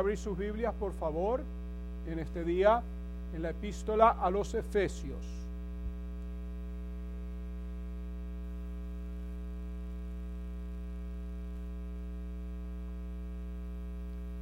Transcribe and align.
abrir 0.00 0.18
sus 0.18 0.36
Biblias, 0.36 0.74
por 0.74 0.92
favor, 0.92 1.42
en 2.06 2.18
este 2.18 2.42
día, 2.42 2.82
en 3.34 3.42
la 3.42 3.50
epístola 3.50 4.10
a 4.10 4.30
los 4.30 4.54
Efesios. 4.54 5.24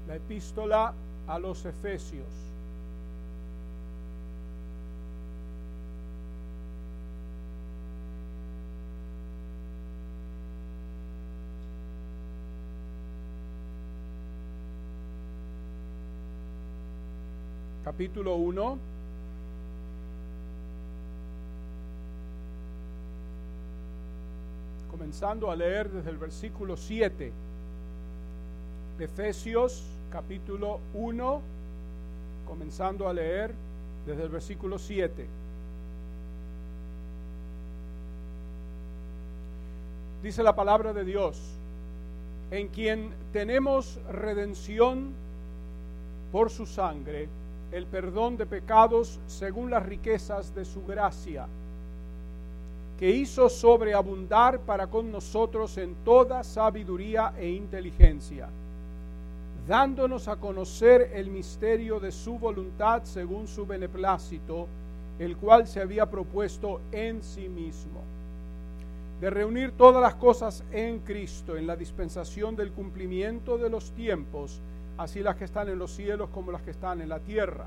La 0.07 0.17
epístola 0.17 0.95
a 1.27 1.39
los 1.39 1.65
Efesios. 1.67 2.25
Capítulo 17.99 18.37
1. 18.37 18.79
Comenzando 24.89 25.51
a 25.51 25.57
leer 25.57 25.91
desde 25.91 26.11
el 26.11 26.17
versículo 26.17 26.77
7. 26.77 27.33
Efesios 29.01 29.83
capítulo 30.13 30.79
1, 30.95 31.41
comenzando 32.47 33.09
a 33.09 33.13
leer 33.13 33.53
desde 34.07 34.23
el 34.23 34.29
versículo 34.29 34.79
7. 34.79 35.27
Dice 40.23 40.45
la 40.45 40.55
palabra 40.55 40.93
de 40.93 41.05
Dios, 41.05 41.37
en 42.53 42.69
quien 42.69 43.11
tenemos 43.33 43.99
redención 44.09 45.15
por 46.31 46.51
su 46.51 46.65
sangre 46.65 47.29
el 47.73 47.87
perdón 47.87 48.37
de 48.37 48.47
pecados 48.47 49.21
según 49.27 49.71
las 49.71 49.85
riquezas 49.85 50.55
de 50.55 50.65
su 50.65 50.85
gracia, 50.87 51.47
que 52.99 53.11
hizo 53.11 53.49
sobreabundar 53.49 54.61
para 54.61 54.89
con 54.89 55.13
nosotros 55.13 55.79
en 55.79 55.95
toda 56.05 56.43
sabiduría 56.43 57.33
e 57.39 57.49
inteligencia, 57.51 58.49
dándonos 59.69 60.27
a 60.29 60.37
conocer 60.37 61.13
el 61.15 61.31
misterio 61.31 62.01
de 62.01 62.11
su 62.11 62.39
voluntad 62.39 63.03
según 63.05 63.47
su 63.47 63.67
beneplácito, 63.67 64.67
el 65.19 65.37
cual 65.37 65.67
se 65.67 65.81
había 65.81 66.07
propuesto 66.07 66.81
en 66.91 67.23
sí 67.23 67.49
mismo, 67.49 68.01
de 69.21 69.31
reunir 69.31 69.73
todas 69.73 70.01
las 70.03 70.15
cosas 70.15 70.65
en 70.73 71.01
Cristo, 71.01 71.57
en 71.57 71.67
la 71.67 71.77
dispensación 71.77 72.57
del 72.57 72.73
cumplimiento 72.73 73.59
de 73.59 73.69
los 73.69 73.91
tiempos, 73.93 74.61
así 74.99 75.21
las 75.21 75.37
que 75.37 75.45
están 75.45 75.69
en 75.69 75.79
los 75.79 75.93
cielos 75.93 76.29
como 76.31 76.53
las 76.53 76.63
que 76.63 76.73
están 76.73 77.01
en 77.01 77.09
la 77.09 77.21
tierra. 77.21 77.67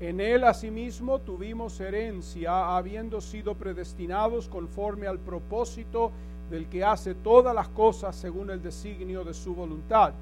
En 0.00 0.20
él 0.20 0.44
asimismo 0.44 1.20
tuvimos 1.20 1.80
herencia, 1.80 2.76
habiendo 2.76 3.20
sido 3.20 3.54
predestinados 3.54 4.48
conforme 4.48 5.06
al 5.06 5.18
propósito 5.18 6.10
del 6.50 6.66
que 6.66 6.84
hace 6.84 7.14
todas 7.14 7.54
las 7.54 7.68
cosas 7.68 8.14
según 8.14 8.50
el 8.50 8.62
designio 8.62 9.24
de 9.24 9.32
su 9.32 9.54
voluntad, 9.54 10.12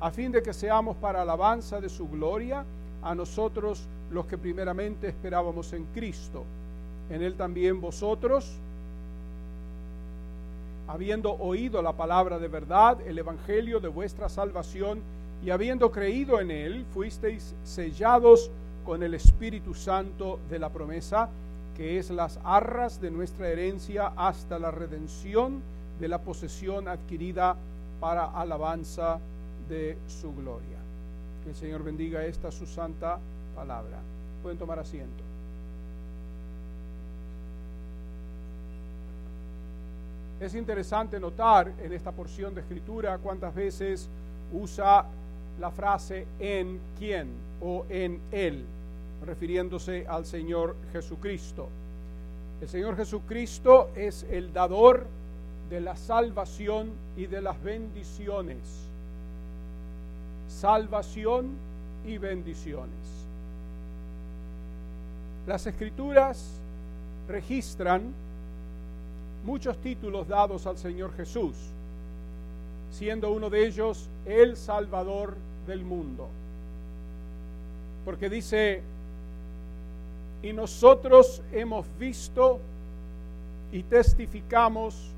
a 0.00 0.10
fin 0.10 0.32
de 0.32 0.42
que 0.42 0.52
seamos 0.52 0.96
para 0.96 1.22
alabanza 1.22 1.80
de 1.80 1.88
su 1.88 2.08
gloria 2.08 2.64
a 3.02 3.14
nosotros 3.14 3.86
los 4.10 4.26
que 4.26 4.38
primeramente 4.38 5.08
esperábamos 5.08 5.72
en 5.72 5.84
Cristo. 5.94 6.44
En 7.10 7.22
él 7.22 7.34
también 7.34 7.80
vosotros, 7.80 8.50
habiendo 10.88 11.34
oído 11.34 11.82
la 11.82 11.92
palabra 11.92 12.38
de 12.38 12.48
verdad, 12.48 12.98
el 13.06 13.18
evangelio 13.18 13.80
de 13.80 13.88
vuestra 13.88 14.28
salvación, 14.28 15.00
y 15.44 15.50
habiendo 15.50 15.90
creído 15.90 16.40
en 16.40 16.50
él, 16.50 16.84
fuisteis 16.92 17.54
sellados 17.64 18.50
con 18.84 19.02
el 19.02 19.14
Espíritu 19.14 19.74
Santo 19.74 20.38
de 20.50 20.58
la 20.58 20.68
promesa, 20.68 21.28
que 21.76 21.98
es 21.98 22.10
las 22.10 22.38
arras 22.44 23.00
de 23.00 23.10
nuestra 23.10 23.48
herencia 23.48 24.12
hasta 24.16 24.58
la 24.58 24.70
redención 24.70 25.62
de 25.98 26.08
la 26.08 26.18
posesión 26.18 26.88
adquirida 26.88 27.56
para 28.00 28.26
alabanza 28.26 29.18
de 29.68 29.96
su 30.08 30.34
gloria. 30.34 30.78
Que 31.42 31.50
el 31.50 31.56
Señor 31.56 31.82
bendiga 31.82 32.24
esta 32.24 32.50
su 32.50 32.66
santa 32.66 33.18
palabra. 33.54 33.98
Pueden 34.42 34.58
tomar 34.58 34.78
asiento. 34.78 35.24
Es 40.40 40.54
interesante 40.54 41.20
notar 41.20 41.70
en 41.82 41.92
esta 41.92 42.12
porción 42.12 42.54
de 42.54 42.62
escritura 42.62 43.18
cuántas 43.18 43.54
veces 43.54 44.08
usa 44.52 45.04
la 45.60 45.70
frase 45.70 46.26
en 46.38 46.80
quién 46.98 47.28
o 47.60 47.84
en 47.88 48.18
él, 48.32 48.64
refiriéndose 49.24 50.06
al 50.08 50.24
Señor 50.24 50.74
Jesucristo. 50.92 51.68
El 52.60 52.68
Señor 52.68 52.96
Jesucristo 52.96 53.90
es 53.94 54.26
el 54.30 54.52
dador 54.52 55.06
de 55.68 55.80
la 55.80 55.96
salvación 55.96 56.90
y 57.16 57.26
de 57.26 57.40
las 57.40 57.62
bendiciones. 57.62 58.58
Salvación 60.48 61.50
y 62.06 62.18
bendiciones. 62.18 63.20
Las 65.46 65.66
escrituras 65.66 66.60
registran 67.28 68.12
muchos 69.44 69.76
títulos 69.78 70.28
dados 70.28 70.66
al 70.66 70.76
Señor 70.76 71.14
Jesús, 71.16 71.54
siendo 72.90 73.30
uno 73.30 73.48
de 73.48 73.66
ellos 73.66 74.08
el 74.26 74.56
Salvador 74.56 75.34
del 75.66 75.84
mundo. 75.84 76.28
Porque 78.04 78.28
dice, 78.28 78.82
y 80.42 80.52
nosotros 80.52 81.42
hemos 81.52 81.86
visto 81.98 82.60
y 83.72 83.82
testificamos 83.82 85.10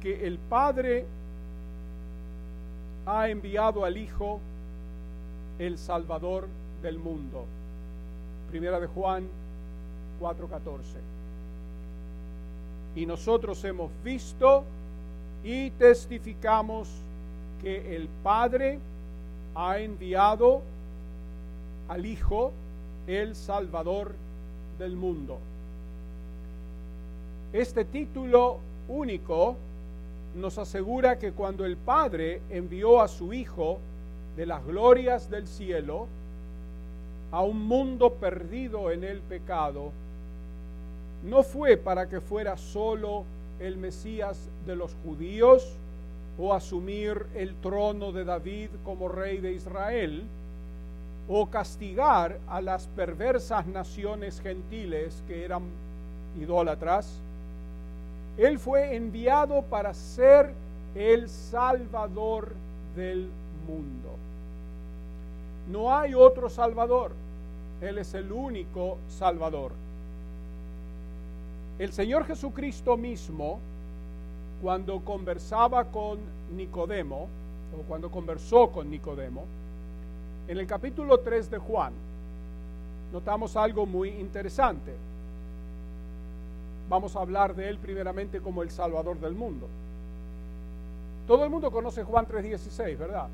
que 0.00 0.26
el 0.26 0.38
Padre 0.38 1.06
ha 3.06 3.28
enviado 3.28 3.84
al 3.84 3.96
Hijo 3.96 4.40
el 5.58 5.78
Salvador 5.78 6.46
del 6.82 6.98
mundo. 6.98 7.44
Primera 8.50 8.78
de 8.78 8.86
Juan 8.86 9.28
4:14. 10.20 10.80
Y 12.96 13.06
nosotros 13.06 13.62
hemos 13.64 13.90
visto 14.04 14.64
y 15.44 15.70
testificamos 15.72 16.88
que 17.62 17.96
el 17.96 18.08
Padre 18.22 18.78
ha 19.54 19.78
enviado 19.78 20.62
al 21.88 22.06
Hijo, 22.06 22.52
el 23.06 23.34
Salvador 23.34 24.14
del 24.78 24.96
mundo. 24.96 25.38
Este 27.52 27.84
título 27.84 28.58
único 28.88 29.56
nos 30.36 30.58
asegura 30.58 31.18
que 31.18 31.32
cuando 31.32 31.64
el 31.64 31.76
Padre 31.76 32.40
envió 32.50 33.00
a 33.00 33.08
su 33.08 33.32
Hijo 33.32 33.78
de 34.36 34.46
las 34.46 34.64
glorias 34.64 35.28
del 35.28 35.48
cielo 35.48 36.06
a 37.32 37.42
un 37.42 37.66
mundo 37.66 38.14
perdido 38.14 38.90
en 38.90 39.02
el 39.04 39.20
pecado, 39.20 39.90
no 41.24 41.42
fue 41.42 41.76
para 41.76 42.08
que 42.08 42.20
fuera 42.20 42.56
solo 42.56 43.24
el 43.58 43.76
Mesías 43.76 44.48
de 44.66 44.76
los 44.76 44.94
judíos, 45.04 45.76
o 46.38 46.54
asumir 46.54 47.26
el 47.34 47.54
trono 47.56 48.12
de 48.12 48.24
David 48.24 48.70
como 48.84 49.08
rey 49.08 49.38
de 49.38 49.52
Israel, 49.52 50.24
o 51.28 51.46
castigar 51.46 52.38
a 52.48 52.60
las 52.60 52.86
perversas 52.88 53.66
naciones 53.66 54.40
gentiles 54.40 55.22
que 55.28 55.44
eran 55.44 55.62
idólatras. 56.40 57.20
Él 58.36 58.58
fue 58.58 58.96
enviado 58.96 59.62
para 59.62 59.94
ser 59.94 60.52
el 60.94 61.28
Salvador 61.28 62.52
del 62.96 63.28
mundo. 63.68 64.16
No 65.70 65.94
hay 65.94 66.14
otro 66.14 66.50
Salvador, 66.50 67.12
Él 67.80 67.98
es 67.98 68.14
el 68.14 68.32
único 68.32 68.98
Salvador. 69.08 69.72
El 71.78 71.92
Señor 71.92 72.26
Jesucristo 72.26 72.96
mismo 72.96 73.60
cuando 74.60 75.00
conversaba 75.00 75.84
con 75.86 76.18
Nicodemo, 76.54 77.28
o 77.78 77.82
cuando 77.88 78.10
conversó 78.10 78.70
con 78.70 78.90
Nicodemo, 78.90 79.44
en 80.48 80.58
el 80.58 80.66
capítulo 80.66 81.20
3 81.20 81.50
de 81.50 81.58
Juan, 81.58 81.92
notamos 83.12 83.56
algo 83.56 83.86
muy 83.86 84.10
interesante. 84.10 84.92
Vamos 86.88 87.14
a 87.14 87.20
hablar 87.20 87.54
de 87.54 87.68
él 87.68 87.78
primeramente 87.78 88.40
como 88.40 88.62
el 88.62 88.70
Salvador 88.70 89.18
del 89.20 89.34
mundo. 89.34 89.68
Todo 91.26 91.44
el 91.44 91.50
mundo 91.50 91.70
conoce 91.70 92.02
Juan 92.02 92.26
3:16, 92.26 92.98
¿verdad? 92.98 93.28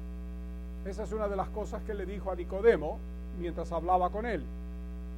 Esa 0.85 1.05
es 1.05 1.13
una 1.13 1.27
de 1.27 1.37
las 1.37 1.49
cosas 1.49 1.83
que 1.83 1.95
le 1.95 2.05
dijo 2.05 2.31
a 2.31 2.37
Nicodemo 2.37 2.99
mientras 3.41 3.73
hablaba 3.73 4.11
con 4.11 4.27
él. 4.27 4.45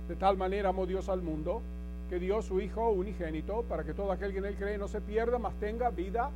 De 0.09 0.15
tal 0.15 0.37
manera 0.37 0.69
amó 0.71 0.87
Dios 0.87 1.09
al 1.09 1.21
mundo 1.21 1.61
que 2.09 2.19
dio 2.19 2.43
su 2.43 2.61
Hijo 2.61 2.91
unigénito 2.91 3.63
para 3.69 3.85
que 3.85 3.95
todo 3.95 4.13
aquel 4.13 4.33
que 4.33 4.39
en 4.39 4.47
él 4.47 4.57
cree 4.57 4.79
no 4.79 4.89
se 4.89 5.01
pierda, 5.01 5.39
mas 5.39 5.55
tenga 5.55 5.91
vida. 5.91 6.31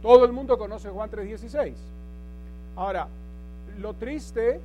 Todo 0.00 0.24
el 0.24 0.32
mundo 0.32 0.58
conoce 0.58 0.88
Juan 0.88 1.10
3:16. 1.10 1.74
Ahora, 2.76 3.06
lo 3.80 3.94
triste 3.94 4.60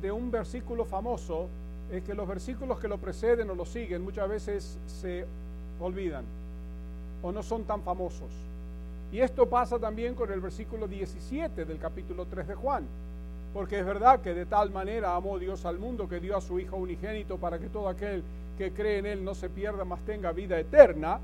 de 0.00 0.12
un 0.12 0.30
versículo 0.30 0.84
famoso 0.84 1.48
es 1.90 2.02
que 2.04 2.14
los 2.14 2.28
versículos 2.28 2.78
que 2.78 2.88
lo 2.88 2.98
preceden 2.98 3.48
o 3.50 3.54
lo 3.54 3.64
siguen 3.64 4.02
muchas 4.02 4.28
veces 4.28 4.78
se 4.86 5.24
olvidan 5.80 6.24
o 7.22 7.32
no 7.32 7.42
son 7.42 7.64
tan 7.64 7.82
famosos. 7.82 8.30
Y 9.10 9.20
esto 9.20 9.48
pasa 9.48 9.78
también 9.78 10.14
con 10.14 10.30
el 10.30 10.40
versículo 10.40 10.86
17 10.86 11.64
del 11.64 11.78
capítulo 11.78 12.26
3 12.26 12.48
de 12.48 12.54
Juan. 12.54 12.84
Porque 13.54 13.78
es 13.78 13.86
verdad 13.86 14.20
que 14.20 14.34
de 14.34 14.44
tal 14.44 14.70
manera 14.70 15.16
amó 15.16 15.38
Dios 15.38 15.64
al 15.64 15.78
mundo 15.78 16.08
que 16.08 16.20
dio 16.20 16.36
a 16.36 16.40
su 16.42 16.60
Hijo 16.60 16.76
unigénito 16.76 17.38
para 17.38 17.58
que 17.58 17.68
todo 17.68 17.88
aquel 17.88 18.22
que 18.58 18.72
cree 18.72 18.98
en 18.98 19.06
Él 19.06 19.24
no 19.24 19.36
se 19.36 19.48
pierda, 19.48 19.84
mas 19.84 20.00
tenga 20.00 20.32
vida 20.32 20.58
eterna. 20.58 21.20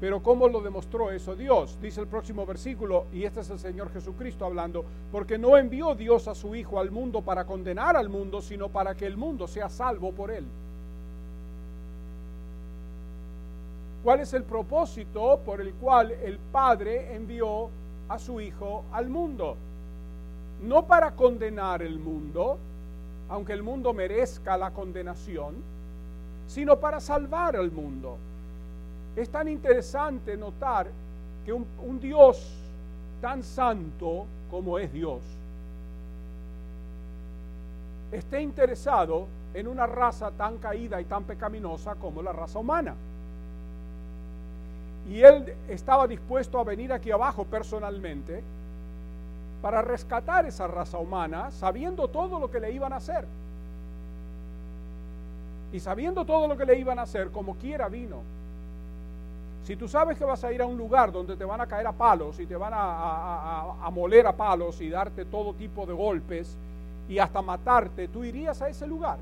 Pero 0.00 0.22
¿cómo 0.22 0.48
lo 0.48 0.60
demostró 0.60 1.10
eso 1.10 1.34
Dios? 1.34 1.78
Dice 1.82 2.00
el 2.00 2.06
próximo 2.06 2.46
versículo, 2.46 3.06
y 3.12 3.24
este 3.24 3.40
es 3.40 3.50
el 3.50 3.58
Señor 3.58 3.92
Jesucristo 3.92 4.44
hablando, 4.44 4.84
porque 5.10 5.36
no 5.36 5.56
envió 5.56 5.94
Dios 5.94 6.28
a 6.28 6.34
su 6.34 6.54
Hijo 6.54 6.78
al 6.78 6.92
mundo 6.92 7.22
para 7.22 7.44
condenar 7.44 7.96
al 7.96 8.08
mundo, 8.08 8.40
sino 8.40 8.68
para 8.68 8.94
que 8.94 9.06
el 9.06 9.16
mundo 9.16 9.48
sea 9.48 9.68
salvo 9.68 10.12
por 10.12 10.30
Él. 10.30 10.44
¿Cuál 14.04 14.20
es 14.20 14.32
el 14.34 14.44
propósito 14.44 15.40
por 15.44 15.60
el 15.60 15.72
cual 15.74 16.12
el 16.12 16.38
Padre 16.38 17.14
envió 17.14 17.68
a 18.08 18.18
su 18.18 18.40
Hijo 18.40 18.84
al 18.92 19.08
mundo? 19.08 19.56
No 20.62 20.86
para 20.86 21.12
condenar 21.12 21.82
el 21.82 21.98
mundo, 21.98 22.58
aunque 23.28 23.54
el 23.54 23.62
mundo 23.62 23.92
merezca 23.94 24.56
la 24.56 24.70
condenación, 24.70 25.73
sino 26.46 26.78
para 26.78 27.00
salvar 27.00 27.56
al 27.56 27.70
mundo. 27.70 28.16
Es 29.16 29.28
tan 29.28 29.48
interesante 29.48 30.36
notar 30.36 30.88
que 31.44 31.52
un, 31.52 32.00
Dios 32.00 32.52
tan 33.20 33.42
santo 33.42 34.26
como 34.50 34.78
es 34.78 34.92
Dios 34.92 35.22
esté 38.12 38.40
interesado 38.40 39.26
en 39.54 39.66
una 39.66 39.86
raza 39.86 40.30
tan 40.30 40.58
caída 40.58 41.00
y 41.00 41.04
tan 41.04 41.24
pecaminosa 41.24 41.94
como 41.96 42.22
la 42.22 42.32
raza 42.32 42.58
humana. 42.58 42.94
Y 45.08 45.20
él 45.20 45.54
estaba 45.68 46.06
dispuesto 46.06 46.58
a 46.58 46.64
venir 46.64 46.92
aquí 46.92 47.10
abajo 47.10 47.44
personalmente 47.44 48.42
para 49.60 49.82
rescatar 49.82 50.46
esa 50.46 50.66
raza 50.66 50.98
humana, 50.98 51.50
sabiendo 51.50 52.08
todo 52.08 52.38
lo 52.38 52.50
que 52.50 52.60
le 52.60 52.72
iban 52.72 52.92
a 52.92 52.96
hacer. 52.96 53.26
Y 55.74 55.80
sabiendo 55.80 56.24
todo 56.24 56.46
lo 56.46 56.56
que 56.56 56.64
le 56.64 56.78
iban 56.78 57.00
a 57.00 57.02
hacer, 57.02 57.32
como 57.32 57.56
quiera 57.56 57.88
vino. 57.88 58.18
Si 59.64 59.74
tú 59.74 59.88
sabes 59.88 60.16
que 60.16 60.24
vas 60.24 60.44
a 60.44 60.52
ir 60.52 60.62
a 60.62 60.66
un 60.66 60.78
lugar 60.78 61.10
donde 61.10 61.36
te 61.36 61.44
van 61.44 61.60
a 61.60 61.66
caer 61.66 61.88
a 61.88 61.92
palos 61.92 62.38
y 62.38 62.46
te 62.46 62.54
van 62.54 62.72
a, 62.72 63.90
moler 63.92 64.24
a 64.28 64.36
palos 64.36 64.80
y 64.80 64.88
darte 64.88 65.24
todo 65.24 65.52
tipo 65.54 65.84
de 65.84 65.92
golpes 65.92 66.56
y 67.08 67.18
hasta 67.18 67.42
matarte, 67.42 68.06
tú 68.06 68.22
irías 68.22 68.62
a 68.62 68.68
ese 68.68 68.86
lugar. 68.86 69.18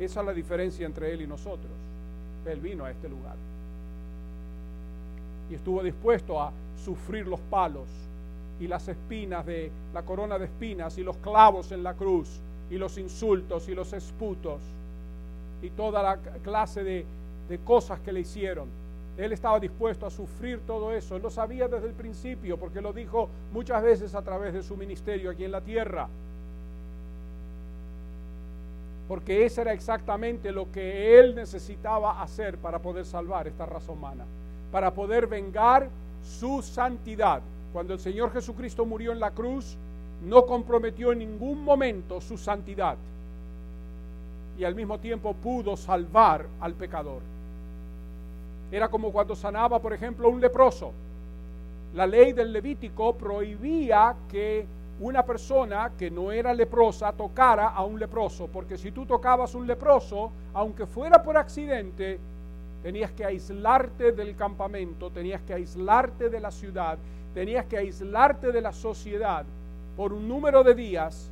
Esa 0.00 0.20
es 0.20 0.26
la 0.26 0.32
diferencia 0.32 0.84
entre 0.86 1.12
Él 1.12 1.20
y 1.20 1.26
nosotros. 1.28 1.70
Él 2.46 2.58
vino 2.58 2.84
a 2.84 2.90
este 2.90 3.08
lugar 3.08 3.36
y 5.48 5.54
estuvo 5.54 5.84
dispuesto 5.84 6.42
a 6.42 6.50
sufrir 6.84 7.28
los 7.28 7.38
palos 7.38 7.86
y 8.60 8.66
las 8.66 8.88
espinas 8.88 9.44
de 9.44 9.70
la 9.92 10.02
corona 10.02 10.38
de 10.38 10.46
espinas 10.46 10.96
y 10.98 11.02
los 11.02 11.16
clavos 11.18 11.72
en 11.72 11.82
la 11.82 11.94
cruz 11.94 12.40
y 12.70 12.78
los 12.78 12.98
insultos 12.98 13.68
y 13.68 13.74
los 13.74 13.92
esputos 13.92 14.60
y 15.62 15.70
toda 15.70 16.02
la 16.02 16.16
clase 16.42 16.82
de, 16.82 17.04
de 17.48 17.58
cosas 17.58 18.00
que 18.00 18.12
le 18.12 18.20
hicieron. 18.20 18.68
Él 19.16 19.32
estaba 19.32 19.58
dispuesto 19.58 20.06
a 20.06 20.10
sufrir 20.10 20.60
todo 20.66 20.92
eso. 20.92 21.18
Lo 21.18 21.30
sabía 21.30 21.68
desde 21.68 21.86
el 21.88 21.94
principio 21.94 22.58
porque 22.58 22.80
lo 22.80 22.92
dijo 22.92 23.28
muchas 23.52 23.82
veces 23.82 24.14
a 24.14 24.22
través 24.22 24.52
de 24.52 24.62
su 24.62 24.76
ministerio 24.76 25.30
aquí 25.30 25.44
en 25.44 25.52
la 25.52 25.60
tierra 25.60 26.08
porque 29.08 29.44
ese 29.44 29.60
era 29.60 29.72
exactamente 29.72 30.50
lo 30.50 30.70
que 30.72 31.18
él 31.18 31.34
necesitaba 31.34 32.22
hacer 32.22 32.58
para 32.58 32.80
poder 32.80 33.04
salvar 33.04 33.46
esta 33.46 33.66
raza 33.66 33.92
humana, 33.92 34.24
para 34.72 34.92
poder 34.92 35.26
vengar 35.26 35.88
su 36.22 36.60
santidad. 36.62 37.40
Cuando 37.72 37.94
el 37.94 38.00
Señor 38.00 38.32
Jesucristo 38.32 38.84
murió 38.84 39.12
en 39.12 39.20
la 39.20 39.30
cruz, 39.30 39.76
no 40.24 40.46
comprometió 40.46 41.12
en 41.12 41.18
ningún 41.18 41.62
momento 41.62 42.20
su 42.20 42.38
santidad 42.38 42.96
y 44.58 44.64
al 44.64 44.74
mismo 44.74 44.98
tiempo 44.98 45.34
pudo 45.34 45.76
salvar 45.76 46.46
al 46.60 46.74
pecador. 46.74 47.20
Era 48.72 48.88
como 48.88 49.12
cuando 49.12 49.36
sanaba, 49.36 49.78
por 49.78 49.92
ejemplo, 49.92 50.28
un 50.28 50.40
leproso. 50.40 50.92
La 51.94 52.06
ley 52.06 52.32
del 52.32 52.52
Levítico 52.52 53.14
prohibía 53.14 54.14
que 54.30 54.66
una 54.98 55.22
persona 55.24 55.92
que 55.98 56.10
no 56.10 56.32
era 56.32 56.54
leprosa 56.54 57.12
tocara 57.12 57.68
a 57.68 57.84
un 57.84 57.98
leproso, 57.98 58.48
porque 58.48 58.78
si 58.78 58.90
tú 58.90 59.04
tocabas 59.04 59.54
un 59.54 59.66
leproso, 59.66 60.30
aunque 60.54 60.86
fuera 60.86 61.22
por 61.22 61.36
accidente, 61.36 62.18
tenías 62.82 63.10
que 63.12 63.24
aislarte 63.24 64.12
del 64.12 64.34
campamento, 64.36 65.10
tenías 65.10 65.42
que 65.42 65.54
aislarte 65.54 66.30
de 66.30 66.40
la 66.40 66.50
ciudad, 66.50 66.98
tenías 67.36 67.66
que 67.66 67.76
aislarte 67.76 68.50
de 68.50 68.62
la 68.62 68.72
sociedad 68.72 69.44
por 69.94 70.14
un 70.14 70.26
número 70.26 70.64
de 70.64 70.74
días 70.74 71.28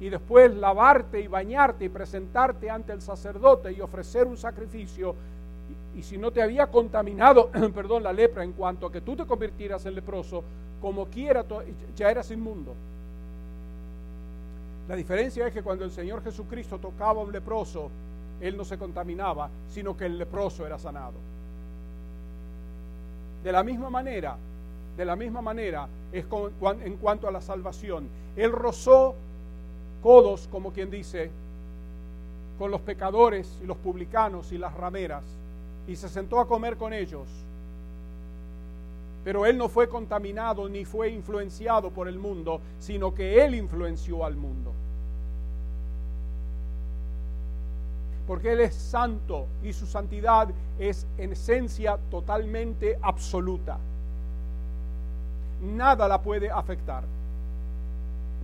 y 0.00 0.08
después 0.08 0.52
lavarte 0.52 1.20
y 1.20 1.28
bañarte 1.28 1.84
y 1.84 1.88
presentarte 1.88 2.68
ante 2.68 2.92
el 2.92 3.00
sacerdote 3.00 3.70
y 3.70 3.80
ofrecer 3.80 4.26
un 4.26 4.36
sacrificio. 4.36 5.14
Y, 5.94 6.02
si 6.02 6.18
no 6.18 6.32
te 6.32 6.42
había 6.42 6.66
contaminado, 6.66 7.48
perdón, 7.76 8.02
la 8.02 8.12
lepra 8.12 8.42
en 8.42 8.54
cuanto 8.54 8.88
a 8.88 8.90
que 8.90 9.02
tú 9.02 9.14
te 9.14 9.24
convirtieras 9.24 9.86
en 9.86 9.94
leproso, 9.94 10.42
como 10.80 11.06
quiera, 11.06 11.44
ya 11.94 12.10
eras 12.10 12.28
inmundo. 12.32 12.74
La 14.88 14.96
diferencia 14.96 15.46
es 15.46 15.54
que 15.54 15.62
cuando 15.62 15.84
el 15.84 15.92
Señor 15.92 16.24
Jesucristo 16.24 16.80
tocaba 16.80 17.20
a 17.20 17.24
un 17.24 17.30
leproso, 17.30 17.88
él 18.40 18.56
no 18.56 18.64
se 18.64 18.78
contaminaba, 18.78 19.48
sino 19.68 19.96
que 19.96 20.06
el 20.06 20.18
leproso 20.18 20.66
era 20.66 20.76
sanado. 20.76 21.14
De 23.44 23.52
la 23.52 23.62
misma 23.62 23.90
manera, 23.90 24.36
de 24.96 25.04
la 25.04 25.16
misma 25.16 25.42
manera 25.42 25.88
es 26.12 26.24
en 26.82 26.96
cuanto 26.96 27.28
a 27.28 27.30
la 27.30 27.40
salvación. 27.40 28.08
Él 28.36 28.52
rozó 28.52 29.14
codos, 30.02 30.48
como 30.50 30.72
quien 30.72 30.90
dice, 30.90 31.30
con 32.58 32.70
los 32.70 32.80
pecadores 32.80 33.58
y 33.62 33.66
los 33.66 33.76
publicanos 33.76 34.52
y 34.52 34.58
las 34.58 34.74
rameras, 34.74 35.24
y 35.86 35.96
se 35.96 36.08
sentó 36.08 36.40
a 36.40 36.48
comer 36.48 36.76
con 36.76 36.92
ellos. 36.92 37.28
Pero 39.24 39.44
él 39.44 39.58
no 39.58 39.68
fue 39.68 39.88
contaminado 39.88 40.68
ni 40.68 40.84
fue 40.84 41.10
influenciado 41.10 41.90
por 41.90 42.08
el 42.08 42.18
mundo, 42.18 42.60
sino 42.78 43.12
que 43.12 43.44
él 43.44 43.56
influenció 43.56 44.24
al 44.24 44.36
mundo. 44.36 44.72
Porque 48.26 48.52
él 48.52 48.60
es 48.60 48.74
santo 48.74 49.46
y 49.62 49.72
su 49.72 49.86
santidad 49.86 50.48
es 50.78 51.06
en 51.18 51.32
esencia 51.32 51.98
totalmente 52.10 52.98
absoluta. 53.02 53.78
Nada 55.62 56.08
la 56.08 56.22
puede 56.22 56.50
afectar. 56.50 57.04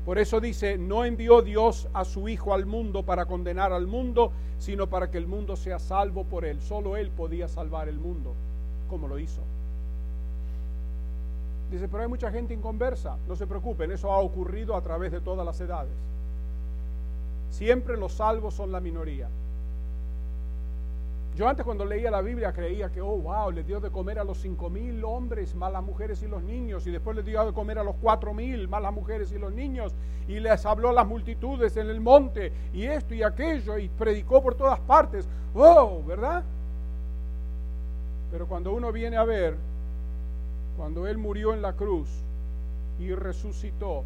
Por 0.04 0.18
eso 0.18 0.40
dice, 0.40 0.78
no 0.78 1.04
envió 1.04 1.42
Dios 1.42 1.88
a 1.94 2.04
su 2.04 2.28
Hijo 2.28 2.54
al 2.54 2.66
mundo 2.66 3.04
para 3.04 3.26
condenar 3.26 3.72
al 3.72 3.86
mundo, 3.86 4.32
sino 4.58 4.88
para 4.88 5.10
que 5.10 5.18
el 5.18 5.28
mundo 5.28 5.54
sea 5.54 5.78
salvo 5.78 6.24
por 6.24 6.44
él. 6.44 6.60
Solo 6.60 6.96
él 6.96 7.10
podía 7.10 7.46
salvar 7.46 7.88
el 7.88 7.98
mundo, 7.98 8.34
como 8.90 9.06
lo 9.06 9.18
hizo. 9.18 9.42
Dice, 11.70 11.88
pero 11.88 12.02
hay 12.02 12.08
mucha 12.08 12.30
gente 12.32 12.52
inconversa. 12.52 13.16
No 13.28 13.36
se 13.36 13.46
preocupen, 13.46 13.92
eso 13.92 14.12
ha 14.12 14.18
ocurrido 14.18 14.76
a 14.76 14.82
través 14.82 15.12
de 15.12 15.20
todas 15.20 15.46
las 15.46 15.60
edades. 15.60 15.92
Siempre 17.50 17.96
los 17.96 18.12
salvos 18.12 18.54
son 18.54 18.72
la 18.72 18.80
minoría. 18.80 19.28
Yo 21.34 21.48
antes 21.48 21.64
cuando 21.64 21.84
leía 21.84 22.10
la 22.10 22.20
Biblia 22.20 22.52
creía 22.52 22.90
que, 22.90 23.00
oh, 23.00 23.16
wow, 23.16 23.50
le 23.50 23.62
dio 23.62 23.80
de 23.80 23.90
comer 23.90 24.18
a 24.18 24.24
los 24.24 24.38
cinco 24.38 24.68
mil 24.68 25.02
hombres, 25.04 25.54
más 25.54 25.72
las 25.72 25.82
mujeres 25.82 26.22
y 26.22 26.28
los 26.28 26.42
niños, 26.42 26.86
y 26.86 26.90
después 26.90 27.16
le 27.16 27.22
dio 27.22 27.44
de 27.44 27.52
comer 27.52 27.78
a 27.78 27.84
los 27.84 27.96
cuatro 27.96 28.34
mil, 28.34 28.68
más 28.68 28.82
las 28.82 28.92
mujeres 28.92 29.32
y 29.32 29.38
los 29.38 29.52
niños, 29.52 29.94
y 30.28 30.40
les 30.40 30.66
habló 30.66 30.90
a 30.90 30.92
las 30.92 31.06
multitudes 31.06 31.76
en 31.78 31.88
el 31.88 32.00
monte, 32.00 32.52
y 32.74 32.84
esto 32.84 33.14
y 33.14 33.22
aquello, 33.22 33.78
y 33.78 33.88
predicó 33.88 34.42
por 34.42 34.54
todas 34.54 34.78
partes. 34.80 35.26
Oh, 35.54 36.02
¿verdad? 36.06 36.44
Pero 38.30 38.46
cuando 38.46 38.72
uno 38.72 38.92
viene 38.92 39.16
a 39.16 39.24
ver 39.24 39.56
cuando 40.76 41.06
Él 41.06 41.18
murió 41.18 41.52
en 41.52 41.62
la 41.62 41.74
cruz 41.74 42.08
y 42.98 43.14
resucitó 43.14 44.04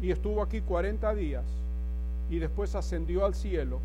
y 0.00 0.10
estuvo 0.10 0.42
aquí 0.42 0.60
40 0.60 1.14
días 1.14 1.44
y 2.28 2.38
después 2.38 2.74
ascendió 2.74 3.24
al 3.24 3.34
cielo, 3.34 3.80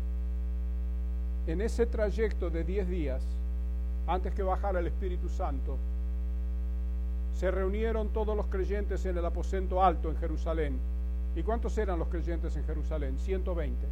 en 1.48 1.62
ese 1.62 1.86
trayecto 1.86 2.50
de 2.50 2.62
10 2.62 2.88
días, 2.88 3.22
antes 4.06 4.34
que 4.34 4.42
bajara 4.42 4.80
el 4.80 4.86
Espíritu 4.86 5.30
Santo, 5.30 5.78
se 7.34 7.50
reunieron 7.50 8.10
todos 8.10 8.36
los 8.36 8.46
creyentes 8.46 9.06
en 9.06 9.16
el 9.16 9.24
aposento 9.24 9.82
alto 9.82 10.10
en 10.10 10.18
Jerusalén. 10.18 10.78
¿Y 11.34 11.42
cuántos 11.42 11.78
eran 11.78 11.98
los 11.98 12.08
creyentes 12.08 12.54
en 12.54 12.64
Jerusalén? 12.64 13.18
120. 13.18 13.86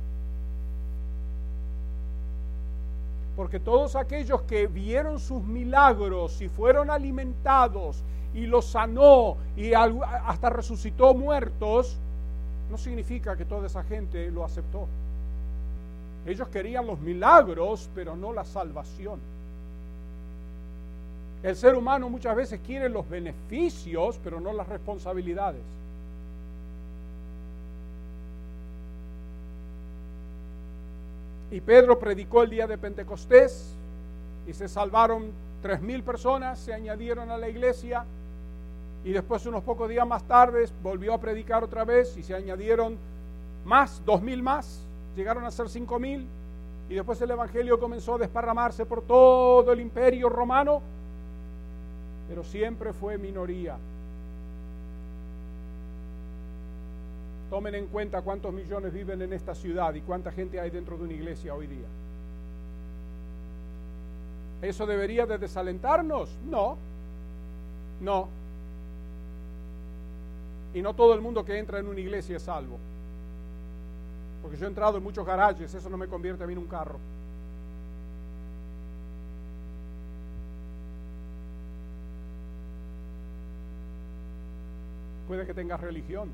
Porque 3.37 3.59
todos 3.59 3.97
aquellos 3.97 4.43
que 4.43 4.67
vieron 4.67 5.19
sus 5.19 5.43
milagros 5.43 6.43
y 6.43 6.49
fueron 6.51 6.91
alimentados 6.91 8.03
y 8.35 8.47
los 8.47 8.67
sanó 8.67 9.39
y 9.57 9.73
hasta 9.73 10.51
resucitó 10.51 11.15
muertos, 11.15 11.97
no 12.71 12.77
significa 12.77 13.35
que 13.35 13.47
toda 13.47 13.67
esa 13.67 13.83
gente 13.83 14.31
lo 14.31 14.45
aceptó. 14.45 14.89
Ellos 16.27 16.49
querían 16.49 16.87
los 16.87 16.99
milagros, 16.99 17.89
pero 17.95 18.17
no 18.17 18.33
la 18.33 18.45
salvación. 18.45 19.21
El 21.43 21.55
ser 21.55 21.77
humano 21.77 22.11
muchas 22.11 22.35
veces 22.35 22.61
quiere 22.67 22.89
los 22.89 23.09
beneficios, 23.09 24.19
pero 24.25 24.41
no 24.41 24.53
las 24.53 24.69
responsabilidades. 24.69 25.63
Y 31.53 31.61
Pedro 31.61 31.99
predicó 31.99 32.43
el 32.43 32.51
día 32.51 32.67
de 32.67 32.77
Pentecostés 32.77 33.73
y 34.49 34.53
se 34.53 34.69
salvaron 34.69 35.31
tres 35.63 35.81
mil 35.81 36.03
personas, 36.03 36.59
se 36.59 36.75
añadieron 36.75 37.31
a 37.31 37.39
la 37.39 37.49
iglesia 37.49 38.05
y 39.05 39.13
después 39.13 39.47
unos 39.47 39.63
pocos 39.63 39.89
días 39.89 40.07
más 40.07 40.25
tarde 40.25 40.69
volvió 40.83 41.15
a 41.15 41.21
predicar 41.21 41.63
otra 41.63 41.85
vez 41.85 42.17
y 42.17 42.25
se 42.25 42.35
añadieron 42.35 42.97
más, 43.65 44.03
dos 44.05 44.21
mil 44.21 44.43
más, 44.43 44.86
llegaron 45.17 45.45
a 45.45 45.51
ser 45.51 45.69
cinco 45.69 45.99
mil 45.99 46.27
y 46.89 46.95
después 46.95 47.21
el 47.21 47.31
Evangelio 47.31 47.81
comenzó 47.81 48.15
a 48.15 48.19
desparramarse 48.19 48.87
por 48.87 49.03
todo 49.03 49.73
el 49.73 49.81
imperio 49.81 50.29
romano, 50.29 50.81
pero 52.29 52.45
siempre 52.45 52.93
fue 52.93 53.19
minoría. 53.19 53.77
Tomen 57.51 57.75
en 57.75 57.87
cuenta 57.87 58.23
cuántos 58.23 58.53
millones 58.53 58.93
viven 58.93 59.23
en 59.23 59.33
esta 59.33 59.55
ciudad 59.55 59.95
y 59.95 60.01
cuánta 60.03 60.31
gente 60.31 60.61
hay 60.61 60.71
dentro 60.71 60.97
de 60.97 61.05
una 61.05 61.13
iglesia 61.13 61.55
hoy 61.55 61.67
día. 61.67 61.87
¿Eso 64.63 64.87
debería 64.87 65.27
de 65.27 65.39
desalentarnos? 65.39 66.37
No, 66.49 66.77
no. 68.01 68.29
Y 70.75 70.83
no 70.83 70.95
todo 70.95 71.15
el 71.15 71.21
mundo 71.21 71.45
que 71.45 71.59
entra 71.59 71.79
en 71.79 71.87
una 71.87 72.01
iglesia 72.01 72.37
es 72.37 72.43
salvo. 72.43 72.79
Porque 74.47 74.61
yo 74.61 74.67
he 74.67 74.69
entrado 74.69 74.97
en 74.97 75.03
muchos 75.03 75.27
garajes, 75.27 75.75
eso 75.75 75.91
no 75.91 75.97
me 75.97 76.07
convierte 76.07 76.45
a 76.45 76.47
mí 76.47 76.53
en 76.53 76.61
un 76.61 76.69
carro. 76.69 77.01
Puede 85.27 85.45
que 85.47 85.53
tengas 85.53 85.81
religión, 85.81 86.29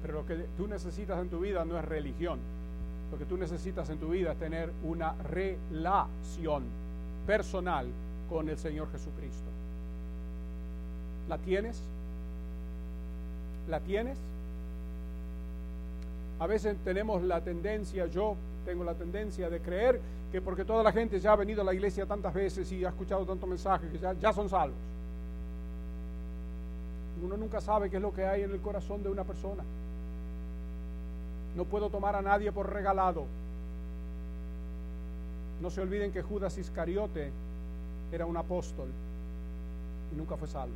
pero 0.00 0.14
lo 0.14 0.26
que 0.26 0.36
tú 0.56 0.66
necesitas 0.66 1.20
en 1.20 1.28
tu 1.28 1.40
vida 1.40 1.66
no 1.66 1.78
es 1.78 1.84
religión. 1.84 2.38
Lo 3.10 3.18
que 3.18 3.26
tú 3.26 3.36
necesitas 3.36 3.90
en 3.90 3.98
tu 3.98 4.08
vida 4.08 4.32
es 4.32 4.38
tener 4.38 4.72
una 4.82 5.12
relación 5.28 6.62
personal 7.26 7.88
con 8.30 8.48
el 8.48 8.56
Señor 8.56 8.90
Jesucristo. 8.90 9.50
¿La 11.28 11.36
tienes? 11.36 11.78
¿La 13.68 13.80
tienes? 13.80 14.31
A 16.42 16.46
veces 16.48 16.76
tenemos 16.82 17.22
la 17.22 17.40
tendencia, 17.40 18.06
yo 18.06 18.34
tengo 18.66 18.82
la 18.82 18.94
tendencia 18.94 19.48
de 19.48 19.60
creer 19.60 20.00
que 20.32 20.40
porque 20.40 20.64
toda 20.64 20.82
la 20.82 20.90
gente 20.90 21.20
ya 21.20 21.34
ha 21.34 21.36
venido 21.36 21.62
a 21.62 21.64
la 21.64 21.72
iglesia 21.72 22.04
tantas 22.04 22.34
veces 22.34 22.72
y 22.72 22.84
ha 22.84 22.88
escuchado 22.88 23.24
tantos 23.24 23.48
mensajes 23.48 23.88
que 23.92 23.98
ya, 24.00 24.12
ya 24.14 24.32
son 24.32 24.48
salvos. 24.48 24.76
Uno 27.24 27.36
nunca 27.36 27.60
sabe 27.60 27.88
qué 27.88 27.98
es 27.98 28.02
lo 28.02 28.12
que 28.12 28.26
hay 28.26 28.42
en 28.42 28.50
el 28.50 28.60
corazón 28.60 29.04
de 29.04 29.08
una 29.08 29.22
persona. 29.22 29.62
No 31.54 31.64
puedo 31.64 31.88
tomar 31.90 32.16
a 32.16 32.22
nadie 32.22 32.50
por 32.50 32.72
regalado. 32.72 33.24
No 35.60 35.70
se 35.70 35.80
olviden 35.80 36.10
que 36.10 36.22
Judas 36.22 36.58
Iscariote 36.58 37.30
era 38.10 38.26
un 38.26 38.36
apóstol 38.36 38.88
y 40.12 40.16
nunca 40.16 40.36
fue 40.36 40.48
salvo. 40.48 40.74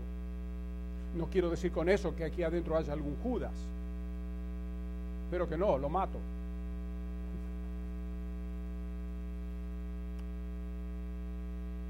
No 1.16 1.26
quiero 1.26 1.50
decir 1.50 1.72
con 1.72 1.88
eso 1.88 2.14
que 2.14 2.22
aquí 2.24 2.44
adentro 2.44 2.76
haya 2.76 2.92
algún 2.92 3.16
Judas, 3.16 3.50
pero 5.30 5.48
que 5.48 5.56
no, 5.56 5.78
lo 5.78 5.88
mato. 5.88 6.18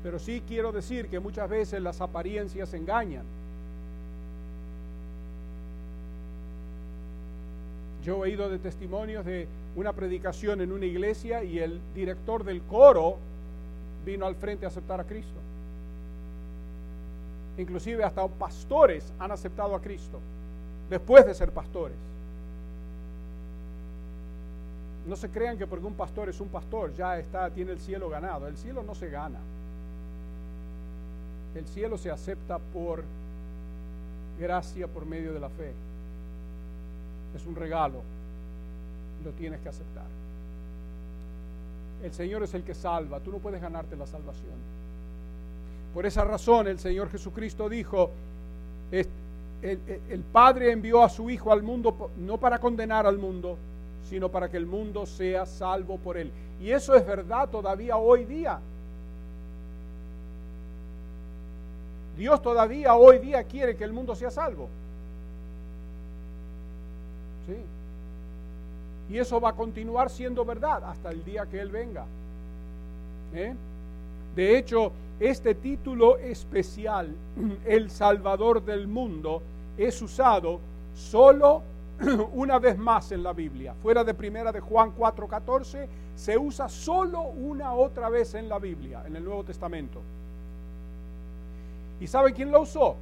Pero 0.02 0.18
sí 0.18 0.42
quiero 0.46 0.70
decir 0.70 1.08
que 1.08 1.18
muchas 1.18 1.50
veces 1.50 1.82
las 1.82 2.00
apariencias 2.00 2.72
engañan. 2.74 3.24
Yo 8.04 8.18
he 8.18 8.30
oído 8.30 8.48
de 8.48 8.60
testimonios 8.60 9.24
de 9.24 9.48
una 9.74 9.92
predicación 9.92 10.60
en 10.60 10.70
una 10.70 10.86
iglesia 10.86 11.42
y 11.42 11.58
el 11.58 11.80
director 11.92 12.44
del 12.44 12.62
coro 12.62 13.16
vino 14.04 14.26
al 14.26 14.36
frente 14.36 14.64
a 14.64 14.68
aceptar 14.68 15.00
a 15.00 15.04
Cristo. 15.04 15.40
Inclusive 17.58 18.04
hasta 18.04 18.28
pastores 18.28 19.12
han 19.18 19.32
aceptado 19.32 19.74
a 19.74 19.80
Cristo 19.80 20.20
después 20.88 21.26
de 21.26 21.34
ser 21.34 21.50
pastores. 21.50 21.96
No 25.06 25.16
se 25.16 25.30
crean 25.30 25.56
que 25.56 25.66
porque 25.66 25.86
un 25.86 25.94
pastor 25.94 26.28
es 26.28 26.40
un 26.40 26.48
pastor 26.48 26.92
ya 26.94 27.18
está 27.18 27.48
tiene 27.50 27.72
el 27.72 27.80
cielo 27.80 28.08
ganado. 28.08 28.46
El 28.48 28.56
cielo 28.56 28.82
no 28.82 28.94
se 28.94 29.08
gana. 29.08 29.38
El 31.54 31.66
cielo 31.66 31.96
se 31.96 32.10
acepta 32.10 32.58
por 32.58 33.02
gracia 34.38 34.86
por 34.86 35.06
medio 35.06 35.32
de 35.32 35.40
la 35.40 35.48
fe 35.48 35.72
es 37.36 37.46
un 37.46 37.54
regalo, 37.54 38.02
lo 39.24 39.30
tienes 39.32 39.60
que 39.60 39.68
aceptar. 39.68 40.06
El 42.02 42.12
Señor 42.12 42.42
es 42.42 42.54
el 42.54 42.62
que 42.62 42.74
salva, 42.74 43.20
tú 43.20 43.30
no 43.30 43.38
puedes 43.38 43.60
ganarte 43.60 43.96
la 43.96 44.06
salvación. 44.06 44.54
Por 45.94 46.06
esa 46.06 46.24
razón 46.24 46.68
el 46.68 46.78
Señor 46.78 47.10
Jesucristo 47.10 47.68
dijo, 47.68 48.10
el, 48.90 49.08
el, 49.62 50.20
Padre 50.20 50.70
envió 50.70 51.02
a 51.02 51.08
su 51.08 51.30
Hijo 51.30 51.52
al 51.52 51.62
mundo 51.62 52.10
no 52.18 52.38
para 52.38 52.58
condenar 52.58 53.06
al 53.06 53.18
mundo, 53.18 53.56
sino 54.08 54.28
para 54.28 54.48
que 54.48 54.56
el 54.56 54.66
mundo 54.66 55.06
sea 55.06 55.46
salvo 55.46 55.98
por 55.98 56.16
él. 56.16 56.30
Y 56.60 56.70
eso 56.70 56.94
es 56.94 57.06
verdad 57.06 57.48
todavía 57.48 57.96
hoy 57.96 58.24
día. 58.24 58.58
Dios 62.16 62.40
todavía 62.40 62.94
hoy 62.94 63.18
día 63.18 63.44
quiere 63.44 63.76
que 63.76 63.84
el 63.84 63.92
mundo 63.92 64.14
sea 64.14 64.30
salvo. 64.30 64.68
Y 69.08 69.18
eso 69.18 69.40
va 69.40 69.50
a 69.50 69.52
continuar 69.52 70.10
siendo 70.10 70.44
verdad 70.44 70.82
hasta 70.84 71.10
el 71.10 71.24
día 71.24 71.46
que 71.46 71.60
Él 71.60 71.70
venga. 71.70 72.04
¿Eh? 73.34 73.54
De 74.34 74.58
hecho, 74.58 74.92
este 75.20 75.54
título 75.54 76.18
especial, 76.18 77.14
El 77.64 77.90
Salvador 77.90 78.64
del 78.64 78.88
Mundo, 78.88 79.42
es 79.78 80.00
usado 80.02 80.58
solo 80.94 81.62
una 82.32 82.58
vez 82.58 82.76
más 82.76 83.12
en 83.12 83.22
la 83.22 83.32
Biblia. 83.32 83.74
Fuera 83.82 84.04
de 84.04 84.14
primera 84.14 84.52
de 84.52 84.60
Juan 84.60 84.94
4:14, 84.94 85.88
se 86.14 86.36
usa 86.36 86.68
solo 86.68 87.22
una 87.22 87.72
otra 87.72 88.08
vez 88.08 88.34
en 88.34 88.48
la 88.48 88.58
Biblia, 88.58 89.02
en 89.06 89.16
el 89.16 89.24
Nuevo 89.24 89.44
Testamento. 89.44 90.00
¿Y 92.00 92.06
sabe 92.06 92.32
quién 92.32 92.50
lo 92.50 92.62
usó? 92.62 92.96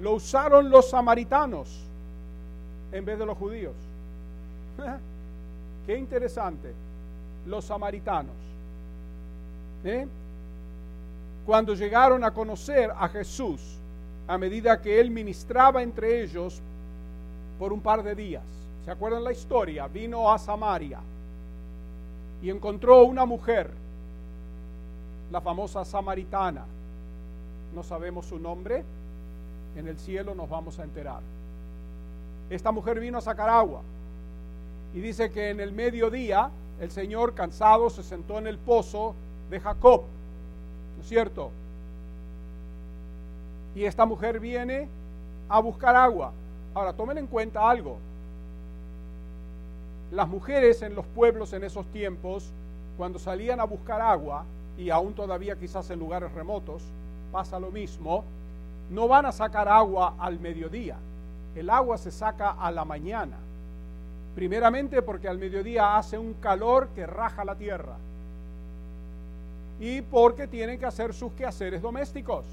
Lo 0.00 0.14
usaron 0.14 0.70
los 0.70 0.90
samaritanos 0.90 1.84
en 2.90 3.04
vez 3.04 3.18
de 3.18 3.26
los 3.26 3.38
judíos. 3.38 3.74
Qué 5.86 5.96
interesante. 5.96 6.72
Los 7.46 7.64
samaritanos. 7.64 8.34
¿eh? 9.84 10.06
Cuando 11.44 11.74
llegaron 11.74 12.24
a 12.24 12.32
conocer 12.32 12.92
a 12.96 13.08
Jesús, 13.08 13.60
a 14.28 14.38
medida 14.38 14.80
que 14.80 15.00
él 15.00 15.10
ministraba 15.10 15.82
entre 15.82 16.22
ellos 16.22 16.62
por 17.62 17.72
un 17.72 17.80
par 17.80 18.02
de 18.02 18.16
días. 18.16 18.42
¿Se 18.84 18.90
acuerdan 18.90 19.22
la 19.22 19.30
historia? 19.30 19.86
Vino 19.86 20.32
a 20.32 20.36
Samaria 20.36 20.98
y 22.42 22.50
encontró 22.50 23.04
una 23.04 23.24
mujer, 23.24 23.70
la 25.30 25.40
famosa 25.40 25.84
samaritana. 25.84 26.64
No 27.72 27.84
sabemos 27.84 28.26
su 28.26 28.40
nombre, 28.40 28.82
en 29.76 29.86
el 29.86 29.96
cielo 29.96 30.34
nos 30.34 30.50
vamos 30.50 30.80
a 30.80 30.82
enterar. 30.82 31.20
Esta 32.50 32.72
mujer 32.72 32.98
vino 32.98 33.18
a 33.18 33.20
sacar 33.20 33.48
agua 33.48 33.82
y 34.92 34.98
dice 34.98 35.30
que 35.30 35.50
en 35.50 35.60
el 35.60 35.70
mediodía 35.70 36.50
el 36.80 36.90
Señor 36.90 37.32
cansado 37.32 37.90
se 37.90 38.02
sentó 38.02 38.38
en 38.38 38.48
el 38.48 38.58
pozo 38.58 39.14
de 39.50 39.60
Jacob, 39.60 40.02
¿no 40.96 41.02
es 41.02 41.08
cierto? 41.08 41.52
Y 43.76 43.84
esta 43.84 44.04
mujer 44.04 44.40
viene 44.40 44.88
a 45.48 45.60
buscar 45.60 45.94
agua. 45.94 46.32
Ahora, 46.74 46.92
tomen 46.92 47.18
en 47.18 47.26
cuenta 47.26 47.68
algo. 47.68 47.98
Las 50.10 50.28
mujeres 50.28 50.82
en 50.82 50.94
los 50.94 51.06
pueblos 51.06 51.52
en 51.52 51.64
esos 51.64 51.86
tiempos, 51.86 52.50
cuando 52.96 53.18
salían 53.18 53.60
a 53.60 53.64
buscar 53.64 54.00
agua, 54.00 54.44
y 54.78 54.90
aún 54.90 55.14
todavía 55.14 55.56
quizás 55.56 55.90
en 55.90 55.98
lugares 55.98 56.32
remotos, 56.32 56.82
pasa 57.30 57.58
lo 57.58 57.70
mismo, 57.70 58.24
no 58.90 59.08
van 59.08 59.26
a 59.26 59.32
sacar 59.32 59.68
agua 59.68 60.14
al 60.18 60.38
mediodía. 60.38 60.96
El 61.54 61.70
agua 61.70 61.98
se 61.98 62.10
saca 62.10 62.50
a 62.50 62.70
la 62.70 62.84
mañana. 62.84 63.36
Primeramente 64.34 65.02
porque 65.02 65.28
al 65.28 65.38
mediodía 65.38 65.96
hace 65.96 66.16
un 66.18 66.34
calor 66.34 66.88
que 66.94 67.06
raja 67.06 67.44
la 67.44 67.54
tierra. 67.54 67.96
y 69.80 70.00
porque 70.00 70.46
tienen 70.46 70.78
que 70.78 70.86
hacer 70.86 71.12
sus 71.12 71.32
quehaceres 71.32 71.82
domésticos. 71.82 72.44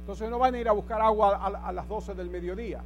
Entonces 0.00 0.28
no 0.28 0.38
van 0.38 0.54
a 0.54 0.58
ir 0.58 0.68
a 0.68 0.72
buscar 0.72 1.00
agua 1.00 1.34
a, 1.36 1.72
las 1.72 1.88
12 1.88 2.14
del 2.14 2.28
mediodía, 2.28 2.82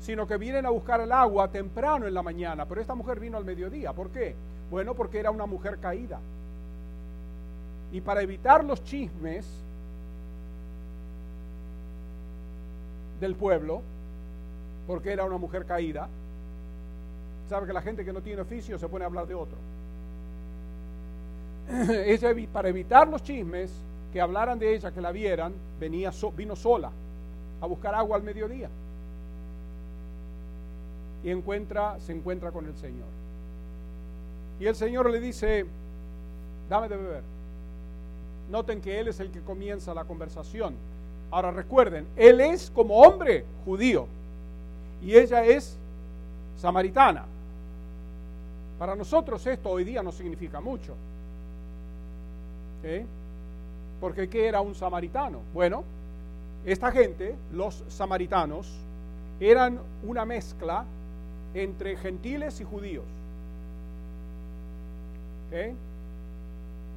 sino 0.00 0.26
que 0.26 0.36
vienen 0.36 0.66
a 0.66 0.70
buscar 0.70 1.00
el 1.00 1.12
agua 1.12 1.48
temprano 1.48 2.06
en 2.06 2.14
la 2.14 2.22
mañana. 2.22 2.66
Pero 2.66 2.80
esta 2.80 2.94
mujer 2.94 3.20
vino 3.20 3.36
al 3.36 3.44
mediodía. 3.44 3.92
¿Por 3.92 4.10
qué? 4.10 4.34
Bueno, 4.70 4.94
porque 4.94 5.18
era 5.18 5.30
una 5.30 5.46
mujer 5.46 5.78
caída. 5.78 6.20
Y 7.92 8.00
para 8.00 8.22
evitar 8.22 8.64
los 8.64 8.82
chismes 8.84 9.46
del 13.20 13.34
pueblo, 13.36 13.82
porque 14.86 15.12
era 15.12 15.24
una 15.24 15.38
mujer 15.38 15.64
caída, 15.64 16.08
sabe 17.48 17.66
que 17.66 17.72
la 17.72 17.82
gente 17.82 18.04
que 18.04 18.12
no 18.12 18.20
tiene 18.20 18.42
oficio 18.42 18.78
se 18.78 18.88
pone 18.88 19.04
a 19.04 19.06
hablar 19.06 19.26
de 19.26 19.34
otro. 19.34 19.56
Ella, 22.06 22.34
para 22.52 22.68
evitar 22.68 23.08
los 23.08 23.22
chismes, 23.22 23.70
que 24.14 24.20
hablaran 24.20 24.60
de 24.60 24.76
ella, 24.76 24.92
que 24.92 25.00
la 25.00 25.10
vieran, 25.10 25.52
venía 25.80 26.12
vino 26.36 26.54
sola 26.54 26.92
a 27.60 27.66
buscar 27.66 27.96
agua 27.96 28.16
al 28.16 28.22
mediodía. 28.22 28.68
Y 31.24 31.30
encuentra, 31.30 31.98
se 32.00 32.12
encuentra 32.12 32.52
con 32.52 32.66
el 32.66 32.76
Señor. 32.76 33.08
Y 34.60 34.66
el 34.66 34.76
Señor 34.76 35.10
le 35.10 35.18
dice, 35.18 35.66
dame 36.68 36.88
de 36.88 36.96
beber. 36.96 37.22
Noten 38.50 38.80
que 38.80 39.00
Él 39.00 39.08
es 39.08 39.18
el 39.20 39.30
que 39.30 39.40
comienza 39.40 39.94
la 39.94 40.04
conversación. 40.04 40.74
Ahora 41.30 41.50
recuerden, 41.50 42.06
Él 42.14 42.40
es 42.40 42.70
como 42.70 43.00
hombre 43.00 43.44
judío 43.64 44.06
y 45.02 45.16
ella 45.16 45.44
es 45.44 45.76
samaritana. 46.60 47.24
Para 48.78 48.94
nosotros 48.94 49.46
esto 49.46 49.70
hoy 49.70 49.84
día 49.84 50.02
no 50.02 50.12
significa 50.12 50.60
mucho. 50.60 50.94
Porque 54.00 54.28
¿qué 54.28 54.46
era 54.46 54.60
un 54.60 54.74
samaritano? 54.74 55.38
Bueno, 55.54 55.84
esta 56.66 56.92
gente, 56.92 57.34
los 57.52 57.82
samaritanos, 57.88 58.70
eran 59.40 59.78
una 60.06 60.24
mezcla 60.24 60.84
entre 61.54 61.96
gentiles 61.96 62.60
y 62.60 62.64
judíos. 62.64 63.04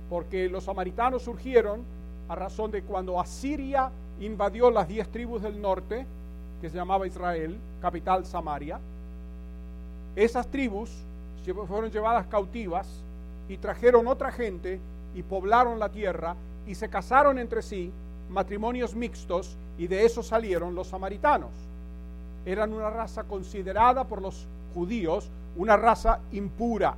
Porque 0.09 0.49
los 0.49 0.63
samaritanos 0.63 1.21
surgieron 1.21 1.81
a 2.27 2.35
razón 2.35 2.71
de 2.71 2.81
cuando 2.81 3.19
Asiria 3.19 3.91
invadió 4.19 4.71
las 4.71 4.87
diez 4.87 5.07
tribus 5.09 5.43
del 5.43 5.61
norte, 5.61 6.05
que 6.59 6.69
se 6.69 6.75
llamaba 6.75 7.05
Israel, 7.05 7.55
capital 7.81 8.25
Samaria. 8.25 8.79
Esas 10.15 10.47
tribus 10.47 10.89
fueron 11.67 11.91
llevadas 11.91 12.25
cautivas 12.27 12.87
y 13.47 13.57
trajeron 13.57 14.07
otra 14.07 14.31
gente 14.31 14.79
y 15.15 15.21
poblaron 15.21 15.77
la 15.77 15.89
tierra 15.89 16.35
y 16.65 16.73
se 16.75 16.89
casaron 16.89 17.37
entre 17.37 17.61
sí, 17.61 17.91
matrimonios 18.29 18.95
mixtos, 18.95 19.55
y 19.77 19.87
de 19.87 20.03
eso 20.03 20.23
salieron 20.23 20.73
los 20.75 20.87
samaritanos. 20.87 21.51
Eran 22.47 22.73
una 22.73 22.89
raza 22.89 23.25
considerada 23.25 24.05
por 24.05 24.21
los 24.21 24.47
judíos 24.73 25.29
una 25.57 25.75
raza 25.75 26.19
impura, 26.31 26.95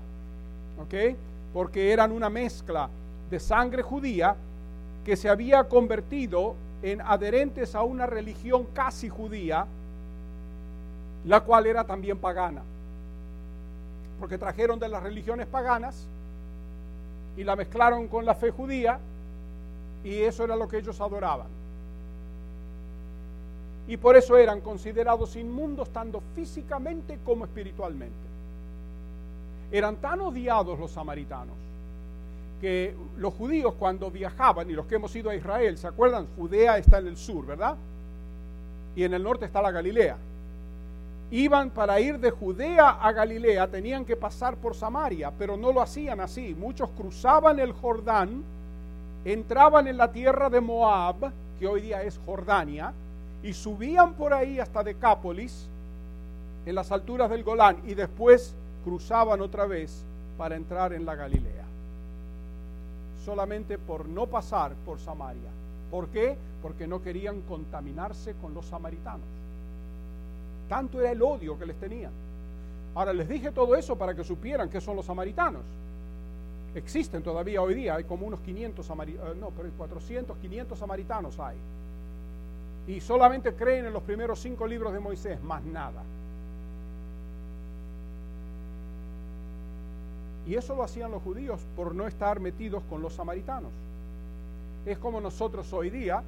¿ok? 0.82 1.16
Porque 1.54 1.92
eran 1.92 2.12
una 2.12 2.30
mezcla 2.30 2.90
de 3.32 3.40
sangre 3.40 3.82
judía 3.82 4.36
que 5.06 5.16
se 5.16 5.30
había 5.30 5.64
convertido 5.64 6.56
en 6.84 7.02
adherentes 7.02 7.74
a 7.76 7.84
una 7.84 8.06
religión 8.06 8.68
casi 8.74 9.10
judía, 9.10 9.66
la 11.26 11.42
cual 11.42 11.66
era 11.66 11.84
también 11.86 12.18
pagana. 12.18 12.62
Porque 14.20 14.38
trajeron 14.38 14.78
de 14.78 14.90
las 14.90 15.02
religiones 15.02 15.48
paganas 15.48 16.06
y 17.38 17.44
la 17.44 17.56
mezclaron 17.56 18.08
con 18.08 18.26
la 18.26 18.36
fe 18.36 18.52
judía 18.52 19.00
y 20.04 20.22
eso 20.22 20.44
era 20.44 20.56
lo 20.56 20.68
que 20.68 20.78
ellos 20.78 21.00
adoraban. 21.00 21.48
Y 23.90 23.98
por 23.98 24.16
eso 24.16 24.38
eran 24.38 24.62
considerados 24.62 25.36
inmundos 25.36 25.90
tanto 25.90 26.22
físicamente 26.34 27.20
como 27.26 27.44
espiritualmente. 27.44 28.16
Eran 29.72 29.98
tan 29.98 30.22
odiados 30.22 30.80
los 30.80 30.92
samaritanos 30.92 31.56
que 32.62 32.96
los 33.18 33.34
judíos 33.34 33.74
cuando 33.78 34.10
viajaban, 34.10 34.70
y 34.70 34.74
los 34.74 34.86
que 34.86 34.96
hemos 34.96 35.16
ido 35.16 35.30
a 35.30 35.36
Israel, 35.36 35.78
¿se 35.78 35.88
acuerdan? 35.88 36.28
Judea 36.38 36.78
está 36.78 37.00
en 37.00 37.08
el 37.08 37.18
sur, 37.18 37.46
¿verdad? 37.46 37.76
Y 38.96 39.04
en 39.04 39.14
el 39.14 39.24
norte 39.24 39.46
está 39.46 39.62
la 39.62 39.72
Galilea. 39.72 40.18
Iban 41.32 41.70
para 41.70 42.00
ir 42.00 42.20
de 42.20 42.32
Judea 42.32 42.90
a 42.90 43.12
Galilea, 43.12 43.68
tenían 43.68 44.06
que 44.06 44.16
pasar 44.16 44.56
por 44.56 44.76
Samaria, 44.76 45.32
pero 45.38 45.58
no 45.58 45.72
lo 45.72 45.82
hacían 45.82 46.20
así. 46.20 46.56
Muchos 46.58 46.90
cruzaban 46.92 47.60
el 47.60 47.72
Jordán 47.72 48.44
entraban 49.26 49.88
en 49.88 49.98
la 49.98 50.12
tierra 50.12 50.50
de 50.50 50.62
Moab, 50.62 51.32
que 51.60 51.68
hoy 51.68 51.82
día 51.82 52.04
es 52.04 52.20
Jordania, 52.26 52.94
y 53.44 53.54
subían 53.54 54.14
por 54.14 54.34
ahí 54.34 54.60
hasta 54.60 54.84
Decápolis, 54.84 55.68
en 56.66 56.76
las 56.76 56.92
alturas 56.92 57.30
del 57.30 57.44
Golán, 57.44 57.78
y 57.86 57.94
después 57.94 58.54
cruzaban 58.84 59.42
otra 59.42 59.66
vez 59.66 60.04
para 60.38 60.56
entrar 60.56 60.94
en 60.94 61.06
la 61.06 61.16
Galilea. 61.16 61.66
Solamente 63.26 63.78
por 63.78 64.08
no 64.08 64.28
pasar 64.28 64.74
por 64.86 65.00
Samaria. 65.00 65.50
¿Por 65.92 66.08
qué? 66.10 66.38
Porque 66.62 66.88
no 66.88 67.02
querían 67.02 67.42
contaminarse 67.42 68.34
con 68.42 68.54
los 68.54 68.66
samaritanos. 68.66 69.28
Tanto 70.68 71.00
era 71.00 71.12
el 71.12 71.22
odio 71.22 71.58
que 71.58 71.66
les 71.66 71.76
tenían. 71.78 72.12
Ahora 72.96 73.14
les 73.14 73.28
dije 73.28 73.52
todo 73.52 73.76
eso 73.76 73.96
para 73.96 74.14
que 74.14 74.24
supieran 74.24 74.70
que 74.70 74.82
son 74.82 74.96
los 74.96 75.06
samaritanos 75.06 75.64
existen 76.76 77.24
todavía 77.24 77.62
hoy 77.62 77.74
día, 77.74 77.96
hay 77.96 78.04
como 78.04 78.28
unos 78.28 78.40
500, 78.42 78.86
samaritanos, 78.86 79.38
no, 79.38 79.50
pero 79.52 79.70
400, 79.78 80.38
500 80.38 80.78
samaritanos 80.80 81.40
hay. 81.40 81.58
Y 82.90 83.02
solamente 83.02 83.54
creen 83.54 83.86
en 83.86 83.94
los 83.94 84.02
primeros 84.02 84.40
cinco 84.40 84.66
libros 84.66 84.92
de 84.92 85.00
Moisés, 85.00 85.40
más 85.44 85.64
nada. 85.64 86.02
Y 90.48 90.56
eso 90.56 90.74
lo 90.74 90.82
hacían 90.82 91.12
los 91.12 91.22
judíos 91.22 91.62
por 91.76 91.94
no 91.94 92.08
estar 92.08 92.40
metidos 92.40 92.82
con 92.90 93.04
los 93.04 93.14
samaritanos. 93.14 93.70
Es 94.88 94.98
como 94.98 95.22
nosotros 95.22 95.72
hoy 95.72 95.92
día 95.92 96.24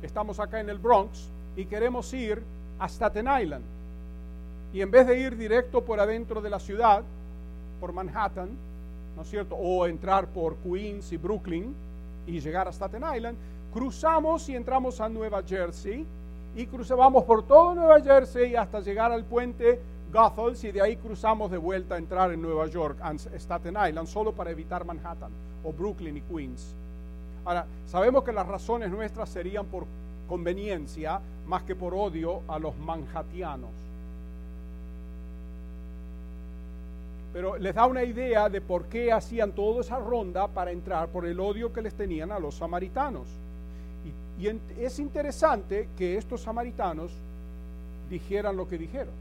estamos 0.00 0.40
acá 0.40 0.58
en 0.58 0.70
el 0.70 0.78
Bronx 0.78 1.28
y 1.54 1.66
queremos 1.66 2.10
ir 2.14 2.42
a 2.78 2.88
Staten 2.88 3.26
Island. 3.42 3.64
Y 4.72 4.80
en 4.80 4.90
vez 4.90 5.06
de 5.06 5.18
ir 5.18 5.36
directo 5.36 5.84
por 5.84 6.00
adentro 6.00 6.40
de 6.40 6.48
la 6.48 6.58
ciudad, 6.58 7.02
por 7.78 7.92
Manhattan, 7.92 8.48
¿no 9.16 9.20
es 9.20 9.28
cierto? 9.28 9.54
O 9.54 9.86
entrar 9.86 10.28
por 10.28 10.56
Queens 10.56 11.12
y 11.12 11.18
Brooklyn 11.18 11.74
y 12.26 12.40
llegar 12.40 12.68
a 12.68 12.72
Staten 12.72 13.04
Island, 13.14 13.36
cruzamos 13.76 14.48
y 14.48 14.56
entramos 14.56 15.02
a 15.02 15.08
Nueva 15.10 15.42
Jersey 15.42 16.06
y 16.56 16.66
cruzamos 16.66 17.24
por 17.24 17.46
todo 17.46 17.74
Nueva 17.74 18.00
Jersey 18.00 18.56
hasta 18.56 18.80
llegar 18.80 19.12
al 19.12 19.22
puente 19.22 19.78
Goethals 20.10 20.64
y 20.64 20.72
de 20.72 20.80
ahí 20.80 20.96
cruzamos 20.96 21.50
de 21.50 21.58
vuelta 21.58 21.96
a 21.96 21.98
entrar 21.98 22.32
en 22.32 22.40
Nueva 22.40 22.68
York, 22.68 22.96
Staten 23.36 23.76
Island, 23.86 24.08
solo 24.08 24.32
para 24.32 24.50
evitar 24.50 24.86
Manhattan 24.86 25.30
o 25.62 25.74
Brooklyn 25.74 26.16
y 26.16 26.22
Queens. 26.22 26.74
Ahora, 27.44 27.66
sabemos 27.86 28.24
que 28.24 28.32
las 28.32 28.46
razones 28.46 28.90
nuestras 28.90 29.28
serían 29.28 29.66
por 29.66 29.84
conveniencia 30.26 31.20
más 31.46 31.62
que 31.64 31.76
por 31.76 31.92
odio 31.92 32.40
a 32.48 32.58
los 32.58 32.74
manhattianos. 32.78 33.68
pero 37.30 37.58
les 37.58 37.74
da 37.74 37.84
una 37.84 38.02
idea 38.02 38.48
de 38.48 38.62
por 38.62 38.86
qué 38.86 39.12
hacían 39.12 39.52
toda 39.52 39.82
esa 39.82 39.98
ronda 39.98 40.48
para 40.48 40.70
entrar 40.70 41.08
por 41.08 41.26
el 41.26 41.38
odio 41.38 41.70
que 41.70 41.82
les 41.82 41.92
tenían 41.92 42.32
a 42.32 42.38
los 42.38 42.54
samaritanos. 42.54 43.28
Y, 44.38 44.48
es 44.80 44.98
interesante 44.98 45.88
que 45.96 46.16
estos 46.16 46.42
samaritanos 46.42 47.10
dijeran 48.10 48.56
lo 48.56 48.68
que 48.68 48.78
dijeron. 48.78 49.14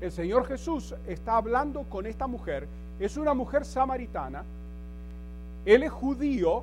El 0.00 0.12
Señor 0.12 0.46
Jesús 0.46 0.94
está 1.06 1.36
hablando 1.36 1.82
con 1.84 2.06
esta 2.06 2.26
mujer, 2.26 2.66
es 2.98 3.16
una 3.16 3.34
mujer 3.34 3.64
samaritana, 3.64 4.44
él 5.64 5.82
es 5.82 5.92
judío, 5.92 6.62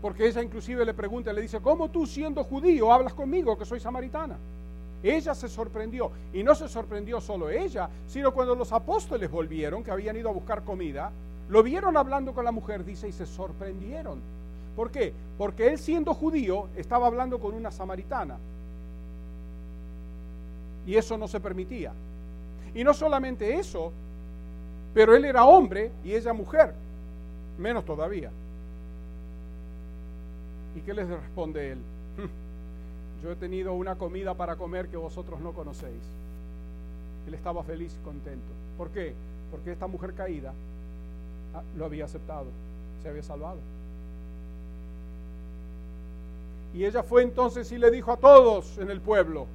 porque 0.00 0.26
ella 0.26 0.42
inclusive 0.42 0.84
le 0.84 0.94
pregunta, 0.94 1.32
le 1.32 1.42
dice, 1.42 1.60
¿cómo 1.60 1.90
tú 1.90 2.06
siendo 2.06 2.44
judío 2.44 2.92
hablas 2.92 3.12
conmigo 3.12 3.58
que 3.58 3.64
soy 3.64 3.80
samaritana? 3.80 4.36
Ella 5.02 5.34
se 5.34 5.48
sorprendió. 5.48 6.10
Y 6.32 6.42
no 6.42 6.54
se 6.54 6.68
sorprendió 6.68 7.20
solo 7.20 7.50
ella, 7.50 7.88
sino 8.06 8.32
cuando 8.32 8.54
los 8.54 8.72
apóstoles 8.72 9.30
volvieron, 9.30 9.82
que 9.82 9.90
habían 9.90 10.16
ido 10.16 10.28
a 10.28 10.32
buscar 10.32 10.62
comida, 10.62 11.10
lo 11.48 11.62
vieron 11.62 11.96
hablando 11.96 12.32
con 12.32 12.44
la 12.44 12.52
mujer, 12.52 12.84
dice, 12.84 13.08
y 13.08 13.12
se 13.12 13.26
sorprendieron. 13.26 14.20
¿Por 14.80 14.90
qué? 14.90 15.12
Porque 15.36 15.68
él 15.68 15.78
siendo 15.78 16.14
judío 16.14 16.68
estaba 16.74 17.06
hablando 17.06 17.38
con 17.38 17.52
una 17.52 17.70
samaritana. 17.70 18.38
Y 20.86 20.96
eso 20.96 21.18
no 21.18 21.28
se 21.28 21.38
permitía. 21.38 21.92
Y 22.74 22.82
no 22.82 22.94
solamente 22.94 23.58
eso, 23.58 23.92
pero 24.94 25.14
él 25.14 25.26
era 25.26 25.44
hombre 25.44 25.92
y 26.02 26.14
ella 26.14 26.32
mujer. 26.32 26.72
Menos 27.58 27.84
todavía. 27.84 28.30
¿Y 30.74 30.80
qué 30.80 30.94
les 30.94 31.10
responde 31.10 31.72
él? 31.72 31.78
yo 33.22 33.32
he 33.32 33.36
tenido 33.36 33.74
una 33.74 33.96
comida 33.96 34.32
para 34.32 34.56
comer 34.56 34.88
que 34.88 34.96
vosotros 34.96 35.40
no 35.40 35.52
conocéis. 35.52 36.04
Él 37.28 37.34
estaba 37.34 37.62
feliz 37.64 37.94
y 38.00 38.02
contento. 38.02 38.50
¿Por 38.78 38.88
qué? 38.88 39.12
Porque 39.50 39.72
esta 39.72 39.86
mujer 39.86 40.14
caída 40.14 40.54
ah, 41.54 41.60
lo 41.76 41.84
había 41.84 42.06
aceptado. 42.06 42.46
se 43.02 43.10
había 43.10 43.22
salvado. 43.22 43.58
Y 46.74 46.84
ella 46.84 47.02
fue 47.02 47.22
entonces 47.22 47.70
y 47.72 47.78
le 47.78 47.90
dijo 47.90 48.12
a 48.12 48.16
todos 48.16 48.78
en 48.78 48.90
el 48.90 49.00
pueblo 49.00 49.46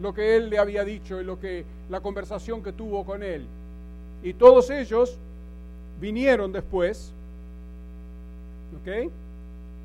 lo 0.00 0.12
que 0.12 0.36
él 0.36 0.50
le 0.50 0.58
había 0.58 0.84
dicho 0.84 1.20
y 1.20 1.24
lo 1.24 1.38
que 1.38 1.64
la 1.88 2.00
conversación 2.00 2.62
que 2.62 2.72
tuvo 2.72 3.04
con 3.04 3.22
él. 3.22 3.46
Y 4.22 4.34
todos 4.34 4.70
ellos 4.70 5.16
vinieron 6.00 6.52
después. 6.52 7.12
¿Ok? 8.80 9.10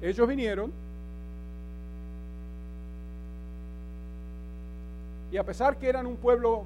Ellos 0.02 0.28
vinieron. 0.28 0.72
Y 5.32 5.38
a 5.38 5.44
pesar 5.46 5.78
que 5.78 5.88
eran 5.88 6.06
un 6.06 6.18
pueblo 6.18 6.64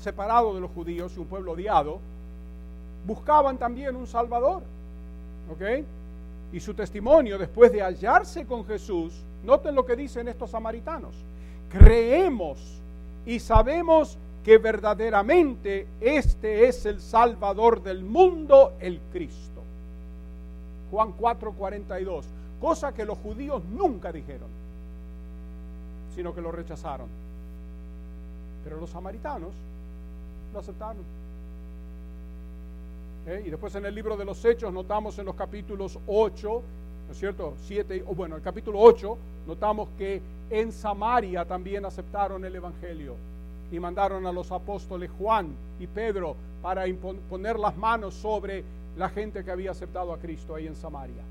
separado 0.00 0.54
de 0.54 0.60
los 0.60 0.70
judíos 0.70 1.12
y 1.16 1.20
un 1.20 1.26
pueblo 1.26 1.52
odiado, 1.52 1.98
buscaban 3.06 3.56
también 3.56 3.96
un 3.96 4.06
Salvador. 4.06 4.62
¿Ok? 5.50 5.84
Y 6.52 6.60
su 6.60 6.74
testimonio, 6.74 7.38
después 7.38 7.72
de 7.72 7.82
hallarse 7.82 8.44
con 8.44 8.64
Jesús, 8.66 9.14
noten 9.44 9.74
lo 9.74 9.86
que 9.86 9.96
dicen 9.96 10.28
estos 10.28 10.50
samaritanos. 10.50 11.14
Creemos 11.70 12.58
y 13.24 13.38
sabemos 13.40 14.18
que 14.44 14.58
verdaderamente 14.58 15.86
este 16.00 16.68
es 16.68 16.84
el 16.84 17.00
Salvador 17.00 17.82
del 17.82 18.02
mundo, 18.02 18.74
el 18.80 19.00
Cristo. 19.12 19.62
Juan 20.90 21.14
4:42, 21.18 22.24
cosa 22.60 22.92
que 22.92 23.06
los 23.06 23.16
judíos 23.18 23.62
nunca 23.64 24.12
dijeron, 24.12 24.48
sino 26.14 26.34
que 26.34 26.42
lo 26.42 26.52
rechazaron. 26.52 27.06
Pero 28.64 28.78
los 28.78 28.90
samaritanos 28.90 29.52
lo 30.52 30.58
aceptaron. 30.58 31.21
¿Eh? 33.26 33.44
Y 33.46 33.50
después 33.50 33.74
en 33.74 33.86
el 33.86 33.94
libro 33.94 34.16
de 34.16 34.24
los 34.24 34.44
Hechos 34.44 34.72
notamos 34.72 35.18
en 35.18 35.26
los 35.26 35.34
capítulos 35.34 35.98
8, 36.06 36.62
¿no 37.06 37.12
es 37.12 37.18
cierto? 37.18 37.54
7, 37.66 38.04
o 38.06 38.14
bueno, 38.14 38.36
el 38.36 38.42
capítulo 38.42 38.80
8, 38.80 39.16
notamos 39.46 39.88
que 39.96 40.20
en 40.50 40.72
Samaria 40.72 41.44
también 41.44 41.84
aceptaron 41.84 42.44
el 42.44 42.54
Evangelio 42.56 43.14
y 43.70 43.78
mandaron 43.78 44.26
a 44.26 44.32
los 44.32 44.50
apóstoles 44.50 45.10
Juan 45.18 45.54
y 45.78 45.86
Pedro 45.86 46.36
para 46.60 46.84
poner 47.30 47.58
las 47.58 47.76
manos 47.76 48.14
sobre 48.14 48.64
la 48.96 49.08
gente 49.08 49.44
que 49.44 49.50
había 49.50 49.70
aceptado 49.70 50.12
a 50.12 50.18
Cristo 50.18 50.54
ahí 50.54 50.66
en 50.66 50.74
Samaria. 50.76 51.22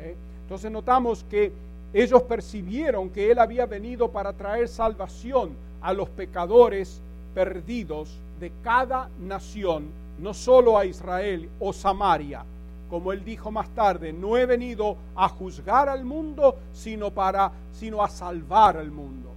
¿Eh? 0.00 0.14
Entonces 0.42 0.70
notamos 0.70 1.24
que 1.30 1.52
ellos 1.92 2.22
percibieron 2.22 3.10
que 3.10 3.30
Él 3.30 3.38
había 3.38 3.66
venido 3.66 4.10
para 4.10 4.32
traer 4.32 4.68
salvación 4.68 5.50
a 5.80 5.92
los 5.92 6.08
pecadores 6.08 7.00
perdidos 7.34 8.18
de 8.38 8.52
cada 8.62 9.08
nación, 9.20 9.88
no 10.20 10.34
solo 10.34 10.78
a 10.78 10.84
Israel 10.84 11.48
o 11.58 11.72
Samaria. 11.72 12.44
Como 12.88 13.12
él 13.12 13.24
dijo 13.24 13.50
más 13.50 13.68
tarde, 13.70 14.12
no 14.12 14.36
he 14.36 14.46
venido 14.46 14.96
a 15.14 15.28
juzgar 15.28 15.88
al 15.88 16.04
mundo, 16.04 16.56
sino 16.72 17.10
para 17.10 17.52
sino 17.72 18.02
a 18.02 18.08
salvar 18.08 18.76
al 18.76 18.90
mundo. 18.90 19.30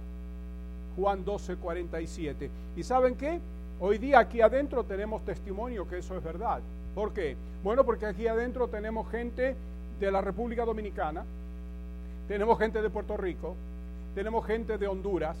Juan 0.96 1.24
12, 1.24 1.56
47. 1.56 2.50
¿Y 2.76 2.82
saben 2.82 3.14
qué? 3.14 3.40
Hoy 3.80 3.98
día 3.98 4.18
aquí 4.18 4.40
adentro 4.40 4.84
tenemos 4.84 5.24
testimonio 5.24 5.88
que 5.88 5.98
eso 5.98 6.16
es 6.16 6.22
verdad. 6.22 6.60
¿Por 6.94 7.12
qué? 7.12 7.36
Bueno, 7.62 7.84
porque 7.84 8.06
aquí 8.06 8.26
adentro 8.26 8.68
tenemos 8.68 9.10
gente 9.10 9.56
de 9.98 10.12
la 10.12 10.20
República 10.20 10.64
Dominicana, 10.64 11.24
tenemos 12.28 12.58
gente 12.58 12.82
de 12.82 12.90
Puerto 12.90 13.16
Rico, 13.16 13.54
tenemos 14.14 14.46
gente 14.46 14.78
de 14.78 14.86
Honduras, 14.86 15.36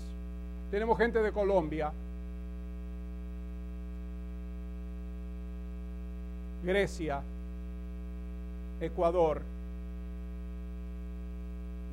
tenemos 0.70 0.98
gente 0.98 1.20
de 1.20 1.32
Colombia, 1.32 1.92
Grecia, 6.64 7.20
Ecuador, 8.80 9.42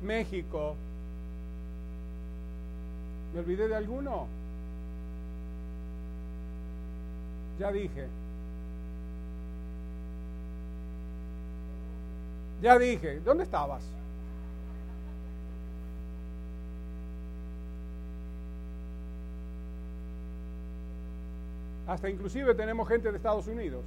México. 0.02 0.74
¿Me 3.34 3.40
olvidé 3.40 3.68
de 3.68 3.76
alguno? 3.76 4.26
Ya 7.58 7.70
dije. 7.70 8.06
Ya 12.62 12.78
dije. 12.78 13.20
¿Dónde 13.20 13.44
estabas? 13.44 13.82
Hasta 21.86 22.08
inclusive 22.08 22.54
tenemos 22.54 22.88
gente 22.88 23.10
de 23.10 23.16
Estados 23.18 23.46
Unidos. 23.46 23.82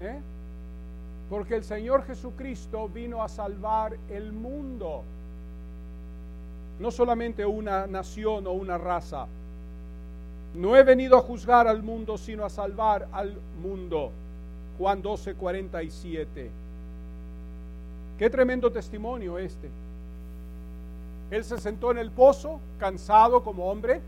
¿Eh? 0.00 0.18
Porque 1.28 1.56
el 1.56 1.64
Señor 1.64 2.04
Jesucristo 2.04 2.88
vino 2.88 3.22
a 3.22 3.28
salvar 3.28 3.96
el 4.08 4.32
mundo. 4.32 5.02
No 6.78 6.90
solamente 6.90 7.44
una 7.44 7.86
nación 7.86 8.46
o 8.46 8.52
una 8.52 8.78
raza. 8.78 9.26
No 10.54 10.76
he 10.76 10.82
venido 10.82 11.16
a 11.16 11.20
juzgar 11.20 11.68
al 11.68 11.82
mundo, 11.82 12.18
sino 12.18 12.44
a 12.44 12.50
salvar 12.50 13.06
al 13.12 13.36
mundo. 13.62 14.10
Juan 14.78 15.02
12, 15.02 15.34
47. 15.34 16.50
Qué 18.18 18.30
tremendo 18.30 18.72
testimonio 18.72 19.38
este. 19.38 19.68
Él 21.30 21.44
se 21.44 21.58
sentó 21.58 21.92
en 21.92 21.98
el 21.98 22.10
pozo, 22.10 22.58
cansado 22.80 23.44
como 23.44 23.70
hombre, 23.70 24.00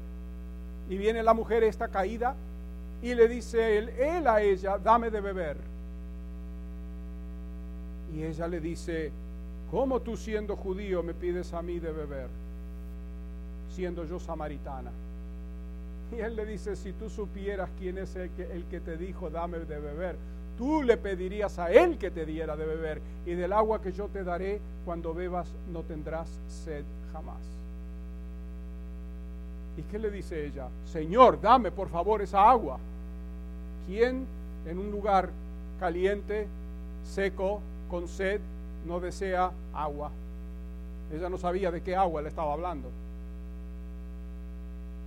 y 0.90 0.96
viene 0.96 1.22
la 1.22 1.34
mujer 1.34 1.62
esta 1.62 1.88
caída 1.88 2.34
y 3.02 3.14
le 3.14 3.28
dice 3.28 3.78
él, 3.78 3.88
él 3.90 4.26
a 4.26 4.42
ella, 4.42 4.78
dame 4.78 5.10
de 5.10 5.20
beber. 5.20 5.71
Y 8.14 8.22
ella 8.24 8.46
le 8.48 8.60
dice, 8.60 9.10
¿cómo 9.70 10.00
tú 10.00 10.16
siendo 10.16 10.56
judío 10.56 11.02
me 11.02 11.14
pides 11.14 11.52
a 11.52 11.62
mí 11.62 11.78
de 11.78 11.92
beber, 11.92 12.28
siendo 13.74 14.04
yo 14.04 14.20
samaritana? 14.20 14.90
Y 16.14 16.20
él 16.20 16.36
le 16.36 16.44
dice, 16.44 16.76
si 16.76 16.92
tú 16.92 17.08
supieras 17.08 17.70
quién 17.78 17.96
es 17.98 18.14
el 18.16 18.30
que, 18.30 18.52
el 18.52 18.64
que 18.64 18.80
te 18.80 18.96
dijo, 18.96 19.30
dame 19.30 19.58
de 19.60 19.80
beber, 19.80 20.16
tú 20.58 20.82
le 20.82 20.98
pedirías 20.98 21.58
a 21.58 21.72
él 21.72 21.96
que 21.96 22.10
te 22.10 22.26
diera 22.26 22.54
de 22.54 22.66
beber, 22.66 23.00
y 23.24 23.32
del 23.32 23.52
agua 23.52 23.80
que 23.80 23.92
yo 23.92 24.08
te 24.08 24.22
daré, 24.22 24.60
cuando 24.84 25.14
bebas 25.14 25.48
no 25.72 25.82
tendrás 25.82 26.28
sed 26.48 26.84
jamás. 27.12 27.40
¿Y 29.78 29.82
qué 29.90 29.98
le 29.98 30.10
dice 30.10 30.46
ella? 30.46 30.68
Señor, 30.84 31.40
dame 31.40 31.70
por 31.70 31.88
favor 31.88 32.20
esa 32.20 32.50
agua. 32.50 32.78
¿Quién 33.86 34.26
en 34.66 34.78
un 34.78 34.90
lugar 34.90 35.30
caliente, 35.80 36.46
seco, 37.04 37.60
con 37.92 38.08
sed, 38.08 38.40
no 38.86 38.98
desea 38.98 39.52
agua? 39.74 40.10
Ella 41.12 41.28
no 41.28 41.36
sabía 41.36 41.70
de 41.70 41.82
qué 41.82 41.94
agua 41.94 42.22
le 42.22 42.30
estaba 42.30 42.54
hablando. 42.54 42.88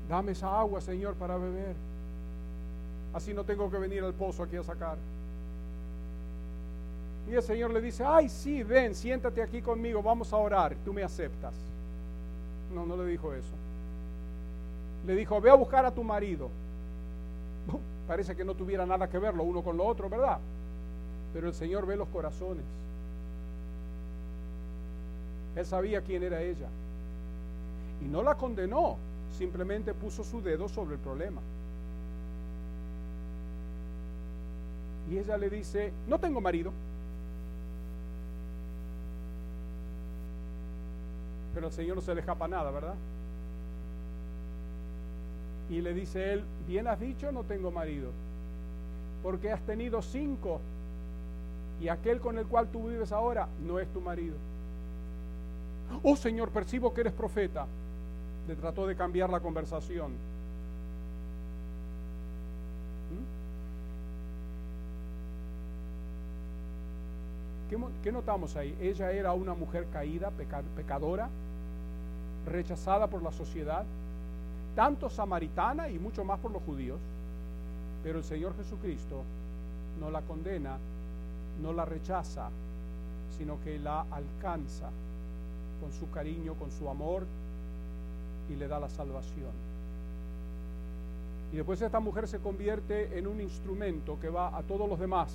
Dame 0.07 0.33
esa 0.33 0.59
agua, 0.59 0.79
Señor, 0.79 1.15
para 1.15 1.35
beber. 1.35 1.75
Así 3.13 3.33
no 3.33 3.43
tengo 3.43 3.71
que 3.71 3.77
venir 3.77 4.03
al 4.03 4.13
pozo 4.13 4.43
aquí 4.43 4.55
a 4.55 4.63
sacar. 4.63 4.97
Y 7.27 7.33
el 7.33 7.41
Señor 7.41 7.71
le 7.71 7.81
dice, 7.81 8.03
ay, 8.05 8.29
sí, 8.29 8.61
ven, 8.61 8.93
siéntate 8.93 9.41
aquí 9.41 9.61
conmigo, 9.63 10.03
vamos 10.03 10.31
a 10.31 10.37
orar, 10.37 10.75
tú 10.85 10.93
me 10.93 11.01
aceptas. 11.03 11.55
No, 12.73 12.85
no 12.85 12.95
le 12.95 13.09
dijo 13.09 13.33
eso 13.33 13.65
le 15.05 15.15
dijo, 15.15 15.39
ve 15.39 15.49
a 15.49 15.55
buscar 15.55 15.85
a 15.85 15.91
tu 15.91 16.03
marido. 16.03 16.49
Parece 18.07 18.35
que 18.35 18.43
no 18.43 18.53
tuviera 18.53 18.85
nada 18.85 19.07
que 19.07 19.19
ver 19.19 19.33
lo 19.33 19.43
uno 19.43 19.61
con 19.61 19.77
lo 19.77 19.85
otro, 19.85 20.09
¿verdad? 20.09 20.39
Pero 21.35 21.49
el 21.49 21.53
Señor 21.53 21.85
ve 21.85 21.97
los 21.97 22.07
corazones. 22.07 22.63
Él 25.57 25.65
sabía 25.65 26.01
quién 26.01 26.23
era 26.23 26.41
ella. 26.41 26.69
Y 28.01 28.05
no 28.05 28.23
la 28.23 28.35
condenó, 28.35 28.95
simplemente 29.37 29.93
puso 29.93 30.23
su 30.23 30.41
dedo 30.41 30.69
sobre 30.69 30.95
el 30.95 31.01
problema. 31.01 31.41
Y 35.11 35.17
ella 35.17 35.37
le 35.37 35.49
dice, 35.49 35.91
no 36.07 36.17
tengo 36.19 36.39
marido. 36.39 36.71
Pero 41.53 41.67
al 41.67 41.73
Señor 41.73 41.97
no 41.97 42.01
se 42.01 42.15
le 42.15 42.21
escapa 42.21 42.47
nada, 42.47 42.71
¿verdad? 42.71 42.95
Y 45.69 45.81
le 45.81 45.93
dice 45.93 46.31
él, 46.31 46.45
bien 46.65 46.87
has 46.87 47.01
dicho, 47.01 47.29
no 47.33 47.43
tengo 47.43 47.71
marido, 47.71 48.11
porque 49.21 49.51
has 49.51 49.61
tenido 49.63 50.01
cinco 50.01 50.61
y 51.81 51.89
aquel 51.89 52.19
con 52.19 52.37
el 52.37 52.45
cual 52.45 52.67
tú 52.69 52.87
vives 52.87 53.11
ahora 53.11 53.47
no 53.65 53.79
es 53.79 53.87
tu 53.89 54.01
marido. 54.01 54.35
Oh 56.03 56.15
Señor, 56.15 56.49
percibo 56.49 56.93
que 56.93 57.01
eres 57.01 57.13
profeta. 57.13 57.67
Le 58.47 58.55
trató 58.55 58.87
de 58.87 58.95
cambiar 58.95 59.29
la 59.29 59.39
conversación. 59.39 60.11
¿Mm? 67.71 67.85
¿Qué, 68.03 68.11
notamos 68.11 68.55
ahí? 68.55 68.75
Ella 68.79 69.11
era 69.11 69.33
una 69.33 69.53
mujer 69.53 69.87
caída, 69.91 70.31
pecadora, 70.75 71.27
rechazada 72.45 73.07
por 73.07 73.23
la 73.23 73.31
sociedad, 73.31 73.83
tanto 74.75 75.09
samaritana 75.09 75.89
y 75.89 75.97
mucho 75.97 76.23
más 76.23 76.39
por 76.39 76.51
los 76.51 76.61
judíos, 76.63 76.99
pero 78.03 78.19
el 78.19 78.23
Señor 78.23 78.55
Jesucristo 78.55 79.23
no 79.99 80.11
la 80.11 80.21
condena 80.21 80.77
no 81.61 81.73
la 81.73 81.85
rechaza, 81.85 82.49
sino 83.37 83.61
que 83.63 83.79
la 83.79 84.01
alcanza 84.01 84.89
con 85.81 85.91
su 85.91 86.09
cariño, 86.11 86.53
con 86.55 86.71
su 86.71 86.89
amor 86.89 87.25
y 88.49 88.55
le 88.55 88.67
da 88.67 88.79
la 88.79 88.89
salvación. 88.89 89.51
Y 91.53 91.57
después 91.57 91.81
esta 91.81 91.99
mujer 91.99 92.27
se 92.27 92.39
convierte 92.39 93.17
en 93.17 93.27
un 93.27 93.39
instrumento 93.39 94.17
que 94.19 94.29
va 94.29 94.55
a 94.57 94.63
todos 94.63 94.89
los 94.89 94.99
demás, 94.99 95.31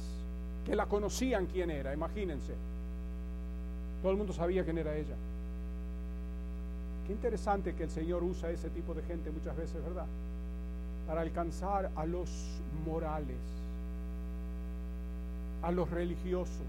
que 0.67 0.77
la 0.77 0.87
conocían 0.87 1.47
quién 1.47 1.71
era, 1.71 1.95
imagínense. 1.95 2.55
Todo 4.03 4.13
el 4.13 4.19
mundo 4.19 4.33
sabía 4.33 4.65
quién 4.65 4.79
era 4.79 4.97
ella. 4.97 5.17
Qué 7.07 7.13
interesante 7.13 7.75
que 7.75 7.85
el 7.85 7.91
Señor 7.91 8.23
usa 8.23 8.51
ese 8.51 8.71
tipo 8.71 8.95
de 8.95 9.03
gente 9.03 9.31
muchas 9.31 9.57
veces, 9.57 9.83
¿verdad? 9.83 10.07
Para 11.07 11.23
alcanzar 11.23 11.91
a 11.97 12.07
los 12.07 12.31
morales, 12.87 13.39
a 15.63 15.71
los 15.71 15.91
religiosos. 15.91 16.67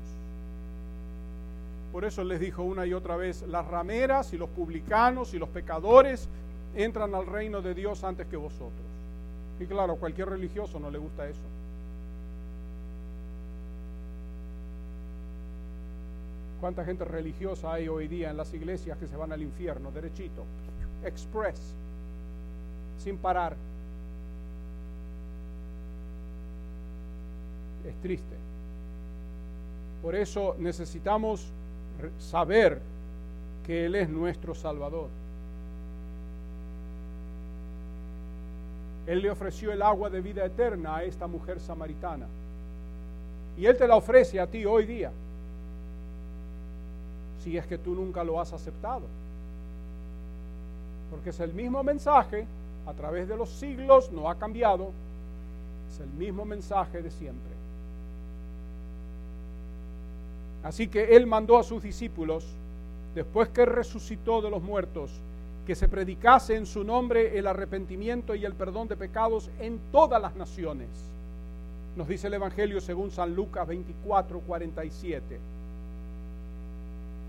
Por 1.92 2.06
eso 2.06 2.24
les 2.24 2.40
dijo 2.40 2.64
una 2.64 2.86
y 2.86 2.94
otra 2.94 3.18
vez, 3.18 3.42
las 3.44 3.68
rameras 3.68 4.34
y 4.34 4.38
los 4.38 4.50
publicanos 4.50 5.34
y 5.34 5.40
los 5.40 5.50
pecadores 5.50 6.30
entran 6.76 7.14
al 7.14 7.26
reino 7.26 7.62
de 7.62 7.74
Dios 7.74 8.04
antes 8.04 8.28
que 8.28 8.38
vosotros. 8.38 8.72
Y 9.60 9.66
claro, 9.66 9.98
cualquier 9.98 10.30
religioso 10.30 10.80
no 10.80 10.90
le 10.90 10.98
gusta 10.98 11.28
eso. 11.28 11.40
¿Cuánta 16.62 16.86
gente 16.86 17.04
religiosa 17.04 17.74
hay 17.74 17.88
hoy 17.88 18.08
día 18.08 18.30
en 18.30 18.38
las 18.38 18.54
iglesias 18.54 18.98
que 18.98 19.08
se 19.08 19.18
van 19.18 19.32
al 19.32 19.42
infierno, 19.42 19.92
derechito, 19.92 20.44
express, 21.04 21.60
sin 23.00 23.18
parar? 23.18 23.56
Es 27.86 27.96
triste. 28.02 28.51
Por 30.02 30.16
eso 30.16 30.56
necesitamos 30.58 31.46
saber 32.20 32.82
que 33.66 33.86
Él 33.86 33.96
es 33.96 34.10
nuestro 34.10 34.56
Salvador. 34.56 35.08
Él 39.08 39.22
le 39.22 39.30
ofreció 39.30 39.72
el 39.72 39.82
agua 39.82 40.10
de 40.10 40.22
vida 40.22 40.46
eterna 40.46 40.98
a 40.98 41.04
esta 41.04 41.28
mujer 41.28 41.60
samaritana. 41.60 42.28
Y 43.58 43.66
Él 43.66 43.78
te 43.78 43.88
la 43.88 43.96
ofrece 43.96 44.40
a 44.40 44.48
ti 44.48 44.66
hoy 44.66 44.86
día 44.86 45.12
si 47.44 47.58
es 47.58 47.66
que 47.66 47.78
tú 47.78 47.94
nunca 47.96 48.24
lo 48.24 48.40
has 48.40 48.54
aceptado. 48.54 49.02
Porque 51.10 51.32
es 51.32 51.40
el 51.40 51.54
mismo 51.54 51.84
mensaje, 51.84 52.46
a 52.88 52.94
través 52.94 53.28
de 53.28 53.36
los 53.36 53.50
siglos 53.50 54.12
no 54.12 54.30
ha 54.30 54.36
cambiado, 54.36 54.92
es 55.92 56.00
el 56.00 56.10
mismo 56.12 56.46
mensaje 56.46 57.02
de 57.02 57.12
siempre. 57.12 57.51
Así 60.64 60.88
que 60.88 61.16
Él 61.16 61.26
mandó 61.26 61.58
a 61.58 61.64
sus 61.64 61.82
discípulos, 61.82 62.46
después 63.16 63.50
que 63.50 63.66
resucitó 63.66 64.42
de 64.42 64.50
los 64.50 64.62
muertos, 64.62 65.12
que 65.66 65.76
se 65.76 65.88
predicase 65.88 66.56
en 66.56 66.66
su 66.66 66.84
nombre 66.84 67.38
el 67.38 67.48
arrepentimiento 67.48 68.36
y 68.36 68.46
el 68.46 68.54
perdón 68.54 68.88
de 68.88 68.98
pecados 68.98 69.50
en 69.60 69.80
todas 69.92 70.22
las 70.22 70.36
naciones. 70.36 70.90
Nos 71.96 72.08
dice 72.08 72.28
el 72.28 72.36
Evangelio 72.36 72.80
según 72.80 73.12
San 73.12 73.36
Lucas 73.36 73.68
24, 73.68 74.40
47. 74.40 75.40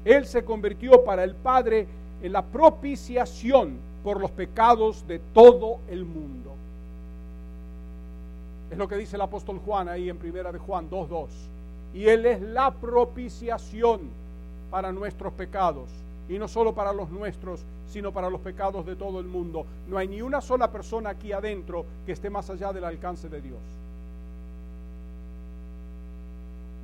Él 0.04 0.26
se 0.26 0.44
convirtió 0.44 1.04
para 1.04 1.24
el 1.24 1.34
Padre 1.34 1.86
en 2.22 2.32
la 2.32 2.42
propiciación 2.42 3.78
por 4.02 4.20
los 4.20 4.30
pecados 4.30 5.06
de 5.06 5.18
todo 5.18 5.78
el 5.88 6.04
mundo. 6.04 6.52
Es 8.70 8.78
lo 8.78 8.88
que 8.88 8.96
dice 8.96 9.16
el 9.16 9.22
apóstol 9.22 9.60
Juan 9.64 9.88
ahí 9.88 10.08
en 10.08 10.16
primera 10.16 10.50
de 10.50 10.58
Juan 10.58 10.88
2.2. 10.88 11.28
Y 11.94 12.08
Él 12.08 12.26
es 12.26 12.40
la 12.40 12.72
propiciación 12.72 14.10
para 14.70 14.92
nuestros 14.92 15.32
pecados. 15.34 15.88
Y 16.28 16.38
no 16.38 16.48
solo 16.48 16.74
para 16.74 16.92
los 16.92 17.10
nuestros, 17.10 17.60
sino 17.88 18.12
para 18.12 18.30
los 18.30 18.40
pecados 18.40 18.86
de 18.86 18.96
todo 18.96 19.20
el 19.20 19.26
mundo. 19.26 19.66
No 19.88 19.98
hay 19.98 20.08
ni 20.08 20.22
una 20.22 20.40
sola 20.40 20.70
persona 20.70 21.10
aquí 21.10 21.32
adentro 21.32 21.84
que 22.06 22.12
esté 22.12 22.30
más 22.30 22.48
allá 22.48 22.72
del 22.72 22.84
alcance 22.84 23.28
de 23.28 23.40
Dios. 23.42 23.60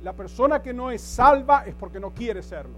La 0.03 0.13
persona 0.13 0.61
que 0.61 0.73
no 0.73 0.91
es 0.91 1.01
salva 1.01 1.65
es 1.65 1.75
porque 1.75 1.99
no 1.99 2.11
quiere 2.11 2.41
serlo. 2.43 2.77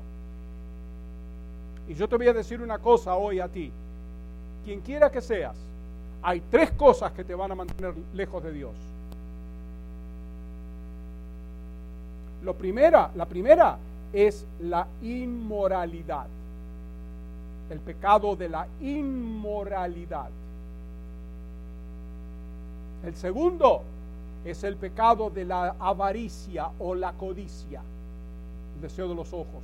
Y 1.87 1.93
yo 1.93 2.07
te 2.07 2.15
voy 2.15 2.27
a 2.27 2.33
decir 2.33 2.61
una 2.61 2.79
cosa 2.79 3.15
hoy 3.15 3.39
a 3.39 3.47
ti. 3.47 3.71
Quien 4.63 4.79
quiera 4.79 5.11
que 5.11 5.21
seas, 5.21 5.57
hay 6.21 6.41
tres 6.49 6.71
cosas 6.71 7.11
que 7.11 7.23
te 7.23 7.35
van 7.35 7.51
a 7.51 7.55
mantener 7.55 7.93
lejos 8.13 8.41
de 8.43 8.53
Dios. 8.53 8.75
Lo 12.43 12.55
primera, 12.55 13.11
la 13.15 13.25
primera 13.25 13.77
es 14.13 14.45
la 14.61 14.87
inmoralidad. 15.01 16.27
El 17.69 17.79
pecado 17.79 18.35
de 18.35 18.49
la 18.49 18.67
inmoralidad. 18.81 20.29
El 23.05 23.15
segundo 23.15 23.81
es 24.45 24.63
el 24.63 24.75
pecado 24.75 25.29
de 25.29 25.45
la 25.45 25.75
avaricia 25.79 26.69
o 26.79 26.95
la 26.95 27.13
codicia, 27.13 27.81
el 28.75 28.81
deseo 28.81 29.07
de 29.07 29.15
los 29.15 29.33
ojos. 29.33 29.63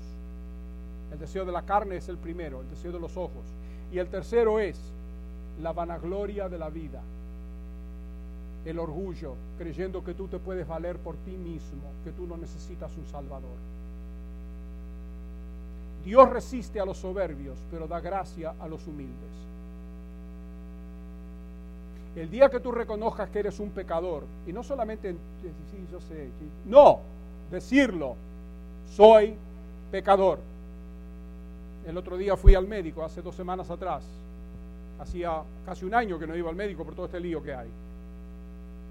El 1.12 1.20
deseo 1.20 1.46
de 1.46 1.52
la 1.52 1.62
carne 1.62 1.98
es 1.98 2.10
el 2.10 2.18
primero, 2.18 2.62
el 2.62 2.70
deseo 2.70 2.92
de 2.92 3.00
los 3.00 3.16
ojos. 3.18 3.44
Y 3.92 4.00
el 4.00 4.08
tercero 4.08 4.60
es 4.60 4.78
la 5.62 5.72
vanagloria 5.72 6.50
de 6.50 6.58
la 6.58 6.70
vida, 6.70 7.02
el 8.68 8.80
orgullo, 8.80 9.36
creyendo 9.58 10.04
que 10.04 10.14
tú 10.14 10.28
te 10.28 10.40
puedes 10.40 10.68
valer 10.68 10.98
por 10.98 11.16
ti 11.18 11.32
mismo, 11.32 11.84
que 12.04 12.12
tú 12.12 12.28
no 12.28 12.36
necesitas 12.36 12.92
un 12.98 13.06
Salvador. 13.06 13.56
Dios 16.04 16.30
resiste 16.30 16.80
a 16.80 16.86
los 16.86 16.98
soberbios, 16.98 17.58
pero 17.72 17.88
da 17.88 18.02
gracia 18.02 18.56
a 18.60 18.68
los 18.68 18.86
humildes. 18.86 19.32
El 22.18 22.30
día 22.30 22.50
que 22.50 22.60
tú 22.60 22.72
reconozcas 22.72 23.30
que 23.30 23.40
eres 23.40 23.60
un 23.60 23.70
pecador, 23.70 24.24
y 24.46 24.52
no 24.52 24.64
solamente, 24.64 25.14
sí, 25.14 25.86
yo 25.90 26.02
sé, 26.02 26.30
no, 26.66 27.00
decirlo, 27.50 28.16
soy 28.96 29.36
pecador. 29.92 30.40
El 31.88 31.98
otro 31.98 32.18
día 32.18 32.36
fui 32.36 32.54
al 32.54 32.68
médico, 32.68 33.04
hace 33.04 33.22
dos 33.22 33.36
semanas 33.36 33.70
atrás. 33.70 34.04
Hacía 35.00 35.42
casi 35.66 35.86
un 35.86 35.94
año 35.94 36.20
que 36.20 36.28
no 36.28 36.36
iba 36.36 36.50
al 36.50 36.56
médico 36.56 36.84
por 36.84 36.96
todo 36.96 37.06
este 37.06 37.20
lío 37.20 37.42
que 37.42 37.54
hay. 37.54 37.70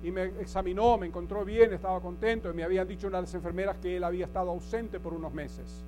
Y 0.02 0.10
me 0.10 0.24
examinó, 0.24 0.98
me 0.98 1.06
encontró 1.06 1.44
bien, 1.44 1.72
estaba 1.72 2.00
contento. 2.00 2.50
Y 2.50 2.54
me 2.54 2.64
habían 2.64 2.86
dicho 2.86 3.08
una 3.08 3.20
las 3.20 3.34
enfermeras 3.34 3.78
que 3.78 3.96
él 3.96 4.04
había 4.04 4.26
estado 4.26 4.50
ausente 4.50 5.00
por 5.00 5.14
unos 5.14 5.32
meses. 5.32 5.82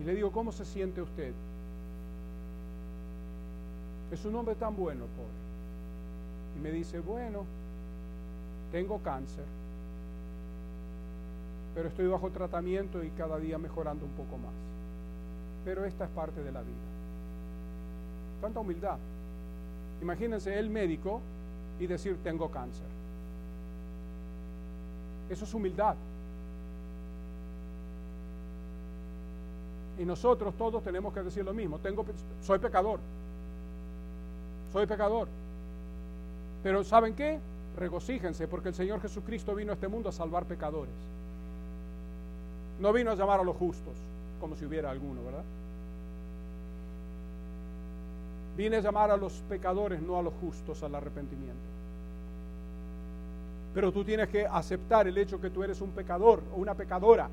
Y 0.00 0.04
le 0.04 0.14
digo, 0.14 0.32
¿cómo 0.32 0.50
se 0.50 0.64
siente 0.64 1.00
usted? 1.00 1.32
Es 4.10 4.24
un 4.24 4.34
hombre 4.34 4.54
tan 4.54 4.74
bueno, 4.76 5.04
pobre. 5.04 6.58
Y 6.58 6.60
me 6.60 6.70
dice, 6.70 7.00
bueno, 7.00 7.44
tengo 8.72 8.98
cáncer, 9.00 9.44
pero 11.74 11.88
estoy 11.88 12.06
bajo 12.06 12.30
tratamiento 12.30 13.02
y 13.02 13.10
cada 13.10 13.38
día 13.38 13.58
mejorando 13.58 14.04
un 14.04 14.12
poco 14.12 14.36
más 14.38 14.52
pero 15.64 15.84
esta 15.84 16.04
es 16.04 16.10
parte 16.10 16.42
de 16.42 16.52
la 16.52 16.60
vida. 16.60 16.76
Tanta 18.40 18.60
humildad. 18.60 18.98
Imagínense 20.02 20.58
el 20.58 20.68
médico 20.68 21.20
y 21.78 21.86
decir 21.86 22.18
tengo 22.22 22.50
cáncer. 22.50 22.86
Eso 25.30 25.44
es 25.44 25.54
humildad. 25.54 25.96
Y 29.98 30.04
nosotros 30.04 30.54
todos 30.56 30.82
tenemos 30.82 31.12
que 31.14 31.22
decir 31.22 31.44
lo 31.44 31.54
mismo. 31.54 31.78
Tengo, 31.78 32.04
soy 32.42 32.58
pecador. 32.58 32.98
Soy 34.72 34.86
pecador. 34.86 35.28
Pero 36.62 36.82
¿saben 36.82 37.14
qué? 37.14 37.38
Regocíjense 37.76 38.48
porque 38.48 38.68
el 38.70 38.74
Señor 38.74 39.00
Jesucristo 39.00 39.54
vino 39.54 39.72
a 39.72 39.74
este 39.74 39.88
mundo 39.88 40.08
a 40.08 40.12
salvar 40.12 40.44
pecadores. 40.44 40.94
No 42.80 42.92
vino 42.92 43.10
a 43.10 43.14
llamar 43.14 43.40
a 43.40 43.44
los 43.44 43.56
justos 43.56 43.94
como 44.40 44.56
si 44.56 44.64
hubiera 44.64 44.90
alguno, 44.90 45.22
¿verdad? 45.24 45.44
Viene 48.56 48.76
a 48.76 48.80
llamar 48.80 49.10
a 49.10 49.16
los 49.16 49.32
pecadores, 49.48 50.00
no 50.00 50.18
a 50.18 50.22
los 50.22 50.32
justos, 50.34 50.82
al 50.82 50.94
arrepentimiento. 50.94 51.74
Pero 53.74 53.90
tú 53.90 54.04
tienes 54.04 54.28
que 54.28 54.46
aceptar 54.46 55.08
el 55.08 55.18
hecho 55.18 55.40
que 55.40 55.50
tú 55.50 55.64
eres 55.64 55.80
un 55.80 55.90
pecador 55.90 56.40
o 56.54 56.58
una 56.58 56.74
pecadora. 56.74 57.28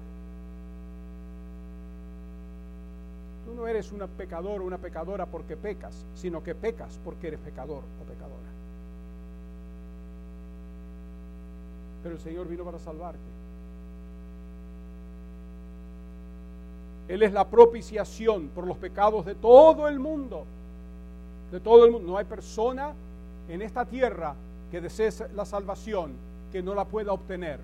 Tú 3.45 3.53
no 3.53 3.67
eres 3.67 3.91
una 3.91 4.07
pecador 4.07 4.62
o 4.62 4.65
una 4.65 4.79
pecadora 4.79 5.27
porque 5.27 5.55
pecas, 5.55 6.05
sino 6.15 6.41
que 6.41 6.55
pecas 6.55 6.99
porque 7.03 7.27
eres 7.27 7.39
pecador 7.39 7.84
o 8.01 8.05
pecadora. 8.05 8.49
Pero 12.01 12.15
el 12.15 12.21
Señor 12.21 12.47
vino 12.47 12.63
para 12.63 12.79
salvarte. 12.79 13.19
Él 17.07 17.21
es 17.21 17.34
la 17.34 17.47
propiciación 17.47 18.47
por 18.47 18.65
los 18.65 18.77
pecados 18.77 19.25
de 19.25 19.36
todo 19.36 19.88
el 19.88 19.99
mundo. 19.99 20.45
De 21.51 21.59
todo 21.59 21.85
el 21.85 21.91
mundo. 21.91 22.11
No 22.11 22.17
hay 22.17 22.25
persona 22.25 22.93
en 23.49 23.61
esta 23.61 23.85
tierra 23.85 24.35
que 24.71 24.81
desee 24.81 25.11
la 25.35 25.45
salvación 25.45 26.13
que 26.51 26.61
no 26.63 26.73
la 26.73 26.85
pueda 26.85 27.11
obtener. 27.11 27.59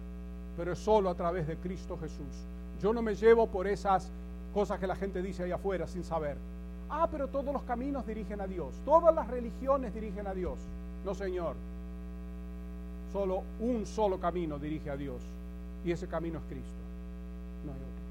pero 0.58 0.72
es 0.72 0.80
solo 0.80 1.10
a 1.12 1.14
través 1.14 1.48
de 1.48 1.56
Cristo 1.58 1.98
Jesús. 2.02 2.46
Yo 2.82 2.92
no 2.92 3.04
me 3.04 3.14
llevo 3.16 3.46
por 3.46 3.68
esas 3.68 4.10
cosas 4.56 4.80
que 4.80 4.88
la 4.88 4.96
gente 4.96 5.22
dice 5.22 5.44
ahí 5.44 5.52
afuera 5.52 5.86
sin 5.88 6.04
saber. 6.04 6.36
Ah, 6.90 7.08
pero 7.12 7.28
todos 7.28 7.54
los 7.54 7.62
caminos 7.64 8.08
dirigen 8.08 8.42
a 8.42 8.48
Dios, 8.48 8.74
todas 8.84 9.14
las 9.14 9.28
religiones 9.28 9.94
dirigen 9.94 10.26
a 10.26 10.34
Dios. 10.34 10.58
No, 11.06 11.14
Señor. 11.14 11.56
Solo 13.14 13.44
un 13.60 13.86
solo 13.86 14.20
camino 14.20 14.58
dirige 14.58 14.90
a 14.90 14.98
Dios 14.98 15.22
y 15.86 15.92
ese 15.92 16.08
camino 16.08 16.40
es 16.40 16.46
Cristo. 16.46 16.82
No 17.66 17.72
hay 17.72 17.80
otro. 17.80 18.02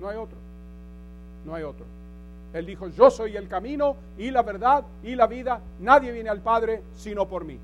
No 0.00 0.08
hay 0.08 0.16
otro. 0.16 0.38
No 1.44 1.54
hay 1.54 1.62
otro. 1.64 1.84
Él 2.54 2.66
dijo, 2.66 2.86
yo 2.88 3.10
soy 3.10 3.36
el 3.36 3.48
camino 3.48 3.96
y 4.16 4.30
la 4.30 4.42
verdad 4.42 4.84
y 5.02 5.16
la 5.16 5.26
vida. 5.26 5.60
Nadie 5.80 6.12
viene 6.12 6.30
al 6.30 6.40
Padre 6.40 6.84
sino 6.94 7.26
por 7.26 7.44
mí. 7.44 7.58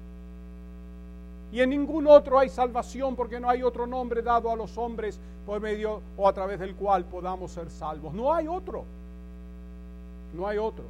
Y 1.53 1.61
en 1.61 1.71
ningún 1.71 2.09
otro 2.09 2.39
hay 2.39 2.49
salvación 2.49 3.15
porque 3.15 3.39
no 3.39 3.49
hay 3.49 3.63
otro 3.63 3.87
nombre 3.87 4.21
dado 4.21 4.51
a 4.51 4.57
los 4.57 4.77
hombres 4.77 5.19
por 5.47 5.61
medio 5.61 6.01
o 6.17 6.29
a 6.29 6.33
través 6.33 6.59
del 6.59 6.75
cual 6.75 7.05
podamos 7.05 7.53
ser 7.53 7.71
salvos. 7.71 8.13
No 8.13 8.35
hay 8.35 8.49
otro. 8.49 8.85
No 10.35 10.47
hay 10.47 10.59
otro. 10.59 10.85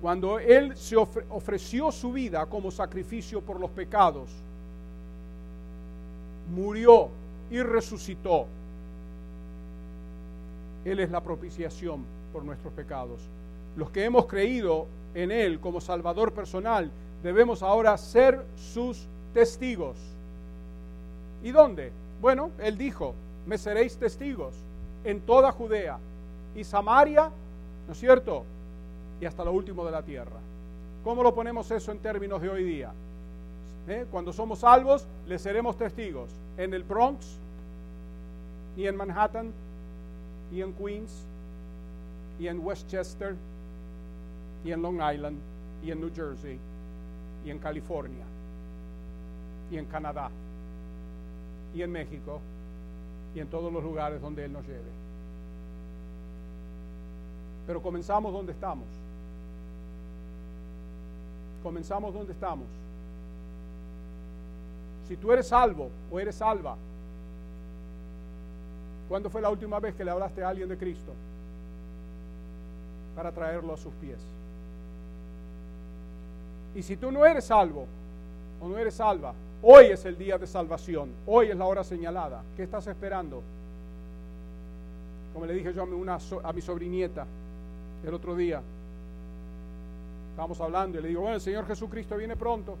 Cuando 0.00 0.40
Él 0.40 0.76
se 0.76 0.96
ofreció 0.96 1.92
su 1.92 2.12
vida 2.12 2.44
como 2.46 2.72
sacrificio 2.72 3.40
por 3.40 3.60
los 3.60 3.70
pecados, 3.70 4.30
murió 6.52 7.08
y 7.52 7.62
resucitó. 7.62 8.46
Él 10.84 11.00
es 11.00 11.10
la 11.10 11.20
propiciación 11.22 12.04
por 12.32 12.44
nuestros 12.44 12.72
pecados. 12.72 13.20
Los 13.76 13.90
que 13.90 14.04
hemos 14.04 14.26
creído 14.26 14.86
en 15.14 15.30
Él 15.30 15.60
como 15.60 15.80
Salvador 15.80 16.32
personal, 16.32 16.90
debemos 17.22 17.62
ahora 17.62 17.96
ser 17.96 18.44
sus 18.56 19.06
testigos. 19.32 19.96
¿Y 21.42 21.50
dónde? 21.50 21.92
Bueno, 22.20 22.50
Él 22.58 22.76
dijo, 22.76 23.14
me 23.46 23.58
seréis 23.58 23.96
testigos 23.96 24.54
en 25.04 25.20
toda 25.20 25.52
Judea 25.52 25.98
y 26.54 26.64
Samaria, 26.64 27.30
¿no 27.86 27.92
es 27.92 27.98
cierto? 27.98 28.44
y 29.22 29.24
hasta 29.24 29.44
lo 29.44 29.52
último 29.52 29.84
de 29.84 29.92
la 29.92 30.02
tierra. 30.02 30.40
¿Cómo 31.04 31.22
lo 31.22 31.32
ponemos 31.32 31.70
eso 31.70 31.92
en 31.92 32.00
términos 32.00 32.42
de 32.42 32.48
hoy 32.48 32.64
día? 32.64 32.90
¿Eh? 33.86 34.04
Cuando 34.10 34.32
somos 34.32 34.58
salvos, 34.58 35.06
le 35.28 35.38
seremos 35.38 35.76
testigos 35.76 36.28
en 36.56 36.74
el 36.74 36.82
Bronx, 36.82 37.38
y 38.76 38.86
en 38.86 38.96
Manhattan, 38.96 39.52
y 40.52 40.60
en 40.60 40.72
Queens, 40.74 41.24
y 42.38 42.46
en 42.46 42.64
Westchester, 42.64 43.34
y 44.64 44.72
en 44.72 44.82
Long 44.82 44.96
Island, 44.96 45.38
y 45.82 45.90
en 45.90 46.00
New 46.00 46.10
Jersey, 46.14 46.58
y 47.44 47.50
en 47.50 47.58
California, 47.58 48.24
y 49.70 49.78
en 49.78 49.86
Canadá, 49.86 50.30
y 51.74 51.82
en 51.82 51.90
México, 51.90 52.40
y 53.34 53.40
en 53.40 53.48
todos 53.48 53.72
los 53.72 53.82
lugares 53.82 54.20
donde 54.20 54.44
Él 54.44 54.52
nos 54.52 54.66
lleve. 54.66 54.92
Pero 57.66 57.80
comenzamos 57.80 58.32
donde 58.32 58.52
estamos. 58.52 58.86
Comenzamos 61.62 62.12
donde 62.12 62.32
estamos. 62.32 62.66
Si 65.08 65.16
tú 65.16 65.32
eres 65.32 65.48
salvo 65.48 65.88
o 66.10 66.20
eres 66.20 66.34
salva, 66.34 66.76
¿cuándo 69.12 69.28
fue 69.28 69.42
la 69.42 69.50
última 69.50 69.78
vez 69.78 69.94
que 69.94 70.06
le 70.06 70.10
hablaste 70.10 70.42
a 70.42 70.48
alguien 70.48 70.70
de 70.70 70.78
Cristo? 70.78 71.12
Para 73.14 73.30
traerlo 73.30 73.74
a 73.74 73.76
sus 73.76 73.92
pies. 74.00 74.18
Y 76.74 76.82
si 76.82 76.96
tú 76.96 77.12
no 77.12 77.26
eres 77.26 77.44
salvo 77.44 77.84
o 78.58 78.68
no 78.68 78.78
eres 78.78 78.94
salva, 78.94 79.34
hoy 79.60 79.88
es 79.88 80.06
el 80.06 80.16
día 80.16 80.38
de 80.38 80.46
salvación, 80.46 81.10
hoy 81.26 81.50
es 81.50 81.56
la 81.58 81.66
hora 81.66 81.84
señalada. 81.84 82.42
¿Qué 82.56 82.62
estás 82.62 82.86
esperando? 82.86 83.42
Como 85.34 85.44
le 85.44 85.52
dije 85.52 85.74
yo 85.74 85.82
a 85.82 86.52
mi, 86.54 86.62
sobrinieta 86.62 87.26
el 88.06 88.14
otro 88.14 88.34
día, 88.34 88.62
Estamos 90.30 90.58
hablando 90.62 90.98
y 90.98 91.02
le 91.02 91.08
digo, 91.08 91.20
bueno, 91.20 91.34
el 91.34 91.42
Señor 91.42 91.66
Jesucristo 91.66 92.16
viene 92.16 92.34
pronto. 92.34 92.78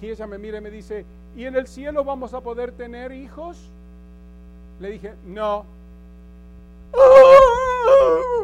Y 0.00 0.10
ella 0.10 0.28
me 0.28 0.38
mira 0.38 0.58
y 0.58 0.60
me 0.60 0.70
dice, 0.70 1.04
¿y 1.34 1.44
en 1.44 1.56
el 1.56 1.66
cielo 1.66 2.04
vamos 2.04 2.34
a 2.34 2.40
poder 2.40 2.70
tener 2.70 3.10
hijos? 3.10 3.68
Le 4.82 4.90
dije, 4.90 5.14
no. 5.24 5.64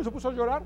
Se 0.05 0.11
puso 0.11 0.29
a 0.29 0.33
llorar. 0.33 0.63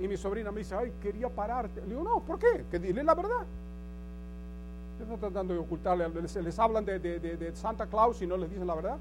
Y 0.00 0.08
mi 0.08 0.16
sobrina 0.16 0.50
me 0.50 0.58
dice, 0.58 0.74
ay, 0.74 0.92
quería 1.00 1.28
pararte. 1.28 1.80
Le 1.82 1.86
digo, 1.86 2.02
no, 2.02 2.18
¿por 2.18 2.40
qué? 2.40 2.64
Que 2.68 2.80
dile 2.80 3.04
la 3.04 3.14
verdad. 3.14 3.46
Están 5.00 5.20
tratando 5.20 5.54
de 5.54 5.60
ocultarle. 5.60 6.08
Les, 6.08 6.34
les 6.34 6.58
hablan 6.58 6.84
de, 6.84 6.98
de 6.98 7.54
Santa 7.54 7.86
Claus 7.86 8.20
y 8.22 8.26
no 8.26 8.36
les 8.36 8.50
dicen 8.50 8.66
la 8.66 8.74
verdad. 8.74 8.96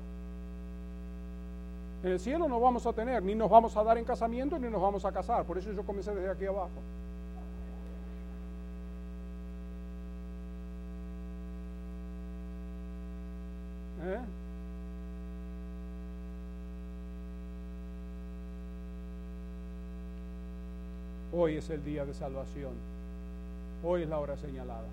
En 2.04 2.12
el 2.12 2.20
cielo 2.20 2.48
no 2.48 2.60
vamos 2.60 2.86
a 2.86 2.94
tener, 2.94 3.24
ni 3.24 3.34
nos 3.34 3.50
vamos 3.50 3.76
a 3.76 3.84
dar 3.84 3.98
en 3.98 4.06
casamiento, 4.06 4.60
ni 4.60 4.70
nos 4.70 4.82
vamos 4.82 5.04
a 5.04 5.12
casar. 5.12 5.46
Por 5.46 5.58
eso 5.58 5.72
yo 5.72 5.84
comencé 5.84 6.14
desde 6.14 6.30
aquí 6.30 6.46
abajo. 6.46 6.70
¿Eh? 14.04 14.20
Hoy 21.34 21.56
es 21.56 21.70
el 21.70 21.84
día 21.84 22.06
de 22.06 22.14
salvación. 22.14 22.74
Hoy 23.84 24.04
es 24.04 24.10
la 24.10 24.20
hora 24.20 24.38
señalada. 24.38 24.88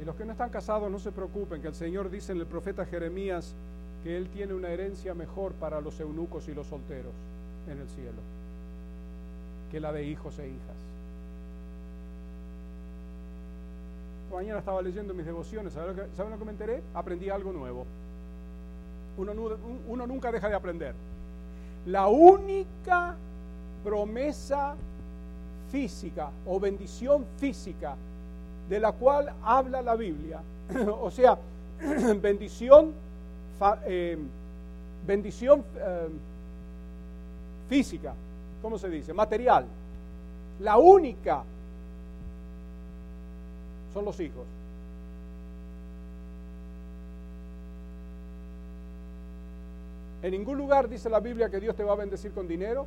Y 0.00 0.04
los 0.04 0.14
que 0.14 0.24
no 0.24 0.32
están 0.32 0.50
casados 0.50 0.90
no 0.90 0.98
se 0.98 1.12
preocupen, 1.12 1.60
que 1.60 1.68
el 1.68 1.74
Señor 1.74 2.10
dice 2.10 2.32
en 2.32 2.38
el 2.38 2.46
profeta 2.46 2.84
Jeremías 2.84 3.54
que 4.02 4.16
Él 4.16 4.28
tiene 4.28 4.54
una 4.54 4.68
herencia 4.68 5.14
mejor 5.14 5.52
para 5.52 5.80
los 5.80 5.98
eunucos 6.00 6.48
y 6.48 6.54
los 6.54 6.66
solteros 6.66 7.14
en 7.68 7.78
el 7.78 7.88
cielo 7.88 8.20
que 9.70 9.80
la 9.80 9.92
de 9.92 10.04
hijos 10.04 10.38
e 10.38 10.48
hijas. 10.48 10.85
Mañana 14.32 14.58
estaba 14.58 14.82
leyendo 14.82 15.14
mis 15.14 15.26
devociones, 15.26 15.72
¿saben 15.72 15.96
lo, 15.96 16.38
que, 16.38 16.44
me 16.44 16.50
enteré? 16.50 16.82
Aprendí 16.94 17.30
algo 17.30 17.52
nuevo. 17.52 17.86
Uno, 19.16 20.06
nunca 20.06 20.30
deja 20.30 20.48
de 20.48 20.54
aprender. 20.54 20.94
La 21.86 22.08
única 22.08 23.14
promesa 23.84 24.74
física 25.70 26.30
o 26.46 26.60
bendición 26.60 27.24
física 27.38 27.96
de 28.68 28.80
la 28.80 28.92
cual 28.92 29.32
habla 29.42 29.80
la 29.80 29.94
Biblia, 29.94 30.40
o 31.00 31.10
sea, 31.10 31.38
bendición 32.20 32.92
eh, 33.86 34.18
bendición 35.06 35.64
eh, 35.78 36.08
física, 37.68 38.12
¿cómo 38.60 38.78
se 38.78 38.90
dice? 38.90 39.14
Material. 39.14 39.64
La 40.60 40.76
única 40.78 41.42
son 43.96 44.04
los 44.04 44.20
hijos. 44.20 44.44
En 50.22 50.32
ningún 50.32 50.58
lugar 50.58 50.86
dice 50.86 51.08
la 51.08 51.20
Biblia 51.20 51.48
que 51.48 51.60
Dios 51.60 51.74
te 51.74 51.82
va 51.82 51.94
a 51.94 51.96
bendecir 51.96 52.32
con 52.32 52.46
dinero, 52.46 52.84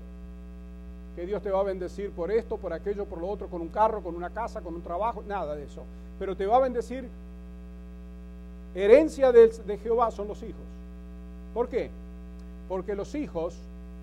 que 1.16 1.26
Dios 1.26 1.42
te 1.42 1.50
va 1.50 1.62
a 1.62 1.64
bendecir 1.64 2.12
por 2.12 2.30
esto, 2.30 2.58
por 2.58 2.74
aquello, 2.74 3.06
por 3.06 3.20
lo 3.20 3.28
otro, 3.28 3.48
con 3.48 3.60
un 3.60 3.70
carro, 3.70 4.04
con 4.04 4.16
una 4.16 4.30
casa, 4.30 4.62
con 4.62 4.76
un 4.76 4.84
trabajo, 4.84 5.24
nada 5.28 5.56
de 5.56 5.64
eso. 5.64 5.82
Pero 6.20 6.38
te 6.38 6.46
va 6.46 6.58
a 6.58 6.60
bendecir 6.60 7.10
Herencia 8.76 9.32
de, 9.32 9.80
Jehová 9.82 10.12
son 10.12 10.28
los 10.28 10.44
hijos. 10.44 10.62
¿Por 11.56 11.70
qué? 11.70 11.90
Porque 12.68 12.94
los 12.94 13.16
hijos, 13.16 13.58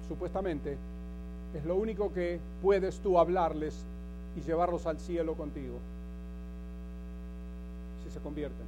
supuestamente, 0.09 0.77
es 1.55 1.64
lo 1.64 1.76
único 1.76 2.12
que 2.12 2.41
puedes 2.62 2.99
tú 2.99 3.16
hablarles 3.16 3.85
y 4.37 4.41
llevarlos 4.41 4.87
al 4.87 4.99
cielo 4.99 5.35
contigo. 5.35 5.78
Se 8.17 8.23
convierten. 8.23 8.64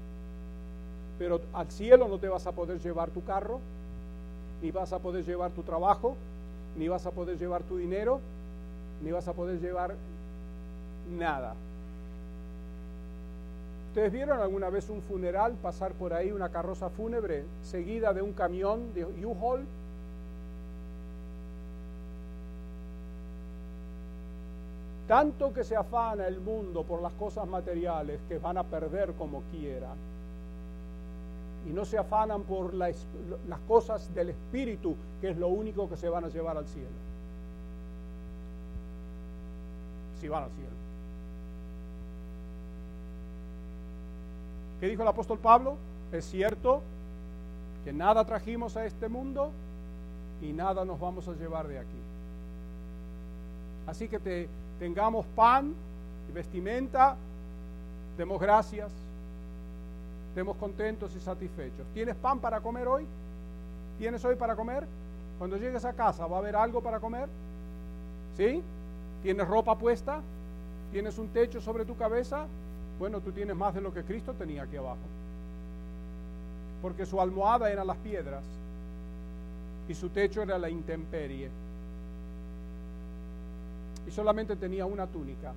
Pero 1.18 1.40
al 1.54 1.70
cielo 1.70 2.06
no 2.06 2.18
te 2.18 2.28
vas 2.28 2.46
a 2.46 2.52
poder 2.52 2.78
llevar 2.80 3.08
tu 3.08 3.24
carro, 3.24 3.60
ni 4.60 4.70
vas 4.70 4.92
a 4.92 4.98
poder 4.98 5.24
llevar 5.24 5.52
tu 5.52 5.62
trabajo, 5.62 6.16
ni 6.76 6.86
vas 6.86 7.06
a 7.06 7.12
poder 7.12 7.38
llevar 7.38 7.62
tu 7.62 7.78
dinero, 7.78 8.20
ni 9.02 9.10
vas 9.10 9.26
a 9.26 9.32
poder 9.32 9.58
llevar 9.58 9.94
nada. 11.18 11.54
¿Ustedes 13.88 14.12
vieron 14.12 14.38
alguna 14.38 14.68
vez 14.68 14.90
un 14.90 15.00
funeral 15.00 15.54
pasar 15.62 15.92
por 15.92 16.12
ahí 16.12 16.30
una 16.30 16.50
carroza 16.50 16.90
fúnebre 16.90 17.44
seguida 17.62 18.12
de 18.12 18.20
un 18.20 18.34
camión 18.34 18.92
de 18.92 19.06
U-Haul? 19.24 19.64
Tanto 25.08 25.52
que 25.52 25.64
se 25.64 25.74
afana 25.74 26.28
el 26.28 26.40
mundo 26.40 26.84
por 26.84 27.02
las 27.02 27.12
cosas 27.14 27.48
materiales 27.48 28.20
que 28.28 28.38
van 28.38 28.58
a 28.58 28.62
perder 28.62 29.14
como 29.14 29.42
quieran. 29.50 29.96
Y 31.66 31.70
no 31.70 31.84
se 31.84 31.98
afanan 31.98 32.42
por 32.42 32.74
las 32.74 33.04
cosas 33.66 34.14
del 34.14 34.28
espíritu, 34.28 34.94
que 35.20 35.30
es 35.30 35.36
lo 35.36 35.48
único 35.48 35.88
que 35.88 35.96
se 35.96 36.08
van 36.08 36.24
a 36.24 36.28
llevar 36.28 36.56
al 36.56 36.66
cielo. 36.66 37.08
si 40.20 40.28
van 40.28 40.44
al 40.44 40.50
cielo. 40.50 40.68
¿Qué 44.80 44.88
dijo 44.88 45.02
el 45.02 45.08
apóstol 45.08 45.38
Pablo? 45.38 45.76
Es 46.12 46.24
cierto 46.24 46.82
que 47.84 47.92
nada 47.92 48.24
trajimos 48.24 48.76
a 48.76 48.84
este 48.84 49.08
mundo 49.08 49.50
y 50.40 50.52
nada 50.52 50.84
nos 50.84 51.00
vamos 51.00 51.26
a 51.28 51.32
llevar 51.32 51.66
de 51.66 51.78
aquí. 51.78 51.98
Así 53.86 54.08
que 54.08 54.18
te, 54.18 54.48
tengamos 54.78 55.26
pan 55.34 55.74
y 56.28 56.32
vestimenta, 56.32 57.16
demos 58.16 58.40
gracias, 58.40 58.90
estemos 60.28 60.56
contentos 60.56 61.14
y 61.16 61.20
satisfechos. 61.20 61.86
¿Tienes 61.94 62.14
pan 62.16 62.38
para 62.38 62.60
comer 62.60 62.86
hoy? 62.86 63.06
¿Tienes 63.98 64.24
hoy 64.24 64.36
para 64.36 64.54
comer? 64.54 64.86
Cuando 65.38 65.56
llegues 65.56 65.84
a 65.84 65.92
casa, 65.92 66.26
¿va 66.26 66.36
a 66.36 66.38
haber 66.40 66.56
algo 66.56 66.80
para 66.80 67.00
comer? 67.00 67.28
¿Sí? 68.36 68.62
¿Tienes 69.22 69.48
ropa 69.48 69.76
puesta? 69.76 70.20
¿Tienes 70.92 71.18
un 71.18 71.28
techo 71.28 71.60
sobre 71.60 71.84
tu 71.84 71.96
cabeza? 71.96 72.46
Bueno, 72.98 73.20
tú 73.20 73.32
tienes 73.32 73.56
más 73.56 73.74
de 73.74 73.80
lo 73.80 73.92
que 73.92 74.02
Cristo 74.04 74.32
tenía 74.34 74.62
aquí 74.62 74.76
abajo. 74.76 74.98
Porque 76.82 77.06
su 77.06 77.20
almohada 77.20 77.70
eran 77.70 77.86
las 77.86 77.96
piedras 77.98 78.44
y 79.88 79.94
su 79.94 80.08
techo 80.10 80.42
era 80.42 80.58
la 80.58 80.70
intemperie. 80.70 81.50
Y 84.08 84.10
solamente 84.10 84.56
tenía 84.56 84.84
una 84.86 85.06
túnica. 85.06 85.52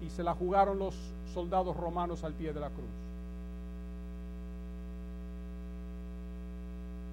Y 0.00 0.08
se 0.08 0.22
la 0.22 0.34
jugaron 0.34 0.78
los 0.78 0.94
soldados 1.34 1.76
romanos 1.76 2.24
al 2.24 2.32
pie 2.32 2.54
de 2.54 2.60
la 2.60 2.70
cruz. 2.70 2.88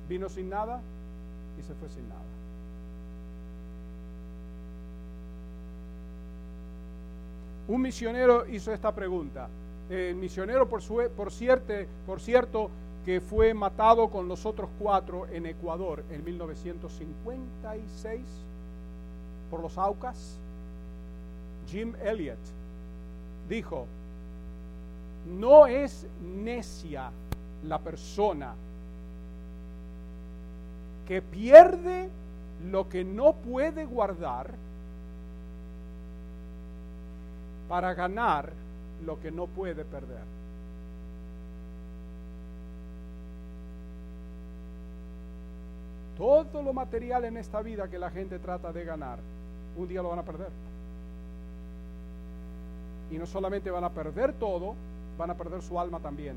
Vino 0.08 0.30
sin 0.30 0.50
nada 0.50 0.80
y 1.60 1.64
se 1.64 1.74
fue 1.74 1.90
sin 1.90 2.08
nada. 2.08 2.22
Un 7.68 7.82
misionero 7.82 8.48
hizo 8.48 8.72
esta 8.72 8.96
pregunta. 8.96 9.50
El 9.90 10.16
misionero, 10.16 10.70
por, 10.70 10.82
por, 10.88 11.34
por 12.06 12.22
cierto, 12.22 12.70
que 13.04 13.20
fue 13.20 13.54
matado 13.54 14.10
con 14.10 14.30
los 14.30 14.46
otros 14.46 14.70
cuatro 14.80 15.28
en 15.28 15.48
Ecuador 15.48 16.06
en 16.10 16.24
1956 16.24 18.46
por 19.50 19.62
los 19.62 19.78
Aucas, 19.78 20.38
Jim 21.68 21.94
Elliot, 22.04 22.40
dijo, 23.50 23.88
no 25.26 25.68
es 25.68 26.06
necia 26.22 27.12
la 27.64 27.80
persona 27.80 28.54
que 31.08 31.22
pierde 31.22 32.10
lo 32.70 32.90
que 32.90 33.04
no 33.04 33.34
puede 33.34 33.86
guardar 33.86 34.52
para 37.68 37.94
ganar 37.94 38.52
lo 39.06 39.20
que 39.20 39.32
no 39.32 39.48
puede 39.48 39.84
perder. 39.84 40.24
Todo 46.18 46.62
lo 46.62 46.72
material 46.72 47.26
en 47.26 47.38
esta 47.38 47.62
vida 47.62 47.90
que 47.90 48.00
la 48.00 48.10
gente 48.10 48.40
trata 48.40 48.72
de 48.72 48.86
ganar, 48.86 49.20
un 49.78 49.88
día 49.88 50.02
lo 50.02 50.10
van 50.10 50.20
a 50.20 50.24
perder. 50.24 50.50
Y 53.12 53.18
no 53.18 53.26
solamente 53.26 53.70
van 53.70 53.84
a 53.84 53.90
perder 53.90 54.34
todo, 54.34 54.76
van 55.18 55.30
a 55.30 55.36
perder 55.36 55.62
su 55.62 55.80
alma 55.80 56.00
también. 56.00 56.36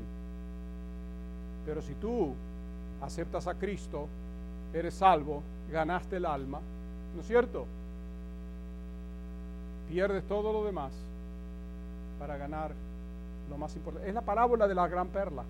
Pero 1.65 1.81
si 1.81 1.93
tú 1.95 2.33
aceptas 3.01 3.47
a 3.47 3.55
Cristo, 3.55 4.07
eres 4.73 4.93
salvo, 4.95 5.41
ganaste 5.71 6.17
el 6.17 6.25
alma, 6.25 6.59
¿no 7.15 7.21
es 7.21 7.27
cierto? 7.27 7.65
Pierdes 9.89 10.23
todo 10.25 10.53
lo 10.53 10.63
demás 10.63 10.93
para 12.19 12.37
ganar 12.37 12.71
lo 13.49 13.57
más 13.57 13.75
importante. 13.75 14.07
Es 14.07 14.13
la 14.13 14.21
parábola 14.21 14.67
de 14.67 14.75
la 14.75 14.87
gran 14.87 15.07
perla, 15.07 15.43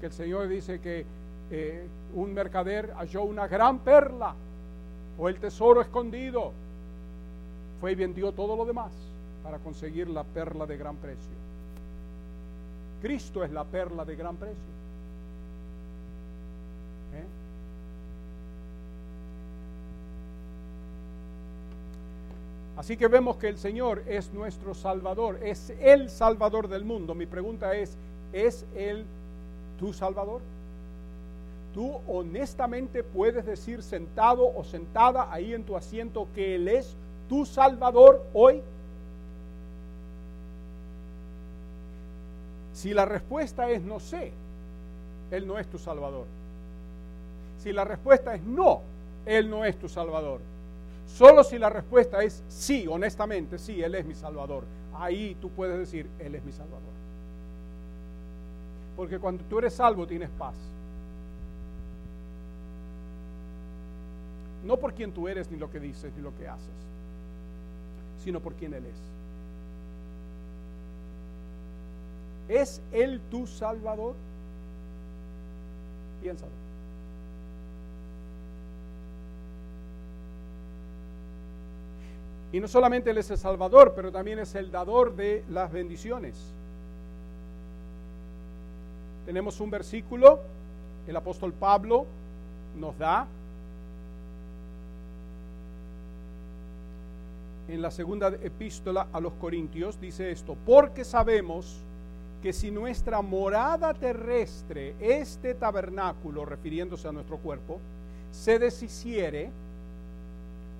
que 0.00 0.06
el 0.06 0.12
Señor 0.12 0.48
dice 0.48 0.80
que 0.80 1.06
eh, 1.50 1.86
un 2.14 2.34
mercader 2.34 2.92
halló 2.96 3.22
una 3.22 3.46
gran 3.46 3.78
perla 3.78 4.34
o 5.18 5.28
el 5.28 5.38
tesoro 5.38 5.80
escondido, 5.80 6.52
fue 7.80 7.92
y 7.92 7.94
vendió 7.94 8.32
todo 8.32 8.56
lo 8.56 8.64
demás 8.64 8.92
para 9.42 9.58
conseguir 9.58 10.08
la 10.08 10.24
perla 10.24 10.66
de 10.66 10.76
gran 10.76 10.96
precio. 10.96 11.36
Cristo 13.02 13.44
es 13.44 13.50
la 13.52 13.64
perla 13.64 14.04
de 14.04 14.16
gran 14.16 14.36
precio. 14.36 14.56
¿Eh? 17.14 17.24
Así 22.76 22.96
que 22.96 23.08
vemos 23.08 23.36
que 23.36 23.48
el 23.48 23.58
Señor 23.58 24.02
es 24.06 24.32
nuestro 24.32 24.74
Salvador, 24.74 25.38
es 25.42 25.70
el 25.80 26.10
Salvador 26.10 26.68
del 26.68 26.84
mundo. 26.84 27.14
Mi 27.14 27.26
pregunta 27.26 27.74
es, 27.76 27.96
¿es 28.32 28.66
Él 28.74 29.04
tu 29.78 29.92
Salvador? 29.92 30.40
¿Tú 31.76 32.00
honestamente 32.08 33.04
puedes 33.04 33.44
decir 33.44 33.82
sentado 33.82 34.50
o 34.56 34.64
sentada 34.64 35.30
ahí 35.30 35.52
en 35.52 35.62
tu 35.62 35.76
asiento 35.76 36.26
que 36.34 36.54
Él 36.54 36.68
es 36.68 36.96
tu 37.28 37.44
Salvador 37.44 38.24
hoy? 38.32 38.62
Si 42.72 42.94
la 42.94 43.04
respuesta 43.04 43.68
es 43.68 43.82
no 43.82 44.00
sé, 44.00 44.32
Él 45.30 45.46
no 45.46 45.58
es 45.58 45.66
tu 45.66 45.76
Salvador. 45.76 46.24
Si 47.58 47.74
la 47.74 47.84
respuesta 47.84 48.34
es 48.34 48.42
no, 48.42 48.80
Él 49.26 49.50
no 49.50 49.62
es 49.66 49.76
tu 49.76 49.90
Salvador. 49.90 50.40
Solo 51.06 51.44
si 51.44 51.58
la 51.58 51.68
respuesta 51.68 52.22
es 52.22 52.42
sí, 52.48 52.86
honestamente, 52.88 53.58
sí, 53.58 53.82
Él 53.82 53.96
es 53.96 54.06
mi 54.06 54.14
Salvador. 54.14 54.64
Ahí 54.94 55.36
tú 55.42 55.50
puedes 55.50 55.78
decir, 55.78 56.08
Él 56.20 56.36
es 56.36 56.42
mi 56.42 56.52
Salvador. 56.52 56.80
Porque 58.96 59.18
cuando 59.18 59.44
tú 59.44 59.58
eres 59.58 59.74
salvo 59.74 60.06
tienes 60.06 60.30
paz. 60.38 60.54
No 64.66 64.76
por 64.78 64.94
quien 64.94 65.12
tú 65.12 65.28
eres, 65.28 65.48
ni 65.50 65.58
lo 65.58 65.70
que 65.70 65.78
dices, 65.78 66.12
ni 66.16 66.22
lo 66.22 66.36
que 66.36 66.48
haces, 66.48 66.74
sino 68.24 68.40
por 68.40 68.54
quien 68.54 68.74
Él 68.74 68.84
es. 68.84 68.98
¿Es 72.48 72.82
Él 72.90 73.20
tu 73.30 73.46
Salvador? 73.46 74.14
Piénsalo. 76.20 76.50
Y 82.52 82.58
no 82.58 82.66
solamente 82.66 83.10
Él 83.10 83.18
es 83.18 83.30
el 83.30 83.38
Salvador, 83.38 83.92
pero 83.94 84.10
también 84.10 84.40
es 84.40 84.56
el 84.56 84.72
dador 84.72 85.14
de 85.14 85.44
las 85.48 85.70
bendiciones. 85.70 86.34
Tenemos 89.26 89.60
un 89.60 89.70
versículo, 89.70 90.40
el 91.06 91.14
apóstol 91.14 91.52
Pablo 91.52 92.06
nos 92.76 92.98
da 92.98 93.28
en 97.68 97.82
la 97.82 97.90
segunda 97.90 98.28
epístola 98.28 99.08
a 99.12 99.20
los 99.20 99.32
Corintios, 99.34 100.00
dice 100.00 100.30
esto, 100.30 100.56
porque 100.64 101.04
sabemos 101.04 101.82
que 102.42 102.52
si 102.52 102.70
nuestra 102.70 103.22
morada 103.22 103.92
terrestre, 103.94 104.94
este 105.00 105.54
tabernáculo, 105.54 106.44
refiriéndose 106.44 107.08
a 107.08 107.12
nuestro 107.12 107.38
cuerpo, 107.38 107.80
se 108.30 108.58
deshiciere, 108.58 109.50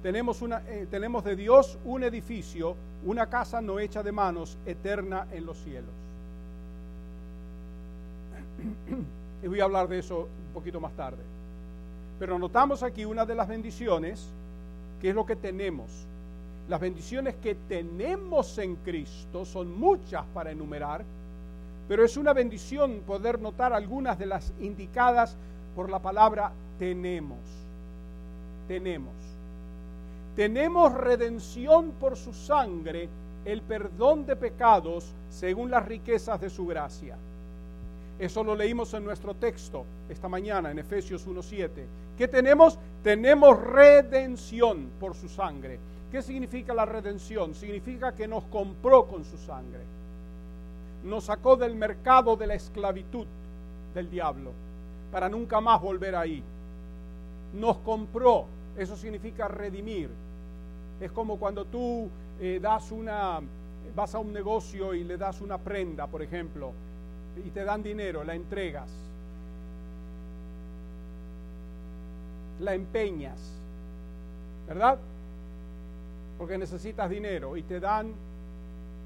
tenemos, 0.02 0.40
eh, 0.42 0.86
de 0.90 1.36
Dios 1.36 1.78
un 1.84 2.04
edificio, 2.04 2.76
una 3.04 3.26
casa 3.26 3.60
no 3.60 3.80
hecha 3.80 4.02
de 4.02 4.12
manos, 4.12 4.56
eterna 4.66 5.26
en 5.32 5.46
los 5.46 5.58
cielos. 5.58 5.90
Y 9.42 9.48
voy 9.48 9.60
a 9.60 9.64
hablar 9.64 9.86
de 9.86 9.98
eso 9.98 10.20
un 10.20 10.54
poquito 10.54 10.80
más 10.80 10.92
tarde. 10.94 11.22
Pero 12.18 12.38
notamos 12.38 12.82
aquí 12.82 13.04
una 13.04 13.26
de 13.26 13.34
las 13.34 13.46
bendiciones, 13.46 14.26
que 15.00 15.10
es 15.10 15.14
lo 15.14 15.26
que 15.26 15.36
tenemos. 15.36 16.06
Las 16.68 16.80
bendiciones 16.80 17.36
que 17.36 17.54
tenemos 17.54 18.58
en 18.58 18.76
Cristo 18.76 19.44
son 19.44 19.78
muchas 19.78 20.24
para 20.34 20.50
enumerar, 20.50 21.04
pero 21.86 22.04
es 22.04 22.16
una 22.16 22.32
bendición 22.32 23.02
poder 23.06 23.40
notar 23.40 23.72
algunas 23.72 24.18
de 24.18 24.26
las 24.26 24.52
indicadas 24.60 25.36
por 25.76 25.88
la 25.88 26.00
palabra 26.00 26.50
tenemos. 26.78 27.38
Tenemos. 28.66 29.14
Tenemos 30.34 30.92
redención 30.92 31.92
por 31.92 32.16
su 32.16 32.32
sangre, 32.32 33.08
el 33.44 33.62
perdón 33.62 34.26
de 34.26 34.34
pecados 34.34 35.14
según 35.30 35.70
las 35.70 35.86
riquezas 35.86 36.40
de 36.40 36.50
su 36.50 36.66
gracia. 36.66 37.16
Eso 38.18 38.42
lo 38.42 38.56
leímos 38.56 38.92
en 38.94 39.04
nuestro 39.04 39.34
texto 39.34 39.84
esta 40.08 40.28
mañana 40.28 40.70
en 40.70 40.78
Efesios 40.78 41.28
1.7. 41.28 41.68
¿Qué 42.18 42.26
tenemos? 42.28 42.78
Tenemos 43.02 43.62
redención 43.62 44.88
por 44.98 45.14
su 45.14 45.28
sangre. 45.28 45.78
¿Qué 46.16 46.22
significa 46.22 46.72
la 46.72 46.86
redención? 46.86 47.54
Significa 47.54 48.14
que 48.14 48.26
nos 48.26 48.44
compró 48.44 49.06
con 49.06 49.22
su 49.22 49.36
sangre. 49.36 49.82
Nos 51.04 51.24
sacó 51.24 51.56
del 51.56 51.74
mercado 51.74 52.36
de 52.36 52.46
la 52.46 52.54
esclavitud 52.54 53.26
del 53.94 54.08
diablo 54.08 54.52
para 55.12 55.28
nunca 55.28 55.60
más 55.60 55.78
volver 55.78 56.16
ahí. 56.16 56.42
Nos 57.52 57.76
compró. 57.80 58.46
Eso 58.78 58.96
significa 58.96 59.46
redimir 59.46 60.08
Es 61.02 61.12
como 61.12 61.38
cuando 61.38 61.66
tú 61.66 62.08
eh, 62.40 62.60
das 62.62 62.90
una, 62.92 63.42
vas 63.94 64.14
a 64.14 64.18
un 64.18 64.32
negocio 64.32 64.94
y 64.94 65.04
le 65.04 65.18
das 65.18 65.42
una 65.42 65.58
prenda, 65.58 66.06
por 66.06 66.22
ejemplo, 66.22 66.72
y 67.44 67.50
te 67.50 67.62
dan 67.62 67.82
dinero, 67.82 68.24
la 68.24 68.34
entregas, 68.34 68.88
la 72.60 72.72
empeñas, 72.72 73.38
¿verdad? 74.66 74.98
Porque 76.38 76.58
necesitas 76.58 77.08
dinero 77.10 77.56
y 77.56 77.62
te 77.62 77.80
dan 77.80 78.12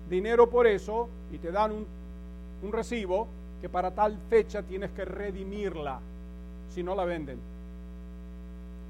dinero 0.09 0.49
por 0.51 0.67
eso 0.67 1.09
y 1.33 1.39
te 1.39 1.53
dan 1.53 1.73
un, 1.73 1.87
un 2.63 2.73
recibo 2.73 3.29
que 3.61 3.69
para 3.69 3.91
tal 3.91 4.17
fecha 4.29 4.63
tienes 4.63 4.91
que 4.93 5.05
redimirla, 5.05 6.01
si 6.69 6.83
no 6.83 6.95
la 6.95 7.05
venden. 7.05 7.39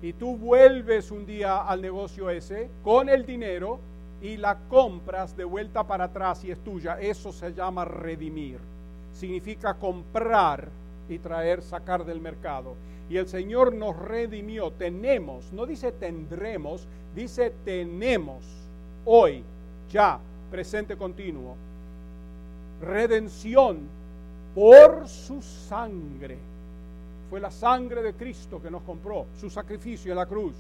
Y 0.03 0.13
tú 0.15 0.37
vuelves 0.37 1.11
un 1.11 1.27
día 1.27 1.63
al 1.63 1.83
negocio 1.83 2.31
ese 2.31 2.71
con 2.83 3.09
el 3.09 3.27
dinero 3.27 3.79
y 4.23 4.37
la 4.37 4.57
compras 4.69 5.37
de 5.37 5.45
vuelta 5.45 5.85
para 5.85 6.05
atrás 6.05 6.45
y 6.45 6.51
es 6.51 6.59
tuya. 6.61 6.99
Eso 7.01 7.33
se 7.33 7.53
llama 7.53 7.85
redimir. 7.85 8.59
Significa 9.13 9.75
comprar 9.75 10.69
y 11.15 11.19
traer, 11.19 11.63
sacar 11.63 12.05
del 12.05 12.21
mercado. 12.21 12.75
Y 13.09 13.17
el 13.17 13.29
Señor 13.29 13.75
nos 13.75 13.97
redimió. 13.97 14.71
Tenemos, 14.73 15.53
no 15.53 15.67
dice 15.67 15.93
tendremos, 15.93 16.87
dice 17.15 17.53
tenemos 17.65 18.45
hoy, 19.05 19.43
ya, 19.91 20.21
presente 20.51 20.97
continuo. 20.97 21.57
Redención 22.81 23.81
por 24.55 25.09
su 25.09 25.43
sangre. 25.43 26.39
Fue 27.29 27.41
la 27.41 27.51
sangre 27.51 28.03
de 28.03 28.15
Cristo 28.15 28.61
que 28.61 28.71
nos 28.71 28.83
compró, 28.83 29.27
su 29.39 29.51
sacrificio 29.51 30.13
en 30.13 30.19
la 30.19 30.27
cruz. 30.27 30.55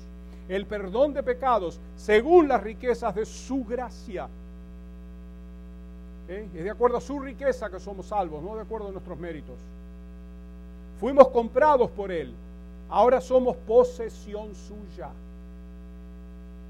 El 0.48 0.66
perdón 0.66 1.14
de 1.14 1.22
pecados 1.22 1.80
según 1.96 2.48
las 2.48 2.62
riquezas 2.62 3.14
de 3.14 3.24
su 3.24 3.64
gracia. 3.64 4.28
Es 6.28 6.52
de 6.52 6.70
acuerdo 6.70 6.96
a 6.96 7.00
su 7.00 7.18
riqueza 7.18 7.68
que 7.68 7.80
somos 7.80 8.06
salvos, 8.06 8.42
no 8.42 8.54
de 8.54 8.62
acuerdo 8.62 8.88
a 8.88 8.92
nuestros 8.92 9.18
méritos. 9.18 9.58
Fuimos 11.00 11.28
comprados 11.28 11.90
por 11.90 12.12
Él. 12.12 12.32
Ahora 12.88 13.20
somos 13.20 13.56
posesión 13.56 14.54
suya. 14.54 15.08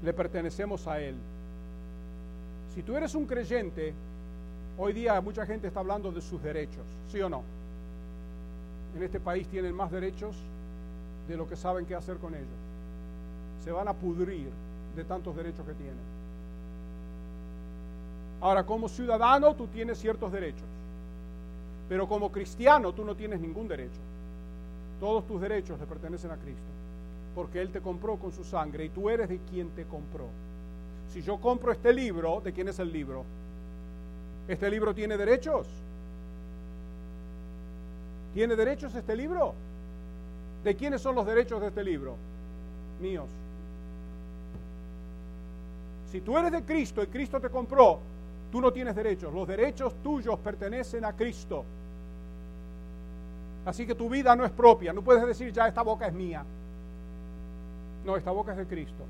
Le 0.03 0.13
pertenecemos 0.13 0.87
a 0.87 0.99
Él. 0.99 1.15
Si 2.73 2.81
tú 2.81 2.95
eres 2.95 3.13
un 3.13 3.25
creyente, 3.25 3.93
Hoy 4.77 4.93
día 4.93 5.19
mucha 5.21 5.45
gente 5.45 5.67
está 5.67 5.81
hablando 5.81 6.11
de 6.11 6.21
sus 6.21 6.41
derechos, 6.41 6.83
¿sí 7.11 7.21
o 7.21 7.29
no? 7.29 7.43
En 8.95 9.03
este 9.03 9.19
país 9.19 9.47
tienen 9.47 9.75
más 9.75 9.91
derechos 9.91 10.35
de 11.27 11.37
lo 11.37 11.47
que 11.47 11.55
saben 11.55 11.85
qué 11.85 11.93
hacer 11.93 12.17
con 12.17 12.33
ellos. 12.33 12.47
Se 13.63 13.71
van 13.71 13.87
a 13.87 13.93
pudrir 13.93 14.49
de 14.95 15.03
tantos 15.03 15.35
derechos 15.35 15.65
que 15.65 15.73
tienen. 15.73 16.11
Ahora, 18.41 18.65
como 18.65 18.89
ciudadano 18.89 19.53
tú 19.55 19.67
tienes 19.67 19.99
ciertos 19.99 20.31
derechos, 20.31 20.67
pero 21.87 22.07
como 22.07 22.31
cristiano 22.31 22.91
tú 22.91 23.05
no 23.05 23.15
tienes 23.15 23.39
ningún 23.39 23.67
derecho. 23.67 23.99
Todos 25.01 25.25
tus 25.25 25.41
derechos 25.41 25.79
le 25.79 25.87
pertenecen 25.87 26.29
a 26.29 26.37
Cristo, 26.37 26.61
porque 27.33 27.59
Él 27.59 27.71
te 27.71 27.81
compró 27.81 28.17
con 28.17 28.31
su 28.31 28.43
sangre 28.43 28.85
y 28.85 28.89
tú 28.89 29.09
eres 29.09 29.27
de 29.29 29.39
quien 29.49 29.71
te 29.71 29.83
compró. 29.85 30.27
Si 31.11 31.23
yo 31.23 31.41
compro 31.41 31.71
este 31.71 31.91
libro, 31.91 32.39
¿de 32.39 32.53
quién 32.53 32.67
es 32.67 32.77
el 32.77 32.93
libro? 32.93 33.25
¿Este 34.47 34.69
libro 34.69 34.93
tiene 34.93 35.17
derechos? 35.17 35.67
¿Tiene 38.35 38.55
derechos 38.55 38.93
este 38.93 39.15
libro? 39.15 39.55
¿De 40.63 40.75
quiénes 40.75 41.01
son 41.01 41.15
los 41.15 41.25
derechos 41.25 41.59
de 41.61 41.69
este 41.69 41.83
libro? 41.83 42.15
Míos. 43.01 43.27
Si 46.11 46.21
tú 46.21 46.37
eres 46.37 46.51
de 46.51 46.63
Cristo 46.63 47.01
y 47.01 47.07
Cristo 47.07 47.41
te 47.41 47.49
compró, 47.49 47.99
tú 48.51 48.61
no 48.61 48.71
tienes 48.71 48.95
derechos. 48.95 49.33
Los 49.33 49.47
derechos 49.47 49.95
tuyos 50.03 50.37
pertenecen 50.37 51.05
a 51.05 51.13
Cristo. 51.13 51.65
Así 53.65 53.85
que 53.85 53.95
tu 53.95 54.09
vida 54.09 54.35
no 54.35 54.45
es 54.45 54.51
propia. 54.51 54.93
No 54.93 55.01
puedes 55.01 55.25
decir 55.25 55.51
ya 55.51 55.67
esta 55.67 55.81
boca 55.81 56.07
es 56.07 56.13
mía. 56.13 56.43
No, 58.05 58.17
esta 58.17 58.31
boca 58.31 58.51
es 58.51 58.57
de 58.57 58.65
Cristo. 58.65 59.03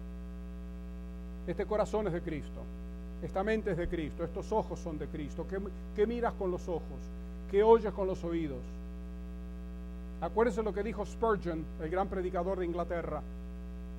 Este 1.47 1.65
corazón 1.65 2.07
es 2.07 2.13
de 2.13 2.21
Cristo. 2.21 2.61
Esta 3.23 3.43
mente 3.43 3.71
es 3.71 3.77
de 3.77 3.87
Cristo, 3.87 4.23
estos 4.23 4.51
ojos 4.51 4.79
son 4.79 4.97
de 4.97 5.07
Cristo. 5.07 5.45
¿Qué, 5.95 6.07
miras 6.07 6.33
con 6.33 6.49
los 6.49 6.67
ojos? 6.67 6.81
¿Qué 7.51 7.61
oyes 7.61 7.93
con 7.93 8.07
los 8.07 8.23
oídos? 8.23 8.63
Acuérdense 10.21 10.63
lo 10.63 10.73
que 10.73 10.81
dijo 10.81 11.05
Spurgeon, 11.05 11.63
el 11.81 11.89
gran 11.89 12.07
predicador 12.07 12.59
de 12.59 12.65
Inglaterra. 12.65 13.21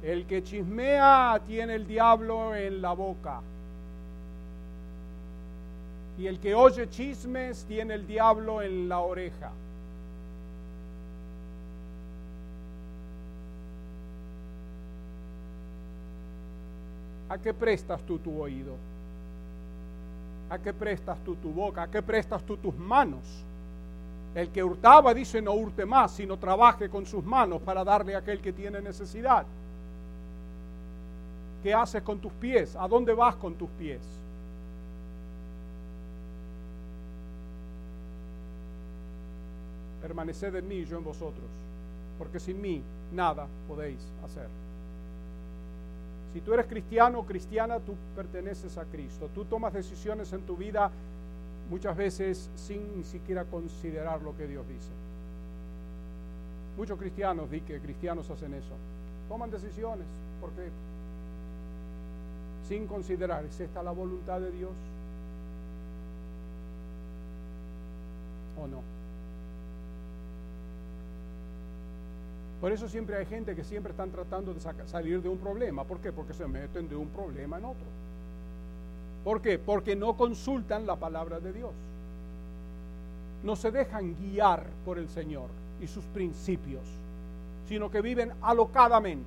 El 0.02 0.26
que 0.26 0.42
chismea 0.42 1.40
tiene 1.46 1.76
el 1.76 1.86
diablo 1.86 2.54
en 2.56 2.82
la 2.82 2.92
boca. 2.92 3.40
Y 6.18 6.26
el 6.26 6.40
que 6.40 6.54
oye 6.54 6.90
chismes 6.90 7.64
tiene 7.66 7.94
el 7.94 8.06
diablo 8.06 8.60
en 8.60 8.88
la 8.88 8.98
oreja. 9.00 9.52
¿A 17.32 17.38
qué 17.38 17.54
prestas 17.54 18.02
tú 18.02 18.18
tu 18.18 18.42
oído? 18.42 18.74
¿A 20.50 20.58
qué 20.58 20.74
prestas 20.74 21.18
tú 21.24 21.34
tu 21.36 21.50
boca? 21.50 21.84
¿A 21.84 21.90
qué 21.90 22.02
prestas 22.02 22.42
tú 22.42 22.58
tus 22.58 22.76
manos? 22.76 23.22
El 24.34 24.50
que 24.50 24.62
hurtaba 24.62 25.14
dice 25.14 25.40
no 25.40 25.52
hurte 25.52 25.86
más, 25.86 26.10
sino 26.12 26.38
trabaje 26.38 26.90
con 26.90 27.06
sus 27.06 27.24
manos 27.24 27.62
para 27.62 27.84
darle 27.84 28.14
a 28.14 28.18
aquel 28.18 28.42
que 28.42 28.52
tiene 28.52 28.82
necesidad. 28.82 29.46
¿Qué 31.62 31.72
haces 31.72 32.02
con 32.02 32.18
tus 32.18 32.32
pies? 32.34 32.76
¿A 32.76 32.86
dónde 32.86 33.14
vas 33.14 33.34
con 33.36 33.54
tus 33.54 33.70
pies? 33.78 34.02
Permaneced 40.02 40.54
en 40.54 40.68
mí 40.68 40.74
y 40.74 40.84
yo 40.84 40.98
en 40.98 41.04
vosotros, 41.04 41.48
porque 42.18 42.38
sin 42.38 42.60
mí 42.60 42.82
nada 43.10 43.46
podéis 43.66 44.06
hacer. 44.22 44.48
Si 46.32 46.40
tú 46.40 46.54
eres 46.54 46.66
cristiano 46.66 47.20
o 47.20 47.26
cristiana, 47.26 47.78
tú 47.78 47.94
perteneces 48.16 48.78
a 48.78 48.84
Cristo. 48.84 49.28
Tú 49.34 49.44
tomas 49.44 49.72
decisiones 49.72 50.32
en 50.32 50.42
tu 50.42 50.56
vida 50.56 50.90
muchas 51.70 51.96
veces 51.96 52.50
sin 52.54 52.96
ni 52.96 53.04
siquiera 53.04 53.44
considerar 53.44 54.22
lo 54.22 54.36
que 54.36 54.46
Dios 54.46 54.66
dice. 54.66 54.90
Muchos 56.76 56.98
cristianos, 56.98 57.50
di 57.50 57.60
que 57.60 57.80
cristianos 57.80 58.30
hacen 58.30 58.54
eso. 58.54 58.74
Toman 59.28 59.50
decisiones 59.50 60.06
porque 60.40 60.70
sin 62.66 62.86
considerar, 62.86 63.44
¿es 63.44 63.60
esta 63.60 63.82
la 63.82 63.90
voluntad 63.90 64.40
de 64.40 64.50
Dios? 64.52 64.72
¿O 68.58 68.66
no? 68.66 69.01
Por 72.62 72.70
eso 72.70 72.88
siempre 72.88 73.16
hay 73.16 73.26
gente 73.26 73.56
que 73.56 73.64
siempre 73.64 73.90
están 73.90 74.12
tratando 74.12 74.54
de 74.54 74.60
salir 74.86 75.20
de 75.20 75.28
un 75.28 75.38
problema. 75.38 75.82
¿Por 75.82 75.98
qué? 75.98 76.12
Porque 76.12 76.32
se 76.32 76.46
meten 76.46 76.88
de 76.88 76.94
un 76.94 77.08
problema 77.08 77.58
en 77.58 77.64
otro. 77.64 77.84
¿Por 79.24 79.42
qué? 79.42 79.58
Porque 79.58 79.96
no 79.96 80.16
consultan 80.16 80.86
la 80.86 80.94
palabra 80.94 81.40
de 81.40 81.52
Dios. 81.52 81.72
No 83.42 83.56
se 83.56 83.72
dejan 83.72 84.14
guiar 84.14 84.64
por 84.84 85.00
el 85.00 85.08
Señor 85.08 85.48
y 85.80 85.88
sus 85.88 86.04
principios, 86.04 86.84
sino 87.68 87.90
que 87.90 88.00
viven 88.00 88.30
alocadamente. 88.40 89.26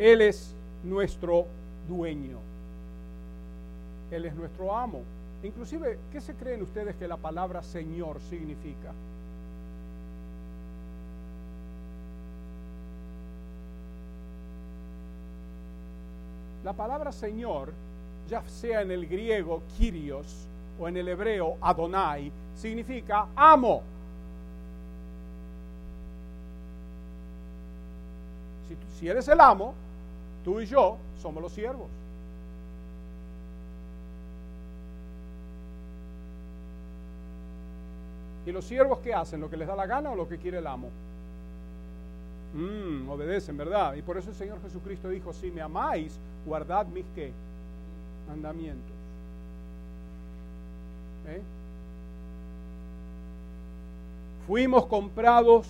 Él 0.00 0.20
es 0.20 0.52
nuestro 0.82 1.46
dueño. 1.88 2.38
Él 4.10 4.24
es 4.24 4.34
nuestro 4.34 4.76
amo. 4.76 5.02
Inclusive, 5.44 5.96
¿qué 6.10 6.20
se 6.20 6.34
creen 6.34 6.62
ustedes 6.62 6.96
que 6.96 7.06
la 7.06 7.16
palabra 7.18 7.62
Señor 7.62 8.20
significa? 8.28 8.92
La 16.66 16.72
palabra 16.72 17.12
Señor, 17.12 17.72
ya 18.28 18.42
sea 18.48 18.82
en 18.82 18.90
el 18.90 19.06
griego 19.06 19.62
Kyrios 19.78 20.48
o 20.80 20.88
en 20.88 20.96
el 20.96 21.06
hebreo 21.06 21.58
Adonai, 21.60 22.32
significa 22.56 23.28
amo. 23.36 23.84
Si, 28.66 28.98
si 28.98 29.08
eres 29.08 29.28
el 29.28 29.40
amo, 29.40 29.74
tú 30.44 30.60
y 30.60 30.66
yo 30.66 30.96
somos 31.22 31.40
los 31.40 31.52
siervos. 31.52 31.86
¿Y 38.44 38.50
los 38.50 38.64
siervos 38.64 38.98
qué 38.98 39.14
hacen? 39.14 39.40
¿Lo 39.40 39.48
que 39.48 39.56
les 39.56 39.68
da 39.68 39.76
la 39.76 39.86
gana 39.86 40.10
o 40.10 40.16
lo 40.16 40.28
que 40.28 40.36
quiere 40.36 40.58
el 40.58 40.66
amo? 40.66 40.90
Mm, 42.56 43.10
obedecen, 43.10 43.56
¿verdad? 43.56 43.94
Y 43.94 44.02
por 44.02 44.16
eso 44.16 44.30
el 44.30 44.36
Señor 44.36 44.62
Jesucristo 44.62 45.10
dijo, 45.10 45.32
si 45.34 45.50
me 45.50 45.60
amáis, 45.60 46.18
guardad 46.46 46.86
mis? 46.86 47.04
Mandamientos. 48.26 48.96
¿Eh? 51.28 51.42
Fuimos 54.46 54.86
comprados 54.86 55.66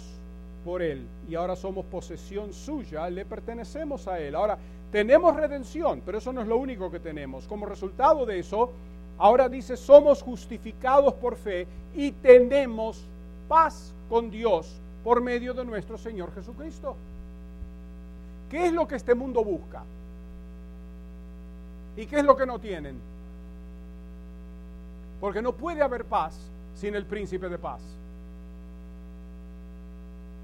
por 0.64 0.80
Él 0.80 1.05
y 1.28 1.34
ahora 1.34 1.57
somos 1.57 1.84
posesión 1.87 2.53
suya, 2.53 3.11
le 3.11 3.24
pertenecemos 3.24 4.07
a 4.07 4.20
Él. 4.20 4.37
Ahora, 4.37 4.57
tenemos 4.93 5.34
redención, 5.34 6.03
pero 6.07 6.18
eso 6.18 6.32
no 6.32 6.43
es 6.43 6.47
lo 6.47 6.57
único 6.57 6.91
que 6.91 7.01
tenemos. 7.01 7.49
Como 7.49 7.66
resultado 7.66 8.24
de 8.24 8.39
eso, 8.39 8.70
ahora 9.18 9.49
dice, 9.49 9.76
somos 9.76 10.22
justificados 10.22 11.14
por 11.14 11.37
fe 11.37 11.66
y 11.97 12.12
tenemos 12.12 13.03
paz 13.49 13.93
con 14.09 14.30
Dios 14.30 14.80
por 15.07 15.21
medio 15.21 15.55
de 15.55 15.65
nuestro 15.65 15.97
Señor 15.97 16.35
Jesucristo. 16.35 16.97
¿Qué 18.51 18.67
es 18.67 18.73
lo 18.73 18.89
que 18.89 18.97
este 18.97 19.15
mundo 19.15 19.45
busca? 19.45 19.85
¿Y 21.97 22.07
qué 22.07 22.19
es 22.19 22.25
lo 22.25 22.37
que 22.37 22.45
no 22.45 22.59
tienen? 22.59 22.99
Porque 25.21 25.41
no 25.41 25.53
puede 25.53 25.81
haber 25.81 26.07
paz 26.07 26.51
sin 26.75 26.97
el 26.97 27.07
príncipe 27.07 27.49
de 27.49 27.57
paz. 27.57 27.83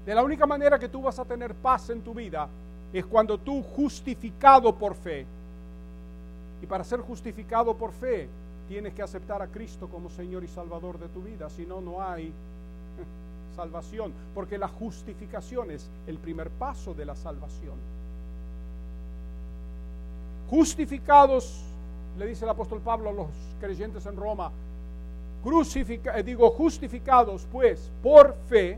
De 0.05 0.15
la 0.15 0.23
única 0.23 0.45
manera 0.45 0.79
que 0.79 0.87
tú 0.87 1.01
vas 1.01 1.19
a 1.19 1.25
tener 1.25 1.53
paz 1.55 1.89
en 1.89 2.01
tu 2.01 2.13
vida 2.13 2.47
es 2.93 3.05
cuando 3.05 3.37
tú 3.37 3.61
justificado 3.63 4.73
por 4.73 4.95
fe. 4.95 5.25
Y 6.61 6.67
para 6.67 6.85
ser 6.85 7.01
justificado 7.01 7.75
por 7.75 7.91
fe, 7.91 8.29
tienes 8.69 8.93
que 8.93 9.01
aceptar 9.01 9.41
a 9.41 9.47
Cristo 9.47 9.89
como 9.89 10.09
Señor 10.09 10.41
y 10.41 10.47
Salvador 10.47 10.99
de 10.99 11.09
tu 11.09 11.21
vida. 11.21 11.49
Si 11.49 11.65
no, 11.65 11.81
no 11.81 12.01
hay 12.01 12.31
salvación. 13.55 14.13
Porque 14.33 14.57
la 14.57 14.67
justificación 14.67 15.71
es 15.71 15.89
el 16.07 16.17
primer 16.17 16.49
paso 16.49 16.93
de 16.93 17.05
la 17.05 17.15
salvación. 17.15 17.75
Justificados, 20.49 21.63
le 22.17 22.27
dice 22.27 22.45
el 22.45 22.51
apóstol 22.51 22.81
Pablo 22.81 23.09
a 23.09 23.13
los 23.13 23.27
creyentes 23.59 24.05
en 24.05 24.15
Roma, 24.15 24.51
crucifica, 25.43 26.17
eh, 26.17 26.23
digo, 26.23 26.49
justificados 26.51 27.47
pues 27.51 27.91
por 28.01 28.35
fe, 28.47 28.77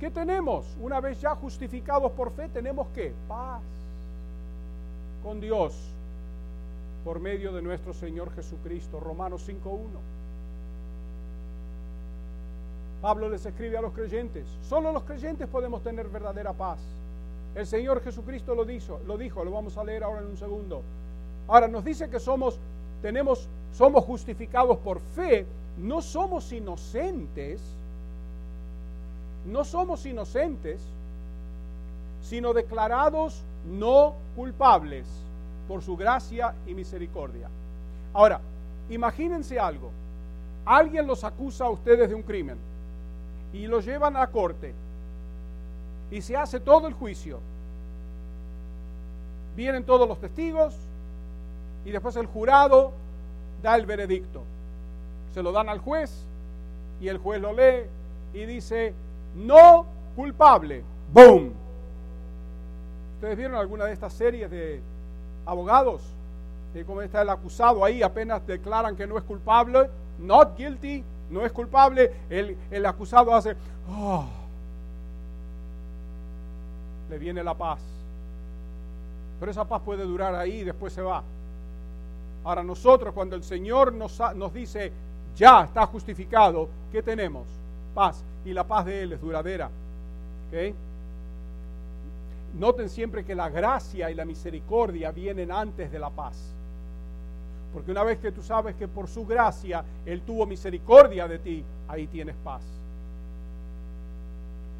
¿qué 0.00 0.10
tenemos? 0.10 0.64
Una 0.80 1.00
vez 1.00 1.20
ya 1.20 1.34
justificados 1.34 2.12
por 2.12 2.30
fe, 2.32 2.48
tenemos 2.48 2.86
que 2.94 3.12
paz 3.28 3.62
con 5.22 5.40
Dios 5.40 5.74
por 7.04 7.20
medio 7.20 7.52
de 7.52 7.62
nuestro 7.62 7.92
Señor 7.92 8.32
Jesucristo. 8.34 9.00
Romanos 9.00 9.48
5.1. 9.48 10.11
Pablo 13.02 13.28
les 13.28 13.44
escribe 13.44 13.76
a 13.76 13.80
los 13.80 13.92
creyentes, 13.92 14.46
solo 14.62 14.92
los 14.92 15.02
creyentes 15.02 15.48
podemos 15.48 15.82
tener 15.82 16.06
verdadera 16.06 16.52
paz. 16.52 16.78
El 17.52 17.66
Señor 17.66 18.00
Jesucristo 18.00 18.54
lo 18.54 18.64
dijo, 18.64 19.00
lo 19.08 19.18
dijo, 19.18 19.44
lo 19.44 19.50
vamos 19.50 19.76
a 19.76 19.82
leer 19.82 20.04
ahora 20.04 20.20
en 20.20 20.28
un 20.28 20.36
segundo. 20.36 20.82
Ahora 21.48 21.66
nos 21.66 21.84
dice 21.84 22.08
que 22.08 22.20
somos 22.20 22.60
tenemos 23.02 23.48
somos 23.72 24.04
justificados 24.04 24.78
por 24.78 25.00
fe, 25.00 25.44
no 25.78 26.00
somos 26.00 26.52
inocentes, 26.52 27.60
no 29.46 29.64
somos 29.64 30.06
inocentes, 30.06 30.80
sino 32.22 32.52
declarados 32.52 33.42
no 33.66 34.14
culpables 34.36 35.08
por 35.66 35.82
su 35.82 35.96
gracia 35.96 36.54
y 36.68 36.74
misericordia. 36.74 37.48
Ahora, 38.12 38.40
imagínense 38.90 39.58
algo. 39.58 39.90
Alguien 40.64 41.08
los 41.08 41.24
acusa 41.24 41.64
a 41.64 41.70
ustedes 41.70 42.08
de 42.08 42.14
un 42.14 42.22
crimen 42.22 42.71
y 43.52 43.66
los 43.66 43.84
llevan 43.84 44.16
a 44.16 44.26
corte 44.28 44.74
y 46.10 46.20
se 46.22 46.36
hace 46.36 46.60
todo 46.60 46.86
el 46.88 46.94
juicio. 46.94 47.40
Vienen 49.56 49.84
todos 49.84 50.08
los 50.08 50.18
testigos 50.18 50.74
y 51.84 51.90
después 51.90 52.16
el 52.16 52.26
jurado 52.26 52.92
da 53.62 53.76
el 53.76 53.86
veredicto 53.86 54.42
se 55.32 55.42
lo 55.42 55.52
dan 55.52 55.68
al 55.68 55.78
juez 55.78 56.24
y 57.00 57.08
el 57.08 57.18
juez 57.18 57.40
lo 57.40 57.52
lee 57.52 57.86
y 58.34 58.44
dice, 58.44 58.94
no 59.34 59.86
culpable. 60.14 60.84
¡Boom! 61.12 61.52
¿Ustedes 63.16 63.36
vieron 63.36 63.56
alguna 63.56 63.86
de 63.86 63.92
estas 63.92 64.12
series 64.12 64.50
de 64.50 64.80
abogados? 65.46 66.02
De 66.74 66.84
cómo 66.84 67.02
está 67.02 67.22
el 67.22 67.30
acusado 67.30 67.84
ahí, 67.84 68.02
apenas 68.02 68.46
declaran 68.46 68.96
que 68.96 69.06
no 69.06 69.18
es 69.18 69.24
culpable, 69.24 69.90
not 70.18 70.56
guilty, 70.56 71.04
no 71.32 71.44
es 71.44 71.52
culpable, 71.52 72.12
el, 72.30 72.56
el 72.70 72.86
acusado 72.86 73.34
hace, 73.34 73.56
oh, 73.90 74.26
le 77.10 77.18
viene 77.18 77.42
la 77.42 77.54
paz. 77.54 77.80
Pero 79.40 79.50
esa 79.50 79.64
paz 79.64 79.82
puede 79.82 80.04
durar 80.04 80.34
ahí 80.34 80.60
y 80.60 80.64
después 80.64 80.92
se 80.92 81.02
va. 81.02 81.22
Ahora 82.44 82.62
nosotros 82.62 83.14
cuando 83.14 83.34
el 83.34 83.42
Señor 83.42 83.92
nos, 83.92 84.20
nos 84.36 84.52
dice, 84.52 84.92
ya 85.36 85.64
está 85.64 85.86
justificado, 85.86 86.68
¿qué 86.92 87.02
tenemos? 87.02 87.46
Paz. 87.94 88.22
Y 88.44 88.52
la 88.52 88.64
paz 88.64 88.86
de 88.86 89.02
Él 89.02 89.12
es 89.12 89.20
duradera. 89.20 89.70
Noten 92.58 92.88
siempre 92.88 93.24
que 93.24 93.34
la 93.34 93.48
gracia 93.48 94.10
y 94.10 94.14
la 94.14 94.24
misericordia 94.24 95.10
vienen 95.10 95.50
antes 95.50 95.90
de 95.90 95.98
la 95.98 96.10
paz. 96.10 96.54
Porque 97.72 97.90
una 97.90 98.04
vez 98.04 98.18
que 98.18 98.32
tú 98.32 98.42
sabes 98.42 98.74
que 98.76 98.88
por 98.88 99.08
su 99.08 99.26
gracia 99.26 99.84
Él 100.04 100.22
tuvo 100.22 100.46
misericordia 100.46 101.26
de 101.26 101.38
ti, 101.38 101.64
ahí 101.88 102.06
tienes 102.06 102.36
paz. 102.44 102.62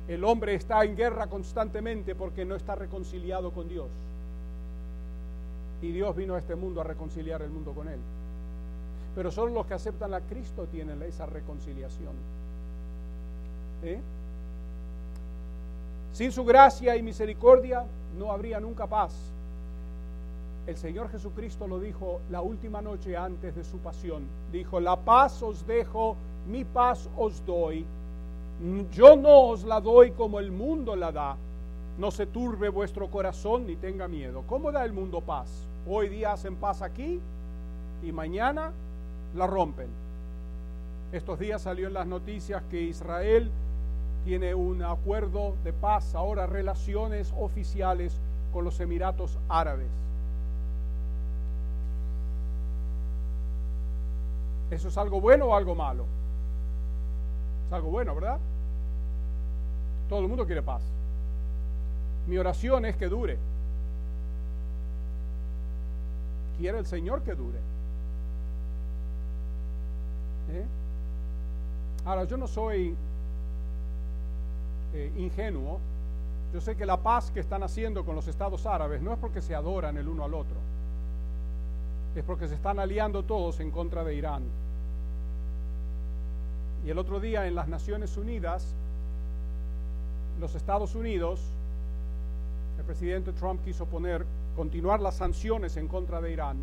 El 0.09 0.25
hombre 0.25 0.55
está 0.55 0.85
en 0.85 0.97
guerra 0.97 1.27
constantemente 1.29 2.15
porque 2.15 2.45
no 2.45 2.55
está 2.55 2.75
reconciliado 2.75 3.51
con 3.53 3.69
Dios. 3.69 3.89
Y 5.81 5.91
Dios 5.91 6.15
vino 6.15 6.35
a 6.35 6.39
este 6.39 6.55
mundo 6.55 6.81
a 6.81 6.85
reconciliar 6.85 7.43
el 7.43 7.51
mundo 7.51 7.73
con 7.73 7.89
Él. 7.89 7.99
Pero 9.15 9.31
solo 9.31 9.53
los 9.53 9.67
que 9.67 9.75
aceptan 9.75 10.15
a 10.15 10.21
Cristo 10.21 10.67
tienen 10.71 11.03
esa 11.03 11.27
reconciliación. 11.27 12.15
¿Eh? 13.85 14.01
Sin 16.13 16.31
su 16.31 16.45
gracia 16.45 16.97
y 16.97 17.03
misericordia 17.03 17.85
no 18.19 18.33
habría 18.33 18.61
nunca 18.61 18.87
paz. 18.87 19.13
El 20.67 20.77
Señor 20.77 21.11
Jesucristo 21.11 21.67
lo 21.67 21.81
dijo 21.81 22.21
la 22.31 22.41
última 22.41 22.81
noche 22.81 23.17
antes 23.17 23.57
de 23.57 23.65
su 23.65 23.79
pasión. 23.79 24.23
Dijo, 24.53 24.79
la 24.79 24.97
paz 24.97 25.43
os 25.43 25.67
dejo, 25.67 26.17
mi 26.47 26.65
paz 26.65 27.09
os 27.17 27.45
doy. 27.45 27.85
Yo 28.93 29.17
no 29.17 29.49
os 29.49 29.65
la 29.65 29.81
doy 29.81 30.13
como 30.13 30.39
el 30.39 30.53
mundo 30.53 30.95
la 30.95 31.11
da. 31.11 31.37
No 31.99 32.13
se 32.13 32.27
turbe 32.27 32.69
vuestro 32.69 33.11
corazón 33.11 33.67
ni 33.67 33.75
tenga 33.75 34.07
miedo. 34.07 34.45
¿Cómo 34.47 34.71
da 34.71 34.85
el 34.85 34.93
mundo 34.93 35.21
paz? 35.21 35.67
Hoy 35.89 36.09
día 36.09 36.33
hacen 36.33 36.55
paz 36.55 36.81
aquí 36.81 37.21
y 38.05 38.13
mañana 38.13 38.73
la 39.35 39.49
rompen. 39.49 39.89
Estos 41.11 41.41
días 41.41 41.63
salió 41.63 41.89
en 41.89 41.95
las 41.95 42.07
noticias 42.07 42.63
que 42.71 42.81
Israel 42.83 43.51
tiene 44.25 44.55
un 44.55 44.85
acuerdo 44.85 45.55
de 45.65 45.73
paz, 45.73 46.15
ahora 46.15 46.47
relaciones 46.47 47.35
oficiales 47.37 48.21
con 48.53 48.65
los 48.65 48.79
Emiratos 48.79 49.39
Árabes. 49.49 49.91
¿Eso 54.73 54.89
es 54.89 54.97
algo 54.97 55.21
bueno 55.21 55.47
o 55.47 55.55
algo 55.55 55.75
malo? 55.75 56.07
Es 57.67 57.73
algo 57.75 57.91
bueno, 57.91 58.15
¿verdad? 58.15 58.39
Todo 60.09 60.21
el 60.21 60.29
mundo 60.29 60.47
quiere 60.47 60.63
paz. 60.63 60.81
Mi 62.27 62.39
oración 62.39 62.87
es 62.87 62.97
que 62.97 63.07
dure. 63.07 63.37
Quiere 66.57 66.79
el 66.79 66.87
Señor 66.87 67.21
que 67.21 67.35
dure. 67.35 67.59
¿Eh? 70.53 70.65
Ahora, 72.07 72.25
yo 72.25 72.39
no 72.39 72.49
soy 72.49 72.97
eh, 74.95 75.13
ingenuo. 75.19 75.81
Yo 76.55 76.63
sé 76.63 76.77
que 76.77 76.87
la 76.87 76.97
paz 76.97 77.31
que 77.31 77.41
están 77.41 77.63
haciendo 77.63 78.07
con 78.07 78.15
los 78.15 78.27
estados 78.27 78.65
árabes 78.65 79.03
no 79.03 79.13
es 79.13 79.19
porque 79.19 79.43
se 79.43 79.55
adoran 79.55 79.99
el 79.99 80.09
uno 80.09 80.25
al 80.25 80.33
otro. 80.33 80.57
Es 82.15 82.25
porque 82.25 82.49
se 82.49 82.55
están 82.55 82.79
aliando 82.79 83.23
todos 83.23 83.61
en 83.61 83.71
contra 83.71 84.03
de 84.03 84.15
Irán. 84.15 84.62
Y 86.85 86.91
el 86.91 86.99
otro 86.99 87.21
día 87.21 87.47
en 87.47 87.55
las 87.55 87.69
Naciones 87.69 88.17
Unidas, 88.17 88.75
los 90.41 90.55
Estados 90.55 90.95
Unidos, 90.95 91.41
el 92.79 92.85
presidente 92.85 93.33
Trump 93.33 93.63
quiso 93.65 93.87
poner, 93.87 94.25
continuar 94.57 95.01
las 95.01 95.17
sanciones 95.17 95.77
en 95.77 95.87
contra 95.87 96.21
de 96.21 96.33
Irán. 96.33 96.57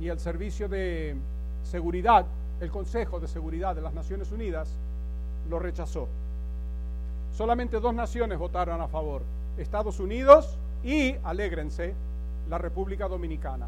Y 0.00 0.08
el 0.08 0.18
servicio 0.18 0.68
de 0.68 1.16
Seguridad, 1.64 2.26
el 2.60 2.70
Consejo 2.70 3.20
de 3.20 3.28
Seguridad 3.28 3.74
de 3.74 3.80
las 3.80 3.94
Naciones 3.94 4.30
Unidas, 4.30 4.68
lo 5.48 5.58
rechazó. 5.58 6.08
Solamente 7.36 7.80
dos 7.80 7.94
naciones 7.94 8.38
votaron 8.38 8.80
a 8.80 8.88
favor, 8.88 9.22
Estados 9.56 9.98
Unidos 10.00 10.58
y, 10.84 11.14
alégrense, 11.24 11.94
la 12.50 12.58
República 12.58 13.08
Dominicana. 13.08 13.66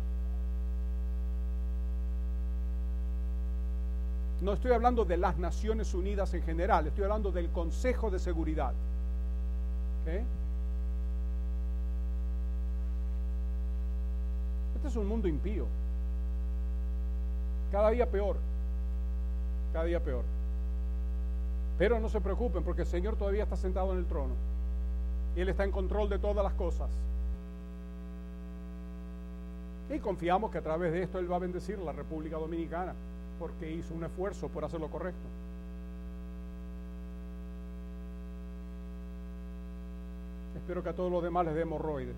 No 4.41 4.55
estoy 4.55 4.73
hablando 4.73 5.05
de 5.05 5.19
las 5.19 5.37
Naciones 5.37 5.93
Unidas 5.93 6.33
en 6.33 6.43
general, 6.43 6.87
estoy 6.87 7.05
hablando 7.05 7.31
del 7.31 7.51
Consejo 7.51 8.11
de 8.11 8.19
Seguridad. 8.19 8.73
Este 14.77 14.89
es 14.89 14.97
un 14.97 15.07
mundo 15.07 15.29
impío. 15.29 15.67
Cada 17.71 17.91
día 17.91 18.07
peor. 18.07 18.37
Cada 19.75 19.85
día 19.85 20.01
peor. 20.01 20.25
Pero 21.79 22.01
no 22.01 22.09
se 22.09 22.21
preocupen 22.21 22.65
porque 22.65 22.83
el 22.83 22.89
Señor 22.89 23.17
todavía 23.17 23.43
está 23.43 23.57
sentado 23.57 23.93
en 23.93 23.99
el 23.99 24.07
trono. 24.07 24.33
Y 25.37 25.41
Él 25.43 25.51
está 25.51 25.65
en 25.65 25.71
control 25.71 26.09
de 26.09 26.19
todas 26.19 26.43
las 26.43 26.55
cosas. 26.55 26.89
Y 29.91 29.99
confiamos 29.99 30.51
que 30.51 30.59
a 30.59 30.63
través 30.63 30.93
de 30.93 31.03
esto 31.03 31.19
Él 31.19 31.31
va 31.31 31.37
a 31.37 31.41
bendecir 31.41 31.79
la 31.79 31.93
República 31.93 32.37
Dominicana 32.37 32.95
porque 33.41 33.73
hizo 33.73 33.95
un 33.95 34.05
esfuerzo 34.05 34.49
por 34.49 34.67
hacer 34.67 34.79
lo 34.79 34.89
correcto. 34.89 35.27
Espero 40.55 40.83
que 40.83 40.91
a 40.91 40.93
todos 40.93 41.11
los 41.11 41.23
demás 41.23 41.47
les 41.47 41.55
dé 41.55 41.63
hemorroides. 41.63 42.17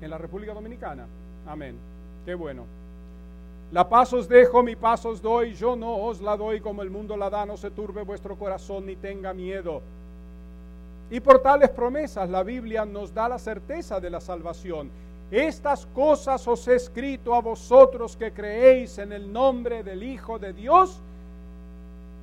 En 0.00 0.10
la 0.10 0.18
República 0.18 0.52
Dominicana. 0.54 1.06
Amén. 1.46 1.76
Qué 2.26 2.34
bueno. 2.34 2.64
La 3.70 3.88
paz 3.88 4.12
os 4.12 4.28
dejo, 4.28 4.62
mi 4.62 4.74
paz 4.74 5.04
os 5.04 5.22
doy, 5.22 5.54
yo 5.54 5.76
no 5.76 5.98
os 5.98 6.20
la 6.20 6.36
doy 6.36 6.60
como 6.60 6.82
el 6.82 6.90
mundo 6.90 7.16
la 7.16 7.30
da, 7.30 7.46
no 7.46 7.56
se 7.56 7.70
turbe 7.70 8.02
vuestro 8.02 8.36
corazón 8.36 8.86
ni 8.86 8.96
tenga 8.96 9.32
miedo. 9.34 9.82
Y 11.10 11.20
por 11.20 11.40
tales 11.40 11.70
promesas 11.70 12.28
la 12.28 12.42
Biblia 12.42 12.84
nos 12.84 13.14
da 13.14 13.28
la 13.28 13.38
certeza 13.38 13.98
de 13.98 14.10
la 14.10 14.20
salvación. 14.20 14.90
Estas 15.30 15.86
cosas 15.86 16.46
os 16.46 16.66
he 16.68 16.74
escrito 16.74 17.34
a 17.34 17.40
vosotros 17.40 18.16
que 18.16 18.32
creéis 18.32 18.98
en 18.98 19.12
el 19.12 19.30
nombre 19.30 19.82
del 19.82 20.02
Hijo 20.02 20.38
de 20.38 20.52
Dios, 20.52 21.00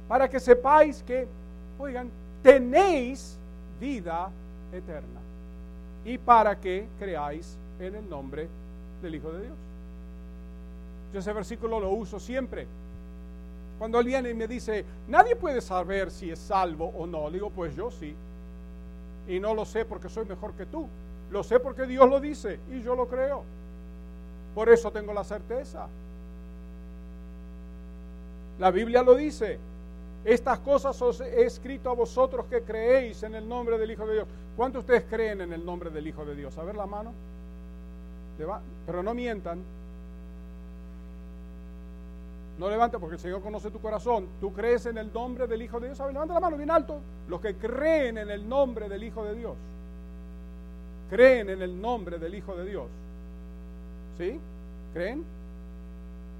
para 0.08 0.30
que 0.30 0.40
sepáis 0.40 1.04
que, 1.04 1.28
oigan, 1.80 2.10
tenéis 2.42 3.38
vida 3.80 4.30
eterna. 4.72 5.20
Y 6.04 6.18
para 6.18 6.60
que 6.60 6.88
creáis 7.00 7.58
en 7.80 7.96
el 7.96 8.10
nombre 8.10 8.48
del 9.02 9.16
Hijo 9.16 9.32
de 9.32 9.44
Dios. 9.44 9.58
Yo 11.14 11.20
ese 11.20 11.34
versículo 11.34 11.80
lo 11.80 11.92
uso 11.92 12.20
siempre. 12.20 12.68
Cuando 13.80 13.98
alguien 13.98 14.38
me 14.38 14.48
dice, 14.48 14.86
nadie 15.08 15.36
puede 15.36 15.62
saber 15.62 16.12
si 16.12 16.30
es 16.30 16.40
salvo 16.40 16.92
o 16.98 17.06
no, 17.06 17.30
digo, 17.30 17.50
pues 17.50 17.76
yo 17.76 17.92
sí. 17.92 18.16
Y 19.28 19.40
no 19.40 19.54
lo 19.54 19.66
sé 19.66 19.86
porque 19.86 20.10
soy 20.10 20.26
mejor 20.26 20.54
que 20.54 20.66
tú. 20.66 20.88
Lo 21.32 21.44
sé 21.44 21.60
porque 21.60 21.86
Dios 21.86 22.10
lo 22.10 22.20
dice 22.20 22.60
y 22.72 22.82
yo 22.82 22.96
lo 22.96 23.08
creo. 23.08 23.44
Por 24.54 24.70
eso 24.70 24.92
tengo 24.92 25.14
la 25.14 25.24
certeza. 25.24 25.88
La 28.60 28.72
Biblia 28.72 29.04
lo 29.04 29.16
dice. 29.16 29.60
Estas 30.24 30.60
cosas 30.60 31.00
os 31.02 31.22
he 31.22 31.46
escrito 31.46 31.90
a 31.90 31.94
vosotros 31.94 32.46
que 32.48 32.62
creéis 32.62 33.22
en 33.24 33.36
el 33.36 33.48
nombre 33.48 33.78
del 33.78 33.92
Hijo 33.92 34.08
de 34.08 34.14
Dios. 34.14 34.28
¿Cuántos 34.56 34.86
de 34.86 34.94
ustedes 34.94 35.10
creen 35.10 35.42
en 35.42 35.54
el 35.54 35.66
nombre 35.66 35.90
del 35.90 36.08
Hijo 36.08 36.26
de 36.26 36.36
Dios? 36.36 36.58
A 36.58 36.64
ver 36.64 36.76
la 36.76 36.86
mano. 36.86 37.12
Pero 38.86 39.04
no 39.04 39.14
mientan. 39.14 39.60
No 42.58 42.70
levante 42.70 42.98
porque 43.00 43.16
el 43.16 43.20
Señor 43.20 43.42
conoce 43.42 43.70
tu 43.70 43.80
corazón. 43.82 44.28
¿Tú 44.40 44.54
crees 44.54 44.86
en 44.86 44.98
el 44.98 45.12
nombre 45.12 45.46
del 45.46 45.62
Hijo 45.62 45.80
de 45.80 45.88
Dios? 45.88 46.00
Levanta 46.00 46.34
la 46.34 46.40
mano 46.40 46.58
bien 46.58 46.72
alto. 46.72 47.00
Los 47.28 47.42
que 47.42 47.56
creen 47.56 48.18
en 48.18 48.30
el 48.30 48.48
nombre 48.48 48.88
del 48.88 49.04
Hijo 49.04 49.26
de 49.26 49.36
Dios. 49.36 49.56
Creen 51.10 51.50
en 51.50 51.62
el 51.62 51.80
nombre 51.80 52.18
del 52.18 52.34
Hijo 52.34 52.56
de 52.56 52.66
Dios. 52.66 52.88
¿Sí? 54.18 54.40
¿Creen? 54.94 55.26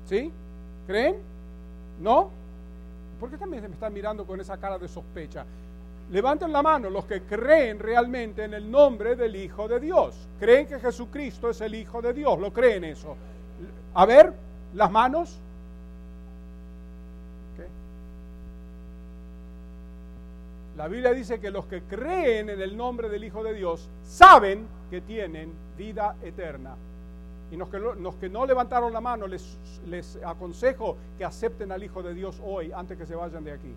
¿Sí? 0.06 0.32
¿Creen? 0.88 1.18
¿No? 2.00 2.30
¿Por 3.20 3.30
qué 3.30 3.38
también 3.38 3.64
me 3.64 3.70
están 3.70 3.94
mirando 3.94 4.26
con 4.26 4.40
esa 4.40 4.58
cara 4.58 4.78
de 4.78 4.88
sospecha? 4.88 5.46
Levanten 6.12 6.54
la 6.54 6.62
mano 6.62 6.90
los 6.90 7.06
que 7.06 7.24
creen 7.24 7.80
realmente 7.80 8.44
en 8.44 8.54
el 8.54 8.70
nombre 8.70 9.16
del 9.16 9.36
Hijo 9.36 9.68
de 9.68 9.80
Dios. 9.80 10.16
Creen 10.40 10.68
que 10.68 10.80
Jesucristo 10.80 11.50
es 11.50 11.60
el 11.62 11.76
Hijo 11.76 12.02
de 12.02 12.14
Dios. 12.14 12.40
¿Lo 12.40 12.54
creen 12.54 12.86
eso? 12.86 13.18
A 13.94 14.06
ver, 14.06 14.34
las 14.74 14.92
manos. 14.92 15.42
La 20.78 20.90
Biblia 20.90 21.14
dice 21.14 21.40
que 21.40 21.52
los 21.52 21.66
que 21.66 21.84
creen 21.84 22.50
en 22.50 22.62
el 22.62 22.76
nombre 22.76 23.08
del 23.08 23.24
Hijo 23.24 23.44
de 23.44 23.54
Dios 23.54 23.90
saben 24.04 24.68
que 24.90 25.00
tienen 25.00 25.54
vida 25.78 26.18
eterna. 26.22 26.76
Y 27.50 27.56
los 27.56 27.70
que, 27.70 27.80
que 28.20 28.30
no 28.30 28.46
levantaron 28.46 28.92
la 28.92 29.00
mano, 29.00 29.26
les, 29.26 29.58
les 29.88 30.18
aconsejo 30.26 30.98
que 31.18 31.24
acepten 31.24 31.72
al 31.72 31.82
Hijo 31.82 32.04
de 32.04 32.14
Dios 32.14 32.42
hoy 32.44 32.74
antes 32.74 32.98
que 32.98 33.06
se 33.06 33.16
vayan 33.16 33.46
de 33.46 33.54
aquí. 33.54 33.74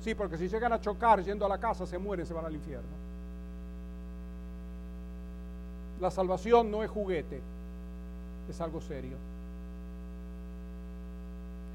Sí, 0.00 0.16
porque 0.16 0.36
si 0.36 0.48
llegan 0.48 0.72
a 0.72 0.80
chocar 0.80 1.22
yendo 1.22 1.46
a 1.46 1.48
la 1.48 1.58
casa, 1.58 1.86
se 1.86 1.98
mueren, 1.98 2.26
se 2.26 2.34
van 2.34 2.46
al 2.46 2.54
infierno. 2.54 3.02
La 6.00 6.10
salvación 6.10 6.68
no 6.68 6.82
es 6.82 6.90
juguete, 6.90 7.40
es 8.50 8.60
algo 8.60 8.80
serio. 8.80 9.16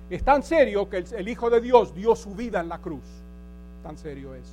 Es 0.09 0.21
tan 0.21 0.43
serio 0.43 0.89
que 0.89 0.97
el, 0.97 1.13
el 1.13 1.29
Hijo 1.29 1.49
de 1.49 1.61
Dios 1.61 1.95
dio 1.95 2.13
su 2.13 2.35
vida 2.35 2.59
en 2.59 2.67
la 2.67 2.79
cruz 2.79 3.03
tan 3.83 3.97
serio 3.97 4.33
es. 4.35 4.51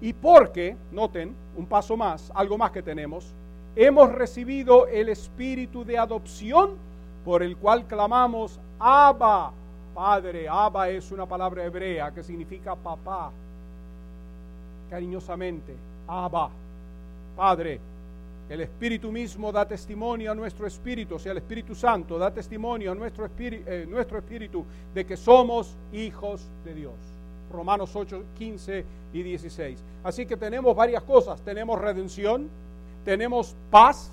Y 0.00 0.12
porque, 0.12 0.76
noten, 0.92 1.34
un 1.56 1.66
paso 1.66 1.96
más, 1.96 2.30
algo 2.34 2.58
más 2.58 2.70
que 2.70 2.82
tenemos, 2.82 3.32
hemos 3.74 4.12
recibido 4.12 4.86
el 4.86 5.08
espíritu 5.08 5.84
de 5.84 5.98
adopción 5.98 6.74
por 7.24 7.42
el 7.42 7.56
cual 7.56 7.86
clamamos, 7.86 8.60
Abba, 8.78 9.52
Padre. 9.94 10.48
Abba 10.48 10.90
es 10.90 11.10
una 11.10 11.26
palabra 11.26 11.64
hebrea 11.64 12.12
que 12.12 12.22
significa 12.22 12.76
papá, 12.76 13.32
cariñosamente, 14.90 15.74
Abba, 16.06 16.50
Padre. 17.34 17.80
El 18.48 18.60
Espíritu 18.60 19.10
mismo 19.10 19.50
da 19.50 19.66
testimonio 19.66 20.30
a 20.30 20.34
nuestro 20.34 20.66
espíritu, 20.66 21.16
o 21.16 21.18
sea, 21.18 21.32
el 21.32 21.38
Espíritu 21.38 21.74
Santo 21.74 22.16
da 22.16 22.30
testimonio 22.30 22.92
a 22.92 22.94
nuestro 22.94 23.24
espíritu, 23.26 23.68
eh, 23.68 23.86
nuestro 23.88 24.18
espíritu 24.18 24.64
de 24.94 25.04
que 25.04 25.16
somos 25.16 25.76
hijos 25.92 26.46
de 26.64 26.74
Dios. 26.74 26.94
Romanos 27.50 27.94
8, 27.94 28.22
15 28.38 28.84
y 29.12 29.22
16. 29.22 29.82
Así 30.04 30.26
que 30.26 30.36
tenemos 30.36 30.76
varias 30.76 31.02
cosas. 31.02 31.40
Tenemos 31.42 31.80
redención, 31.80 32.48
tenemos 33.04 33.56
paz, 33.70 34.12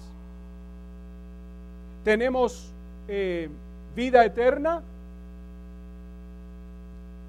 tenemos 2.03 2.71
eh, 3.07 3.49
vida 3.95 4.25
eterna, 4.25 4.81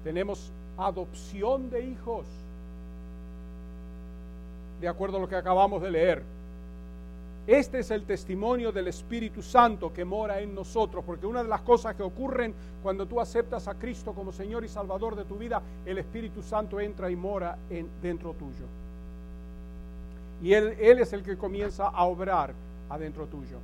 tenemos 0.03 0.51
adopción 0.77 1.69
de 1.69 1.85
hijos, 1.85 2.25
de 4.81 4.87
acuerdo 4.87 5.17
a 5.17 5.19
lo 5.21 5.29
que 5.29 5.35
acabamos 5.35 5.81
de 5.81 5.91
leer. 5.91 6.34
Este 7.47 7.79
es 7.79 7.91
el 7.91 8.05
testimonio 8.05 8.71
del 8.71 8.87
Espíritu 8.87 9.43
Santo 9.43 9.93
que 9.93 10.03
mora 10.03 10.39
en 10.39 10.55
nosotros, 10.55 11.03
porque 11.05 11.27
una 11.27 11.43
de 11.43 11.49
las 11.49 11.61
cosas 11.61 11.95
que 11.95 12.01
ocurren 12.01 12.55
cuando 12.81 13.05
tú 13.05 13.21
aceptas 13.21 13.67
a 13.67 13.75
Cristo 13.75 14.13
como 14.13 14.31
Señor 14.31 14.65
y 14.65 14.67
Salvador 14.67 15.15
de 15.15 15.25
tu 15.25 15.35
vida, 15.35 15.61
el 15.85 15.99
Espíritu 15.99 16.41
Santo 16.41 16.79
entra 16.79 17.09
y 17.11 17.15
mora 17.15 17.57
en, 17.69 17.87
dentro 18.01 18.33
tuyo. 18.33 18.65
Y 20.41 20.53
él, 20.53 20.75
es 20.79 21.13
el 21.13 21.21
que 21.21 21.37
comienza 21.37 21.87
a 21.87 22.05
obrar 22.05 22.53
adentro 22.89 23.27
tuyo. 23.27 23.57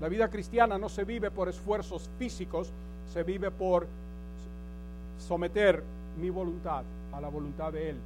La 0.00 0.08
vida 0.08 0.28
cristiana 0.28 0.76
no 0.76 0.88
se 0.88 1.04
vive 1.04 1.30
por 1.30 1.48
esfuerzos 1.48 2.10
físicos, 2.18 2.72
se 3.12 3.22
vive 3.22 3.50
por 3.50 3.86
someter 5.18 5.82
mi 6.20 6.30
voluntad 6.30 6.84
a 7.12 7.20
la 7.20 7.28
voluntad 7.28 7.72
de 7.72 7.90
Él 7.90 7.96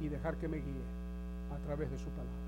y 0.00 0.08
dejar 0.08 0.36
que 0.36 0.48
me 0.48 0.56
guíe 0.56 0.84
a 1.54 1.66
través 1.66 1.90
de 1.90 1.98
su 1.98 2.04
palabra. 2.04 2.45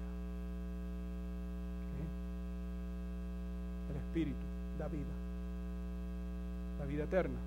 Espíritu 3.96 4.44
da 4.78 4.88
vida, 4.88 5.14
la 6.78 6.86
vida 6.86 7.04
eterna. 7.04 7.38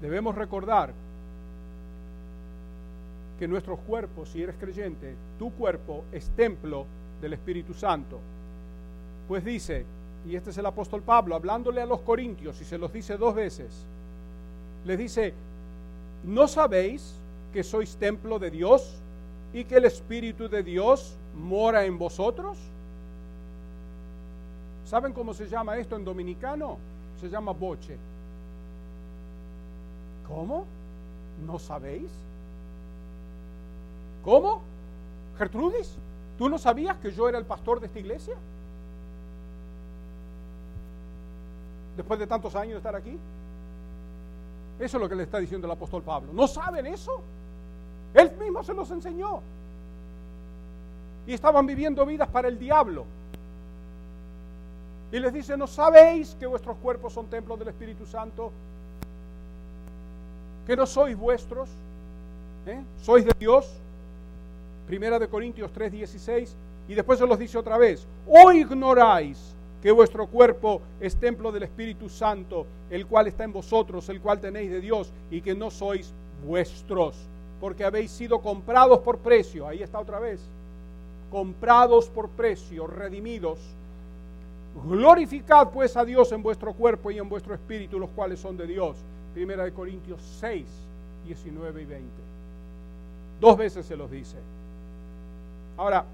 Debemos 0.00 0.34
recordar 0.34 0.92
que 3.38 3.48
nuestros 3.48 3.78
cuerpos, 3.80 4.28
si 4.30 4.42
eres 4.42 4.56
creyente, 4.56 5.14
tu 5.38 5.52
cuerpo 5.52 6.04
es 6.12 6.30
templo 6.30 6.86
del 7.20 7.32
Espíritu 7.32 7.74
Santo. 7.74 8.18
Pues 9.26 9.44
dice, 9.44 9.84
y 10.26 10.36
este 10.36 10.50
es 10.50 10.58
el 10.58 10.66
apóstol 10.66 11.02
Pablo, 11.02 11.34
hablándole 11.34 11.80
a 11.80 11.86
los 11.86 12.00
corintios, 12.00 12.60
y 12.60 12.64
se 12.64 12.78
los 12.78 12.92
dice 12.92 13.16
dos 13.16 13.34
veces, 13.34 13.86
les 14.84 14.98
dice, 14.98 15.34
¿no 16.24 16.48
sabéis 16.48 17.14
que 17.52 17.62
sois 17.62 17.96
templo 17.96 18.38
de 18.38 18.50
Dios 18.50 19.00
y 19.52 19.64
que 19.64 19.76
el 19.76 19.84
Espíritu 19.84 20.48
de 20.48 20.62
Dios 20.62 21.16
mora 21.34 21.84
en 21.84 21.98
vosotros? 21.98 22.58
¿Saben 24.88 25.12
cómo 25.12 25.34
se 25.34 25.46
llama 25.46 25.76
esto 25.76 25.96
en 25.96 26.04
dominicano? 26.04 26.78
Se 27.20 27.28
llama 27.28 27.52
boche. 27.52 27.94
¿Cómo? 30.26 30.64
¿No 31.46 31.58
sabéis? 31.58 32.10
¿Cómo? 34.24 34.62
Gertrudis, 35.36 35.94
¿tú 36.38 36.48
no 36.48 36.56
sabías 36.56 36.96
que 36.96 37.12
yo 37.12 37.28
era 37.28 37.36
el 37.36 37.44
pastor 37.44 37.80
de 37.80 37.86
esta 37.86 37.98
iglesia? 37.98 38.34
Después 41.94 42.18
de 42.18 42.26
tantos 42.26 42.54
años 42.54 42.72
de 42.72 42.78
estar 42.78 42.96
aquí. 42.96 43.18
Eso 44.78 44.96
es 44.96 45.02
lo 45.02 45.06
que 45.06 45.16
le 45.16 45.24
está 45.24 45.38
diciendo 45.38 45.66
el 45.66 45.72
apóstol 45.72 46.02
Pablo. 46.02 46.32
¿No 46.32 46.48
saben 46.48 46.86
eso? 46.86 47.20
Él 48.14 48.32
mismo 48.40 48.62
se 48.62 48.72
los 48.72 48.90
enseñó. 48.90 49.42
Y 51.26 51.34
estaban 51.34 51.66
viviendo 51.66 52.06
vidas 52.06 52.28
para 52.28 52.48
el 52.48 52.58
diablo. 52.58 53.04
Y 55.10 55.18
les 55.18 55.32
dice, 55.32 55.56
¿no 55.56 55.66
sabéis 55.66 56.36
que 56.38 56.46
vuestros 56.46 56.76
cuerpos 56.78 57.14
son 57.14 57.26
templos 57.28 57.58
del 57.58 57.68
Espíritu 57.68 58.04
Santo? 58.04 58.52
¿Que 60.66 60.76
no 60.76 60.86
sois 60.86 61.16
vuestros? 61.16 61.70
¿Eh? 62.66 62.82
¿Sois 63.00 63.24
de 63.24 63.32
Dios? 63.38 63.72
Primera 64.86 65.18
de 65.18 65.28
Corintios 65.28 65.70
3:16. 65.72 66.54
Y 66.88 66.94
después 66.94 67.18
se 67.18 67.26
los 67.26 67.38
dice 67.38 67.56
otra 67.56 67.78
vez, 67.78 68.06
¿o 68.26 68.52
ignoráis 68.52 69.54
que 69.82 69.90
vuestro 69.92 70.26
cuerpo 70.26 70.80
es 71.00 71.16
templo 71.16 71.52
del 71.52 71.62
Espíritu 71.62 72.08
Santo, 72.08 72.66
el 72.90 73.06
cual 73.06 73.28
está 73.28 73.44
en 73.44 73.52
vosotros, 73.52 74.08
el 74.08 74.20
cual 74.20 74.40
tenéis 74.40 74.70
de 74.70 74.80
Dios, 74.80 75.12
y 75.30 75.40
que 75.40 75.54
no 75.54 75.70
sois 75.70 76.12
vuestros, 76.46 77.16
porque 77.60 77.84
habéis 77.84 78.10
sido 78.10 78.40
comprados 78.40 79.00
por 79.00 79.18
precio? 79.18 79.68
Ahí 79.68 79.82
está 79.82 79.98
otra 79.98 80.18
vez. 80.18 80.40
Comprados 81.30 82.08
por 82.08 82.30
precio, 82.30 82.86
redimidos 82.86 83.58
Glorificad 84.84 85.70
pues 85.70 85.96
a 85.96 86.04
Dios 86.04 86.30
en 86.32 86.42
vuestro 86.42 86.72
cuerpo 86.72 87.10
y 87.10 87.18
en 87.18 87.28
vuestro 87.28 87.54
espíritu, 87.54 87.98
los 87.98 88.10
cuales 88.10 88.40
son 88.40 88.56
de 88.56 88.66
Dios. 88.66 88.96
Primera 89.34 89.64
de 89.64 89.72
Corintios 89.72 90.20
6, 90.40 90.66
19 91.26 91.82
y 91.82 91.84
20. 91.84 92.08
Dos 93.40 93.56
veces 93.56 93.86
se 93.86 93.96
los 93.96 94.10
dice. 94.10 94.36
Ahora, 95.76 96.04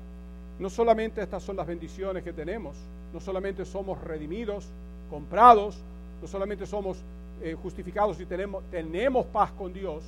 no 0.58 0.70
solamente 0.70 1.22
estas 1.22 1.42
son 1.42 1.56
las 1.56 1.66
bendiciones 1.66 2.22
que 2.22 2.32
tenemos, 2.32 2.76
no 3.12 3.20
solamente 3.20 3.64
somos 3.64 4.00
redimidos, 4.02 4.68
comprados, 5.10 5.78
no 6.20 6.28
solamente 6.28 6.66
somos 6.66 6.98
eh, 7.42 7.56
justificados 7.60 8.20
y 8.20 8.26
tenemos, 8.26 8.62
tenemos 8.70 9.26
paz 9.26 9.50
con 9.52 9.72
Dios, 9.72 10.04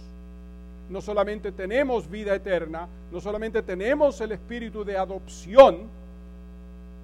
no 0.88 1.00
solamente 1.00 1.50
tenemos 1.50 2.08
vida 2.08 2.34
eterna, 2.34 2.86
no 3.10 3.20
solamente 3.20 3.62
tenemos 3.62 4.20
el 4.20 4.32
espíritu 4.32 4.84
de 4.84 4.96
adopción, 4.96 5.88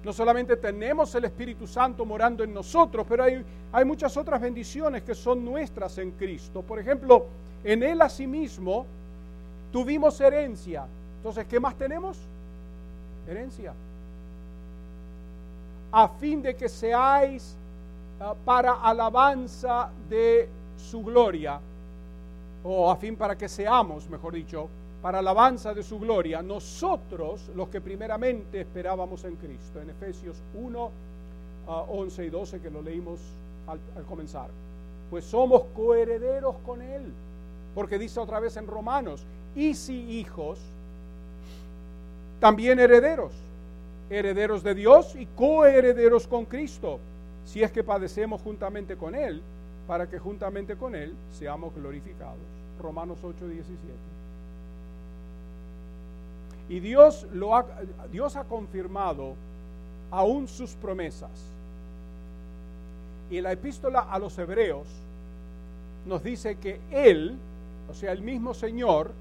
no 0.03 0.11
solamente 0.11 0.57
tenemos 0.57 1.15
el 1.15 1.25
Espíritu 1.25 1.65
Santo 1.65 2.05
morando 2.05 2.43
en 2.43 2.53
nosotros, 2.53 3.05
pero 3.07 3.23
hay, 3.23 3.43
hay 3.71 3.85
muchas 3.85 4.15
otras 4.17 4.41
bendiciones 4.41 5.03
que 5.03 5.15
son 5.15 5.45
nuestras 5.45 5.97
en 5.97 6.11
Cristo. 6.11 6.61
Por 6.61 6.79
ejemplo, 6.79 7.25
en 7.63 7.83
Él 7.83 8.01
asimismo 8.01 8.85
tuvimos 9.71 10.19
herencia. 10.19 10.85
Entonces, 11.17 11.45
¿qué 11.47 11.59
más 11.59 11.75
tenemos? 11.75 12.17
Herencia. 13.27 13.73
A 15.91 16.07
fin 16.09 16.41
de 16.41 16.53
que 16.53 16.67
seáis 16.67 17.55
ah, 18.19 18.33
para 18.43 18.73
alabanza 18.73 19.89
de 20.09 20.49
su 20.77 21.01
gloria, 21.01 21.59
o 22.63 22.91
a 22.91 22.95
fin 22.97 23.15
para 23.15 23.37
que 23.37 23.47
seamos, 23.47 24.09
mejor 24.09 24.33
dicho, 24.33 24.67
para 25.03 25.19
alabanza 25.19 25.73
de 25.73 25.83
su 25.83 25.99
gloria, 25.99 26.41
nosotros 26.41 27.51
los 27.55 27.67
que 27.67 27.81
primeramente 27.81 28.61
esperábamos 28.61 29.25
en 29.25 29.35
Cristo, 29.35 29.81
en 29.81 29.89
Efesios 29.89 30.41
1, 30.55 30.91
11 31.67 32.21
ah, 32.21 32.25
y 32.25 32.29
12 32.29 32.61
que 32.61 32.69
lo 32.71 32.81
leímos 32.81 33.19
al, 33.67 33.81
al 33.97 34.03
comenzar, 34.05 34.47
pues 35.09 35.25
somos 35.25 35.65
coherederos 35.75 36.55
con 36.65 36.81
Él, 36.81 37.01
porque 37.75 37.99
dice 37.99 38.17
otra 38.21 38.39
vez 38.39 38.55
en 38.55 38.65
Romanos, 38.65 39.25
y 39.57 39.73
si 39.73 39.93
hijos, 40.19 40.57
también 42.39 42.79
herederos, 42.79 43.33
herederos 44.09 44.63
de 44.63 44.73
Dios 44.73 45.17
y 45.17 45.25
coherederos 45.25 46.27
con 46.27 46.45
Cristo, 46.45 46.99
si 47.43 47.61
es 47.61 47.73
que 47.73 47.83
padecemos 47.83 48.41
juntamente 48.41 48.95
con 48.95 49.15
Él, 49.15 49.41
para 49.85 50.07
que 50.07 50.17
juntamente 50.17 50.77
con 50.77 50.95
Él 50.95 51.13
seamos 51.29 51.75
glorificados. 51.75 52.39
Romanos 52.81 53.17
8, 53.21 53.49
17. 53.49 54.13
Y 56.69 56.79
Dios, 56.79 57.27
lo 57.33 57.55
ha, 57.55 57.65
Dios 58.11 58.35
ha 58.35 58.45
confirmado 58.45 59.35
aún 60.11 60.47
sus 60.47 60.71
promesas. 60.75 61.31
Y 63.29 63.41
la 63.41 63.51
epístola 63.51 64.01
a 64.01 64.19
los 64.19 64.37
hebreos 64.37 64.87
nos 66.05 66.23
dice 66.23 66.55
que 66.57 66.79
Él, 66.91 67.35
o 67.89 67.93
sea, 67.93 68.11
el 68.11 68.21
mismo 68.21 68.53
Señor, 68.53 69.11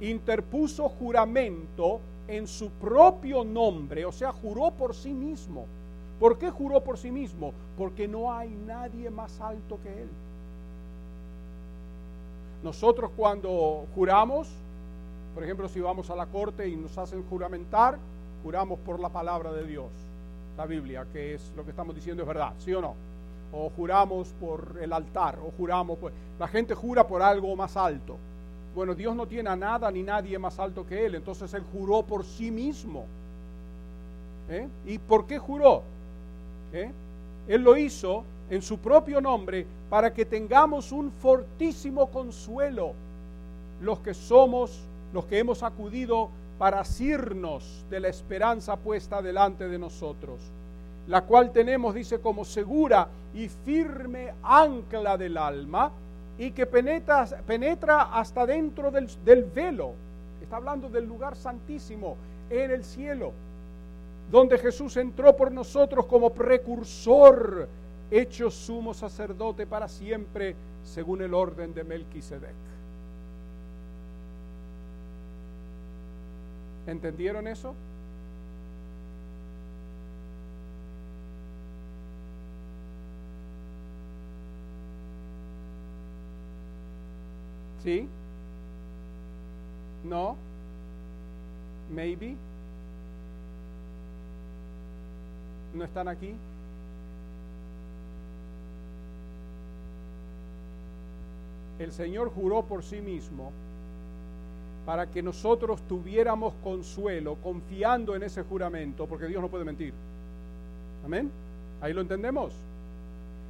interpuso 0.00 0.88
juramento 0.88 2.00
en 2.26 2.48
su 2.48 2.70
propio 2.70 3.44
nombre, 3.44 4.04
o 4.04 4.12
sea, 4.12 4.32
juró 4.32 4.70
por 4.70 4.94
sí 4.94 5.12
mismo. 5.12 5.66
¿Por 6.18 6.38
qué 6.38 6.50
juró 6.50 6.80
por 6.80 6.96
sí 6.96 7.10
mismo? 7.10 7.52
Porque 7.76 8.08
no 8.08 8.32
hay 8.32 8.48
nadie 8.66 9.10
más 9.10 9.40
alto 9.40 9.78
que 9.82 10.02
Él. 10.02 10.08
Nosotros 12.62 13.10
cuando 13.16 13.84
juramos, 13.94 14.48
por 15.34 15.42
ejemplo, 15.42 15.68
si 15.68 15.80
vamos 15.80 16.08
a 16.10 16.16
la 16.16 16.26
corte 16.26 16.68
y 16.68 16.76
nos 16.76 16.96
hacen 16.96 17.24
juramentar, 17.24 17.98
juramos 18.44 18.78
por 18.78 19.00
la 19.00 19.08
palabra 19.08 19.52
de 19.52 19.66
Dios, 19.66 19.90
la 20.56 20.64
Biblia, 20.64 21.06
que 21.12 21.34
es 21.34 21.52
lo 21.56 21.64
que 21.64 21.70
estamos 21.70 21.94
diciendo 21.94 22.22
es 22.22 22.28
verdad, 22.28 22.52
¿sí 22.58 22.72
o 22.72 22.80
no? 22.80 22.94
O 23.52 23.68
juramos 23.70 24.32
por 24.40 24.78
el 24.80 24.92
altar, 24.92 25.38
o 25.44 25.50
juramos 25.56 25.98
por... 25.98 26.12
La 26.38 26.46
gente 26.46 26.74
jura 26.74 27.06
por 27.06 27.20
algo 27.20 27.54
más 27.56 27.76
alto. 27.76 28.16
Bueno, 28.76 28.94
Dios 28.94 29.14
no 29.16 29.26
tiene 29.26 29.50
a 29.50 29.56
nada 29.56 29.90
ni 29.90 30.02
nadie 30.02 30.38
más 30.38 30.58
alto 30.58 30.86
que 30.86 31.04
Él, 31.06 31.16
entonces 31.16 31.52
Él 31.54 31.64
juró 31.72 32.02
por 32.02 32.24
sí 32.24 32.50
mismo. 32.50 33.04
¿Eh? 34.48 34.68
¿Y 34.86 34.98
por 34.98 35.26
qué 35.26 35.38
juró? 35.38 35.82
¿Eh? 36.72 36.92
Él 37.48 37.62
lo 37.62 37.76
hizo 37.76 38.24
en 38.50 38.62
su 38.62 38.78
propio 38.78 39.20
nombre 39.20 39.66
para 39.90 40.12
que 40.12 40.24
tengamos 40.24 40.92
un 40.92 41.10
fortísimo 41.10 42.06
consuelo 42.10 42.92
los 43.80 43.98
que 44.00 44.14
somos 44.14 44.80
los 45.14 45.26
que 45.26 45.38
hemos 45.38 45.62
acudido 45.62 46.28
para 46.58 46.80
asirnos 46.80 47.86
de 47.88 48.00
la 48.00 48.08
esperanza 48.08 48.76
puesta 48.76 49.22
delante 49.22 49.68
de 49.68 49.78
nosotros, 49.78 50.40
la 51.06 51.22
cual 51.22 51.52
tenemos, 51.52 51.94
dice, 51.94 52.18
como 52.18 52.44
segura 52.44 53.06
y 53.32 53.48
firme 53.48 54.34
ancla 54.42 55.16
del 55.16 55.38
alma 55.38 55.92
y 56.36 56.50
que 56.50 56.66
penetra, 56.66 57.26
penetra 57.46 58.12
hasta 58.12 58.44
dentro 58.44 58.90
del, 58.90 59.08
del 59.24 59.44
velo. 59.44 59.92
Está 60.42 60.56
hablando 60.56 60.88
del 60.88 61.06
lugar 61.06 61.36
santísimo 61.36 62.16
en 62.50 62.72
el 62.72 62.84
cielo, 62.84 63.32
donde 64.32 64.58
Jesús 64.58 64.96
entró 64.96 65.36
por 65.36 65.52
nosotros 65.52 66.06
como 66.06 66.30
precursor, 66.30 67.68
hecho 68.10 68.50
sumo 68.50 68.92
sacerdote 68.94 69.64
para 69.64 69.86
siempre, 69.86 70.56
según 70.82 71.22
el 71.22 71.34
orden 71.34 71.72
de 71.72 71.84
Melquisedec. 71.84 72.73
¿Entendieron 76.86 77.46
eso? 77.46 77.74
¿Sí? 87.82 88.08
¿No? 90.04 90.36
¿Maybe? 91.90 92.36
¿No 95.74 95.84
están 95.84 96.08
aquí? 96.08 96.34
El 101.78 101.92
Señor 101.92 102.30
juró 102.30 102.62
por 102.62 102.82
sí 102.82 103.00
mismo 103.00 103.52
para 104.86 105.06
que 105.10 105.22
nosotros 105.22 105.80
tuviéramos 105.88 106.54
consuelo 106.62 107.36
confiando 107.42 108.14
en 108.14 108.22
ese 108.22 108.42
juramento, 108.42 109.06
porque 109.06 109.26
Dios 109.26 109.40
no 109.40 109.48
puede 109.48 109.64
mentir. 109.64 109.94
Amén. 111.04 111.30
Ahí 111.80 111.92
lo 111.92 112.00
entendemos. 112.00 112.52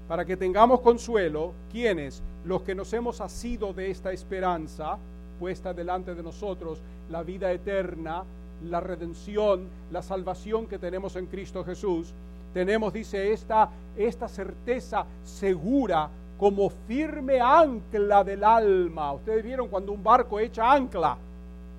Para 0.08 0.24
que 0.24 0.36
tengamos 0.36 0.80
consuelo, 0.80 1.52
¿quiénes? 1.72 2.22
Los 2.44 2.62
que 2.62 2.74
nos 2.74 2.92
hemos 2.92 3.20
asido 3.20 3.72
de 3.72 3.90
esta 3.90 4.12
esperanza 4.12 4.98
puesta 5.40 5.74
delante 5.74 6.14
de 6.14 6.22
nosotros, 6.22 6.80
la 7.10 7.22
vida 7.22 7.50
eterna, 7.52 8.22
la 8.62 8.80
redención, 8.80 9.68
la 9.90 10.02
salvación 10.02 10.66
que 10.66 10.78
tenemos 10.78 11.16
en 11.16 11.26
Cristo 11.26 11.64
Jesús. 11.64 12.12
Tenemos, 12.52 12.92
dice, 12.92 13.32
esta, 13.32 13.68
esta 13.96 14.28
certeza 14.28 15.04
segura 15.24 16.08
como 16.38 16.70
firme 16.86 17.40
ancla 17.40 18.22
del 18.24 18.44
alma. 18.44 19.12
Ustedes 19.12 19.42
vieron 19.42 19.68
cuando 19.68 19.92
un 19.92 20.02
barco 20.02 20.38
echa 20.38 20.72
ancla, 20.72 21.16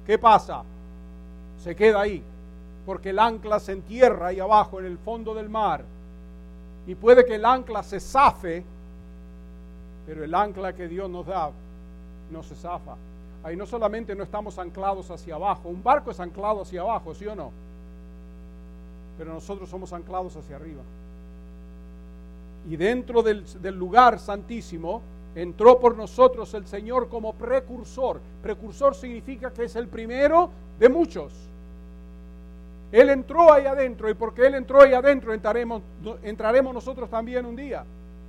¿qué 0.06 0.18
pasa? 0.18 0.64
Se 1.64 1.76
queda 1.76 2.01
ahí, 2.01 2.24
porque 2.86 3.10
el 3.10 3.20
ancla 3.20 3.60
se 3.60 3.72
entierra 3.72 4.28
ahí 4.28 4.39
abajo 4.39 4.80
en 4.80 4.86
el 4.86 4.97
fondo 4.97 5.34
del 5.34 5.49
mar. 5.49 5.84
Y 6.88 6.95
puede 6.95 7.26
que 7.26 7.36
el 7.36 7.45
ancla 7.45 7.82
se 7.84 7.99
zafe, 7.99 8.64
pero 10.06 10.24
el 10.24 10.34
ancla 10.34 10.74
que 10.74 10.88
Dios 10.88 11.10
nos 11.10 11.26
da 11.26 11.51
no 12.32 12.43
se 12.43 12.56
zafa. 12.56 12.95
Ahí 13.43 13.56
no 13.56 13.66
solamente 13.66 14.16
no 14.16 14.24
estamos 14.24 14.58
anclados 14.58 15.12
hacia 15.12 15.36
abajo, 15.36 15.70
un 15.70 15.84
barco 15.84 16.12
es 16.12 16.20
anclado 16.20 16.62
hacia 16.62 16.82
abajo, 16.82 17.14
¿sí 17.14 17.28
o 17.28 17.36
no? 17.36 17.51
Pero 19.18 19.34
nosotros 19.34 19.70
somos 19.70 19.93
anclados 19.93 20.36
hacia 20.36 20.56
arriba. 20.56 20.82
Y 22.68 22.76
dentro 22.76 23.22
del, 23.22 23.45
lugar 23.78 24.20
santísimo 24.20 25.01
Entró 25.36 25.79
por 25.79 25.97
nosotros 25.97 26.53
el 26.53 26.65
Señor 26.65 27.09
como 27.09 27.33
precursor. 27.33 28.21
Precursor 28.41 28.95
significa 28.95 29.51
que 29.51 29.65
es 29.65 29.75
el 29.75 29.88
primero 29.88 30.49
de 30.79 30.89
muchos. 30.89 31.33
Él 32.91 33.09
entró 33.09 33.51
ahí 33.51 33.65
adentro 33.65 34.09
y 34.09 34.13
porque 34.13 34.45
Él 34.47 34.55
entró 34.55 34.81
ahí 34.81 34.93
adentro 34.93 35.33
entraremos, 35.33 35.81
entraremos 36.23 36.73
nosotros 36.73 37.09
también 37.09 37.45
un 37.45 37.55
día. 37.55 37.83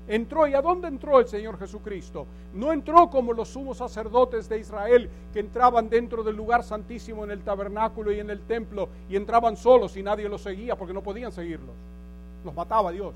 Entró 0.09 0.47
y 0.47 0.55
a 0.55 0.63
dónde 0.63 0.87
entró 0.87 1.19
el 1.19 1.27
Señor 1.27 1.59
Jesucristo? 1.59 2.27
No 2.55 2.73
entró 2.73 3.11
como 3.11 3.33
los 3.33 3.49
sumos 3.49 3.79
sacerdotes 3.79 4.49
de 4.49 4.59
Israel 4.59 5.11
que 5.33 5.41
entraban 5.41 5.89
dentro 5.89 6.23
del 6.23 6.37
lugar 6.37 6.63
santísimo 6.63 7.25
en 7.25 7.33
el 7.33 7.43
tabernáculo 7.43 8.13
y 8.13 8.21
en 8.21 8.31
el 8.31 8.41
templo 8.41 8.89
y 9.09 9.17
entraban 9.17 9.57
solos 9.57 9.97
y 9.97 10.03
nadie 10.03 10.29
los 10.29 10.43
seguía 10.43 10.77
porque 10.77 10.95
no 10.95 11.03
podían 11.03 11.33
seguirlos. 11.33 11.75
Los 12.45 12.55
mataba 12.55 12.93
Dios. 12.93 13.15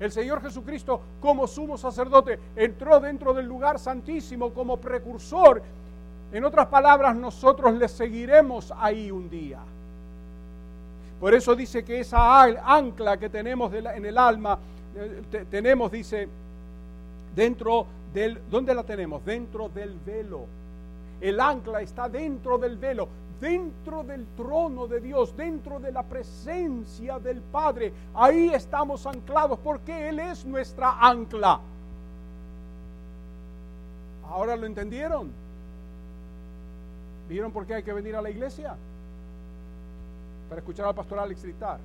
El 0.00 0.10
Señor 0.10 0.42
Jesucristo 0.42 1.00
como 1.20 1.46
sumo 1.46 1.78
sacerdote 1.78 2.38
entró 2.56 2.98
dentro 3.00 3.32
del 3.32 3.46
lugar 3.46 3.78
santísimo 3.78 4.52
como 4.52 4.78
precursor. 4.78 5.62
En 6.32 6.44
otras 6.44 6.66
palabras, 6.66 7.14
nosotros 7.14 7.74
le 7.74 7.88
seguiremos 7.88 8.72
ahí 8.76 9.10
un 9.10 9.30
día. 9.30 9.60
Por 11.20 11.32
eso 11.32 11.54
dice 11.54 11.84
que 11.84 12.00
esa 12.00 12.42
ancla 12.42 13.16
que 13.16 13.28
tenemos 13.28 13.72
en 13.72 14.04
el 14.04 14.18
alma, 14.18 14.58
eh, 14.96 15.46
tenemos, 15.50 15.92
dice, 15.92 16.28
dentro 17.34 17.86
del, 18.12 18.40
¿dónde 18.50 18.74
la 18.74 18.82
tenemos? 18.82 19.24
Dentro 19.24 19.68
del 19.68 19.96
velo. 20.04 20.46
El 21.20 21.40
ancla 21.40 21.80
está 21.80 22.08
dentro 22.08 22.58
del 22.58 22.76
velo 22.76 23.08
dentro 23.40 24.02
del 24.04 24.26
trono 24.36 24.86
de 24.86 25.00
Dios, 25.00 25.36
dentro 25.36 25.80
de 25.80 25.92
la 25.92 26.02
presencia 26.02 27.18
del 27.18 27.40
Padre. 27.40 27.92
Ahí 28.14 28.50
estamos 28.50 29.06
anclados 29.06 29.58
porque 29.58 30.08
Él 30.08 30.18
es 30.18 30.44
nuestra 30.44 30.98
ancla. 31.00 31.60
¿Ahora 34.28 34.56
lo 34.56 34.66
entendieron? 34.66 35.30
¿Vieron 37.28 37.52
por 37.52 37.66
qué 37.66 37.74
hay 37.74 37.82
que 37.82 37.92
venir 37.92 38.16
a 38.16 38.22
la 38.22 38.30
iglesia? 38.30 38.76
Para 40.48 40.60
escuchar 40.60 40.86
al 40.86 40.94
pastor 40.94 41.18
Alex 41.18 41.42
gritar. 41.42 41.78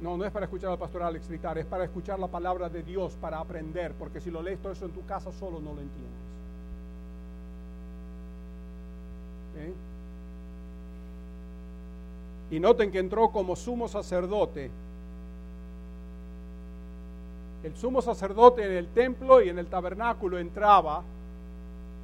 No, 0.00 0.16
no 0.16 0.24
es 0.24 0.32
para 0.32 0.44
escuchar 0.44 0.70
al 0.70 0.78
pastor 0.78 1.02
Alex 1.02 1.28
gritar, 1.28 1.56
es 1.56 1.66
para 1.66 1.84
escuchar 1.84 2.18
la 2.18 2.26
palabra 2.26 2.68
de 2.68 2.82
Dios, 2.82 3.16
para 3.20 3.38
aprender, 3.38 3.94
porque 3.94 4.20
si 4.20 4.30
lo 4.30 4.42
lees 4.42 4.60
todo 4.60 4.72
eso 4.72 4.84
en 4.84 4.92
tu 4.92 5.04
casa 5.06 5.32
solo 5.32 5.60
no 5.60 5.72
lo 5.72 5.80
entiendes. 5.80 6.23
Y 12.50 12.60
noten 12.60 12.90
que 12.90 12.98
entró 12.98 13.30
como 13.30 13.56
sumo 13.56 13.88
sacerdote. 13.88 14.70
El 17.62 17.74
sumo 17.76 18.02
sacerdote 18.02 18.64
en 18.64 18.72
el 18.72 18.88
templo 18.88 19.40
y 19.40 19.48
en 19.48 19.58
el 19.58 19.66
tabernáculo 19.66 20.38
entraba, 20.38 21.02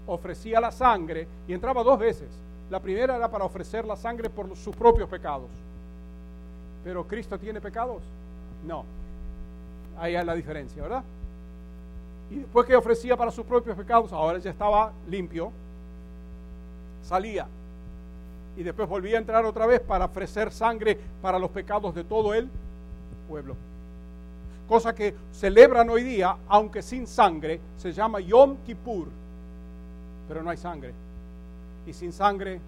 ofrecía 0.06 0.60
la 0.60 0.72
sangre 0.72 1.26
y 1.46 1.52
entraba 1.52 1.82
dos 1.82 1.98
veces. 1.98 2.28
La 2.70 2.80
primera 2.80 3.16
era 3.16 3.30
para 3.30 3.44
ofrecer 3.44 3.84
la 3.84 3.96
sangre 3.96 4.30
por 4.30 4.56
sus 4.56 4.74
propios 4.74 5.08
pecados. 5.08 5.48
Pero 6.82 7.06
Cristo 7.06 7.38
tiene 7.38 7.60
pecados? 7.60 8.02
No. 8.66 8.84
Ahí 9.98 10.16
hay 10.16 10.24
la 10.24 10.34
diferencia, 10.34 10.82
¿verdad? 10.82 11.04
Y 12.30 12.36
después 12.36 12.66
que 12.66 12.76
ofrecía 12.76 13.16
para 13.16 13.30
sus 13.30 13.44
propios 13.44 13.76
pecados, 13.76 14.12
ahora 14.12 14.38
ya 14.38 14.50
estaba 14.50 14.92
limpio, 15.08 15.52
salía 17.02 17.46
y 18.56 18.62
después 18.62 18.88
volvía 18.88 19.16
a 19.16 19.20
entrar 19.20 19.44
otra 19.44 19.66
vez 19.66 19.80
para 19.80 20.06
ofrecer 20.06 20.52
sangre 20.52 20.98
para 21.22 21.38
los 21.38 21.50
pecados 21.50 21.94
de 21.94 22.04
todo 22.04 22.34
el 22.34 22.48
pueblo. 23.28 23.56
Cosa 24.68 24.94
que 24.94 25.14
celebran 25.32 25.88
hoy 25.90 26.04
día, 26.04 26.36
aunque 26.48 26.82
sin 26.82 27.06
sangre, 27.06 27.60
se 27.76 27.92
llama 27.92 28.20
Yom 28.20 28.56
Kippur, 28.64 29.08
pero 30.28 30.42
no 30.42 30.50
hay 30.50 30.56
sangre. 30.56 30.92
Y 31.86 31.92
sin 31.92 32.12
sangre 32.12 32.60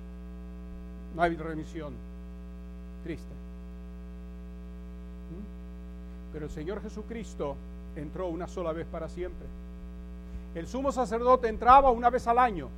no 1.15 1.23
hay 1.23 1.37
remisión. 1.37 1.93
Triste. 3.05 3.33
¿Mm? 5.31 6.33
Pero 6.33 6.47
el 6.47 6.51
Señor 6.51 6.83
Jesucristo 6.83 7.57
entró 7.95 8.29
una 8.29 8.49
sola 8.49 8.73
vez 8.73 8.87
para 8.87 9.09
siempre. 9.09 9.47
El 10.55 10.67
sumo 10.67 10.93
sacerdote 10.93 11.49
entraba 11.49 11.91
una 11.91 12.11
vez 12.11 12.27
al 12.27 12.39
año, 12.39 12.69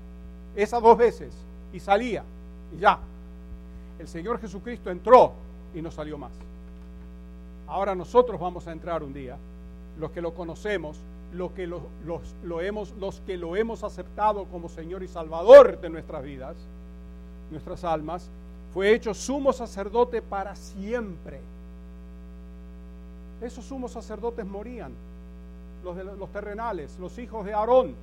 esas 0.54 0.82
dos 0.82 0.96
veces, 0.96 1.32
y 1.72 1.80
salía, 1.80 2.22
ya. 2.78 2.98
El 3.98 4.08
Señor 4.08 4.40
Jesucristo 4.40 4.90
entró 4.90 5.32
y 5.74 5.82
no 5.82 5.90
salió 5.90 6.18
más. 6.18 6.32
Ahora 7.66 7.94
nosotros 7.94 8.38
vamos 8.40 8.66
a 8.66 8.72
entrar 8.72 9.02
un 9.02 9.12
día, 9.12 9.36
los 9.98 10.10
que 10.10 10.20
lo 10.20 10.34
conocemos, 10.34 10.98
los 11.32 11.52
que 11.52 11.66
lo, 11.66 11.82
lo 12.44 12.60
hemos, 12.60 12.92
los 13.00 13.20
que 13.20 13.36
lo 13.36 13.56
hemos 13.56 13.82
aceptado 13.82 14.44
como 14.46 14.68
Señor 14.68 15.02
y 15.02 15.08
Salvador 15.08 15.80
de 15.80 15.90
nuestras 15.90 16.22
vidas, 16.22 16.56
nuestras 17.50 17.84
almas, 17.84 18.30
fue 18.72 18.92
hecho 18.92 19.14
sumo 19.14 19.52
sacerdote 19.52 20.20
para 20.20 20.54
siempre. 20.56 21.40
Esos 23.40 23.64
sumos 23.64 23.92
sacerdotes 23.92 24.44
morían, 24.44 24.92
los, 25.84 25.96
de, 25.96 26.04
los 26.04 26.30
terrenales, 26.30 26.98
los 26.98 27.18
hijos 27.18 27.44
de 27.44 27.54
Aarón, 27.54 27.94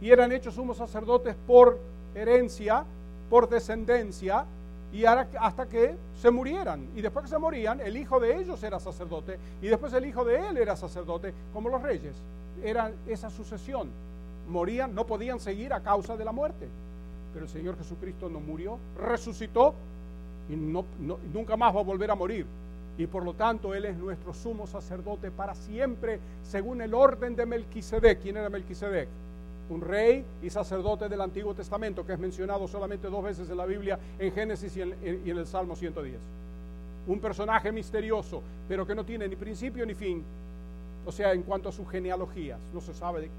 y 0.00 0.10
eran 0.10 0.32
hechos 0.32 0.54
sumos 0.54 0.76
sacerdotes 0.76 1.34
por 1.46 1.78
herencia, 2.14 2.84
por 3.28 3.48
descendencia, 3.48 4.44
y 4.92 5.04
hasta 5.04 5.66
que 5.66 5.96
se 6.20 6.30
murieran. 6.30 6.88
Y 6.94 7.02
después 7.02 7.24
que 7.24 7.30
se 7.30 7.38
morían, 7.38 7.80
el 7.80 7.96
hijo 7.96 8.20
de 8.20 8.36
ellos 8.38 8.62
era 8.62 8.80
sacerdote, 8.80 9.38
y 9.60 9.66
después 9.66 9.92
el 9.92 10.06
hijo 10.06 10.24
de 10.24 10.48
él 10.48 10.56
era 10.56 10.76
sacerdote, 10.76 11.34
como 11.52 11.68
los 11.68 11.82
reyes. 11.82 12.14
Era 12.62 12.92
esa 13.06 13.28
sucesión. 13.30 13.88
Morían, 14.48 14.94
no 14.94 15.06
podían 15.06 15.40
seguir 15.40 15.72
a 15.72 15.80
causa 15.80 16.16
de 16.16 16.24
la 16.24 16.32
muerte. 16.32 16.68
Pero 17.32 17.44
el 17.44 17.50
Señor 17.50 17.76
Jesucristo 17.76 18.30
no 18.30 18.40
murió, 18.40 18.78
resucitó 18.98 19.74
y 20.48 20.56
no, 20.56 20.84
nunca 21.34 21.56
más 21.56 21.74
va 21.74 21.80
a 21.80 21.84
volver 21.84 22.10
a 22.10 22.14
morir. 22.14 22.46
Y 22.96 23.06
por 23.06 23.24
lo 23.24 23.34
tanto 23.34 23.74
Él 23.74 23.84
es 23.84 23.96
nuestro 23.96 24.32
sumo 24.32 24.66
sacerdote 24.66 25.30
para 25.30 25.54
siempre, 25.54 26.18
según 26.42 26.80
el 26.80 26.94
orden 26.94 27.36
de 27.36 27.44
Melquisedec. 27.44 28.22
¿Quién 28.22 28.38
era 28.38 28.48
Melquisedec? 28.48 29.08
Un 29.68 29.80
rey 29.80 30.24
y 30.42 30.50
sacerdote 30.50 31.08
del 31.08 31.20
Antiguo 31.20 31.54
Testamento, 31.54 32.06
que 32.06 32.12
es 32.12 32.18
mencionado 32.18 32.68
solamente 32.68 33.08
dos 33.08 33.22
veces 33.22 33.50
en 33.50 33.56
la 33.56 33.66
Biblia, 33.66 33.98
en 34.18 34.32
Génesis 34.32 34.76
y 34.76 34.82
en, 34.82 34.94
el 35.24 35.46
Salmo 35.46 35.74
110. 35.74 36.16
Un 37.08 37.20
personaje 37.20 37.72
misterioso, 37.72 38.42
pero 38.68 38.86
que 38.86 38.94
no 38.94 39.04
tiene 39.04 39.28
ni 39.28 39.36
principio 39.36 39.84
ni 39.84 39.94
fin. 39.94 40.22
O 41.04 41.12
sea, 41.12 41.32
en 41.32 41.42
cuanto 41.42 41.68
a 41.68 41.72
sus 41.72 41.88
genealogías, 41.88 42.58
no 42.72 42.80
se 42.80 42.94
sabe 42.94 43.22
de, 43.22 43.30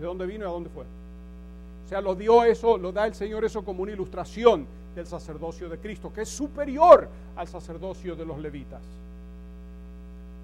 de 0.00 0.06
dónde 0.06 0.26
vino 0.26 0.44
y 0.44 0.48
a 0.48 0.50
dónde 0.50 0.70
fue. 0.70 0.84
O 0.84 1.88
sea, 1.88 2.00
lo 2.00 2.14
dio 2.14 2.44
eso, 2.44 2.76
lo 2.78 2.92
da 2.92 3.06
el 3.06 3.14
Señor 3.14 3.44
eso 3.44 3.64
como 3.64 3.82
una 3.82 3.92
ilustración 3.92 4.66
del 4.94 5.06
sacerdocio 5.06 5.68
de 5.68 5.78
Cristo, 5.78 6.12
que 6.12 6.22
es 6.22 6.28
superior 6.28 7.08
al 7.36 7.46
sacerdocio 7.48 8.16
de 8.16 8.24
los 8.24 8.38
levitas. 8.38 8.82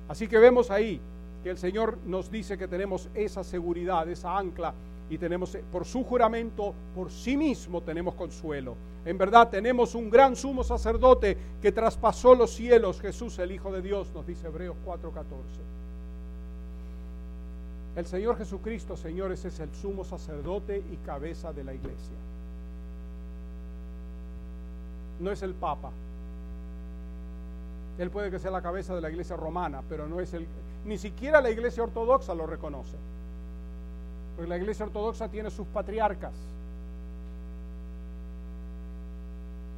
Así 0.09 0.29
que 0.29 0.39
vemos 0.39 0.71
ahí 0.71 1.01
que 1.43 1.51
el 1.51 1.59
Señor 1.59 1.99
nos 2.07 2.31
dice 2.31 2.57
que 2.57 2.69
tenemos 2.69 3.09
esa 3.15 3.43
seguridad, 3.43 4.09
esa 4.09 4.37
ancla, 4.37 4.75
y 5.11 5.19
tenemos 5.19 5.59
por 5.71 5.85
su 5.85 6.05
juramento, 6.05 6.73
por 6.95 7.11
sí 7.11 7.37
mismo 7.37 7.83
tenemos 7.83 8.15
consuelo. 8.15 8.77
En 9.05 9.19
verdad 9.19 9.51
tenemos 9.51 9.95
un 9.95 10.09
gran 10.09 10.37
sumo 10.37 10.65
sacerdote 10.65 11.37
que 11.61 11.73
traspasó 11.73 12.35
los 12.35 12.53
cielos, 12.53 13.01
Jesús 13.01 13.39
el 13.39 13.53
Hijo 13.53 13.73
de 13.73 13.83
Dios, 13.83 14.11
nos 14.15 14.27
dice 14.27 14.47
Hebreos 14.47 14.77
4:14. 14.87 15.23
El 17.95 18.07
Señor 18.07 18.39
Jesucristo, 18.39 18.97
señores, 18.97 19.45
es 19.45 19.61
el 19.61 19.75
sumo 19.75 20.03
sacerdote 20.03 20.83
y 20.91 20.97
cabeza 21.05 21.53
de 21.53 21.65
la 21.65 21.75
iglesia. 21.75 22.17
No 25.21 25.31
es 25.31 25.43
el 25.43 25.53
Papa. 25.53 25.91
Él 27.99 28.11
puede 28.11 28.31
que 28.31 28.39
sea 28.39 28.51
la 28.51 28.63
cabeza 28.63 28.95
de 28.95 29.03
la 29.03 29.11
iglesia 29.11 29.37
romana, 29.37 29.83
pero 29.91 30.09
no 30.09 30.21
es 30.21 30.33
el, 30.33 30.47
ni 30.85 30.99
siquiera 30.99 31.41
la 31.41 31.51
iglesia 31.51 31.83
ortodoxa 31.83 32.35
lo 32.35 32.47
reconoce. 32.47 32.97
Porque 34.37 34.49
la 34.49 34.57
iglesia 34.57 34.87
ortodoxa 34.87 35.29
tiene 35.29 35.51
sus 35.51 35.67
patriarcas. 35.69 36.33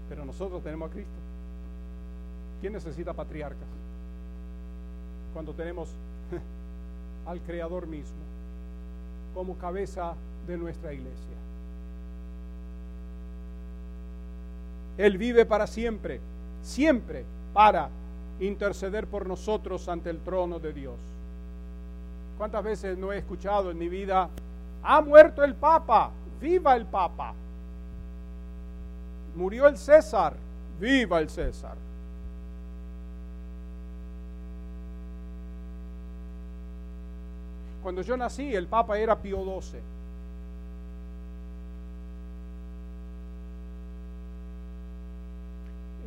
Pero 0.09 0.25
nosotros 0.25 0.63
tenemos 0.63 0.91
a 0.91 0.93
Cristo. 0.93 1.13
¿Quién 2.61 2.73
necesita 2.73 3.13
patriarcas? 3.13 3.69
Cuando 5.33 5.53
tenemos 5.53 5.91
al 7.27 7.41
Creador 7.41 7.87
mismo 7.87 8.25
como 9.35 9.59
cabeza 9.59 10.15
de 10.47 10.57
nuestra 10.57 10.93
iglesia. 10.93 11.35
Él 14.97 15.19
vive 15.19 15.45
para 15.45 15.67
siempre, 15.67 16.21
siempre 16.63 17.25
para 17.53 17.91
interceder 18.41 19.07
por 19.07 19.27
nosotros 19.27 19.89
ante 19.89 20.11
el 20.11 20.21
trono 20.21 20.59
de 20.59 20.73
Dios. 20.73 20.97
¿Cuántas 22.37 22.65
veces 22.65 22.99
no 22.99 23.13
he 23.13 23.19
escuchado 23.19 23.71
en 23.71 23.79
mi 23.79 23.89
vida, 23.89 24.29
ha 24.83 25.01
muerto 25.01 25.45
el 25.45 25.55
Papa, 25.55 26.11
viva 26.41 26.75
el 26.77 26.87
Papa? 26.87 27.33
Murió 29.37 29.67
el 29.67 29.77
César, 29.77 30.35
viva 30.81 31.21
el 31.21 31.31
César. 31.31 31.77
Cuando 37.83 38.03
yo 38.03 38.17
nací, 38.17 38.55
el 38.55 38.67
Papa 38.67 38.99
era 38.99 39.17
Pío 39.17 39.39
XII. 39.61 39.94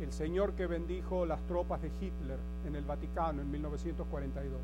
El 0.00 0.12
señor 0.12 0.52
que 0.52 0.66
bendijo 0.66 1.26
las 1.26 1.40
tropas 1.42 1.82
de 1.82 1.88
Hitler 2.00 2.38
en 2.66 2.76
el 2.76 2.84
Vaticano 2.84 3.42
en 3.42 3.50
1942. 3.50 4.60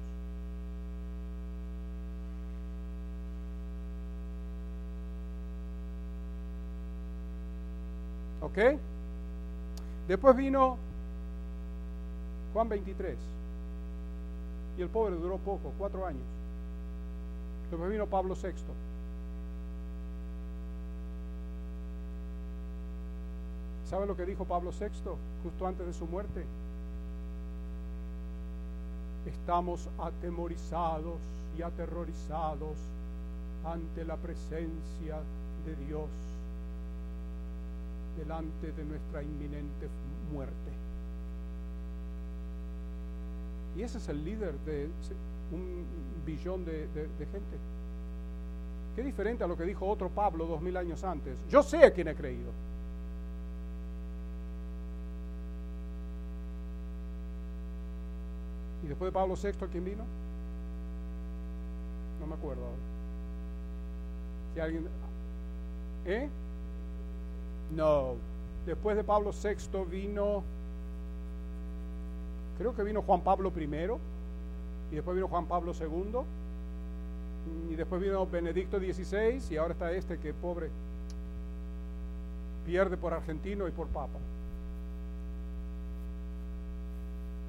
¿Ok? 8.42 8.58
Después 10.06 10.36
vino 10.36 10.76
Juan 12.52 12.68
23. 12.68 13.16
Y 14.78 14.82
el 14.82 14.88
pobre 14.88 15.16
duró 15.16 15.38
poco, 15.38 15.72
cuatro 15.76 16.06
años. 16.06 16.22
Después 17.70 17.90
vino 17.90 18.06
Pablo 18.06 18.36
VI. 18.40 18.52
¿Sabe 23.84 24.06
lo 24.06 24.16
que 24.16 24.24
dijo 24.24 24.44
Pablo 24.44 24.70
VI 24.70 24.88
justo 25.42 25.66
antes 25.66 25.86
de 25.86 25.92
su 25.92 26.06
muerte? 26.06 26.44
Estamos 29.26 29.88
atemorizados 29.98 31.18
y 31.56 31.62
aterrorizados 31.62 32.76
ante 33.64 34.04
la 34.04 34.16
presencia 34.16 35.16
de 35.64 35.76
Dios 35.86 36.08
delante 38.18 38.72
de 38.72 38.84
nuestra 38.84 39.22
inminente 39.22 39.88
muerte. 40.32 40.70
Y 43.76 43.82
ese 43.82 43.98
es 43.98 44.08
el 44.08 44.24
líder 44.24 44.54
de 44.60 44.88
un 45.52 45.84
billón 46.24 46.64
de, 46.64 46.86
gente. 47.18 47.58
Qué 48.94 49.02
diferente 49.02 49.42
a 49.42 49.46
lo 49.46 49.56
que 49.56 49.64
dijo 49.64 49.86
otro 49.86 50.08
Pablo 50.08 50.46
dos 50.46 50.60
mil 50.60 50.76
años 50.76 51.02
antes. 51.02 51.36
Yo 51.48 51.62
sé 51.62 51.84
a 51.84 51.90
quién 51.90 52.08
he 52.08 52.14
creído. 52.14 52.50
¿Y 58.84 58.88
después 58.88 59.08
de 59.08 59.12
Pablo 59.12 59.34
VI, 59.34 59.52
quién 59.72 59.84
vino? 59.84 60.04
No 62.20 62.26
me 62.26 62.34
acuerdo 62.34 62.62
Si 64.52 64.60
alguien. 64.60 64.86
¿Eh? 66.04 66.28
No. 67.74 68.14
Después 68.66 68.96
de 68.96 69.04
Pablo 69.04 69.30
VI 69.32 69.84
vino, 69.90 70.42
creo 72.58 72.74
que 72.74 72.82
vino 72.82 73.02
Juan 73.02 73.22
Pablo 73.22 73.52
I, 73.56 73.64
y 74.92 74.94
después 74.94 75.14
vino 75.14 75.28
Juan 75.28 75.46
Pablo 75.46 75.72
II, 75.78 76.20
y 77.70 77.74
después 77.74 78.00
vino 78.00 78.26
Benedicto 78.26 78.78
XVI, 78.78 79.42
y 79.50 79.56
ahora 79.56 79.72
está 79.72 79.92
este 79.92 80.18
que 80.18 80.32
pobre 80.32 80.70
pierde 82.64 82.96
por 82.96 83.12
argentino 83.12 83.68
y 83.68 83.70
por 83.70 83.86
papa. 83.88 84.18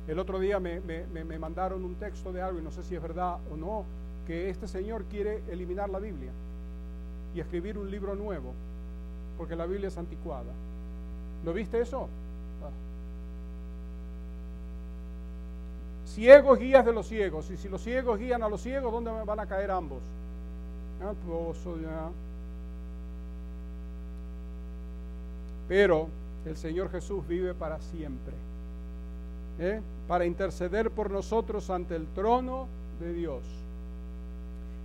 El 0.07 0.19
otro 0.19 0.39
día 0.39 0.59
me, 0.59 0.79
me, 0.81 1.39
mandaron 1.39 1.83
un 1.83 1.95
texto 1.95 2.31
de 2.31 2.41
algo, 2.41 2.59
y 2.59 2.61
no 2.61 2.71
sé 2.71 2.83
si 2.83 2.95
es 2.95 3.01
verdad 3.01 3.37
o 3.51 3.57
no, 3.57 3.85
que 4.27 4.49
este 4.49 4.67
señor 4.67 5.05
quiere 5.05 5.41
eliminar 5.49 5.89
la 5.89 5.99
Biblia 5.99 6.31
y 7.33 7.39
escribir 7.39 7.77
un 7.77 7.89
libro 7.89 8.15
nuevo 8.15 8.53
porque 9.37 9.55
la 9.55 9.65
Biblia 9.65 9.87
es 9.87 9.97
anticuada. 9.97 10.51
¿Lo 11.43 11.53
viste 11.53 11.81
eso? 11.81 12.07
Ah. 12.63 12.69
Ciegos 16.07 16.59
guías 16.59 16.85
de 16.85 16.93
los 16.93 17.07
ciegos. 17.07 17.49
Y 17.51 17.57
si 17.57 17.69
los 17.69 17.81
ciegos 17.81 18.19
guían 18.19 18.43
a 18.43 18.49
los 18.49 18.61
ciegos, 18.61 18.91
¿dónde 18.91 19.11
van 19.11 19.39
a 19.39 19.45
caer 19.45 19.71
ambos? 19.71 19.99
Ah, 21.01 21.11
Pero 25.67 26.07
el 26.45 26.55
Señor 26.55 26.89
Jesús 26.91 27.27
vive 27.27 27.53
para 27.53 27.79
siempre. 27.81 28.33
¿Eh? 29.59 29.81
Para 30.07 30.25
interceder 30.25 30.91
por 30.91 31.11
nosotros 31.11 31.69
ante 31.69 31.95
el 31.95 32.07
trono 32.07 32.67
de 32.99 33.13
Dios. 33.13 33.43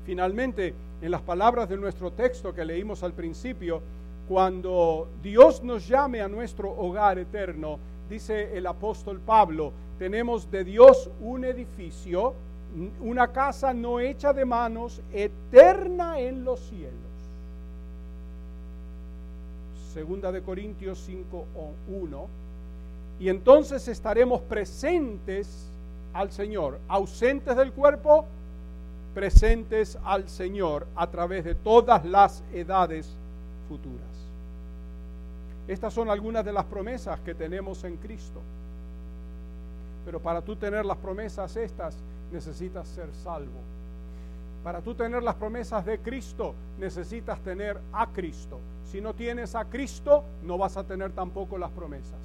Finalmente, 0.07 0.75
en 1.03 1.11
las 1.11 1.23
palabras 1.23 1.69
de 1.69 1.77
nuestro 1.77 2.11
texto 2.11 2.55
que 2.55 2.65
leímos 2.65 3.03
al 3.03 3.13
principio, 3.13 3.81
cuando 4.29 5.09
Dios 5.23 5.63
nos 5.63 5.89
llame 5.89 6.21
a 6.21 6.29
nuestro 6.29 6.71
hogar 6.71 7.19
eterno, 7.19 7.79
dice 8.09 8.57
el 8.57 8.67
apóstol 8.67 9.21
Pablo, 9.25 9.73
tenemos 9.99 10.51
de 10.51 10.65
Dios 10.65 11.11
un 11.21 11.45
edificio, 11.45 12.35
una 13.01 13.29
casa 13.29 13.75
no 13.75 14.01
hecha 14.01 14.33
de 14.33 14.45
manos, 14.45 15.01
eterna 15.13 16.19
en 16.21 16.45
los 16.45 16.61
cielos. 16.61 16.95
Segunda 19.93 20.31
de 20.31 20.43
Corintios 20.43 21.09
5.1. 21.09 22.27
Y 23.21 23.29
entonces 23.29 23.87
estaremos 23.87 24.41
presentes 24.41 25.69
al 26.15 26.33
Señor, 26.33 26.81
ausentes 26.89 27.55
del 27.55 27.71
cuerpo, 27.71 28.25
presentes 29.15 29.99
al 30.05 30.27
Señor 30.29 30.87
a 30.97 31.07
través 31.07 31.45
de 31.45 31.55
todas 31.55 32.05
las 32.07 32.43
edades 32.55 33.15
futuras. 33.69 34.01
Estas 35.69 35.93
son 35.93 36.09
algunas 36.09 36.47
de 36.47 36.53
las 36.53 36.65
promesas 36.65 37.21
que 37.21 37.35
tenemos 37.35 37.85
en 37.85 37.99
Cristo. 37.99 38.41
Pero 40.07 40.19
para 40.19 40.41
tú 40.41 40.57
tener 40.57 40.87
las 40.87 40.97
promesas 40.97 41.55
estas, 41.57 41.97
necesitas 42.33 42.89
ser 42.89 43.09
salvo. 43.23 43.61
Para 44.65 44.81
tú 44.81 44.95
tener 44.95 45.23
las 45.23 45.35
promesas 45.35 45.85
de 45.85 45.99
Cristo, 45.99 46.55
necesitas 46.79 47.39
tener 47.41 47.79
a 47.93 48.07
Cristo. 48.07 48.59
Si 48.91 49.03
no 49.03 49.13
tienes 49.13 49.55
a 49.55 49.67
Cristo, 49.67 50.25
no 50.43 50.57
vas 50.57 50.79
a 50.79 50.85
tener 50.85 51.13
tampoco 51.13 51.59
las 51.59 51.71
promesas. 51.71 52.19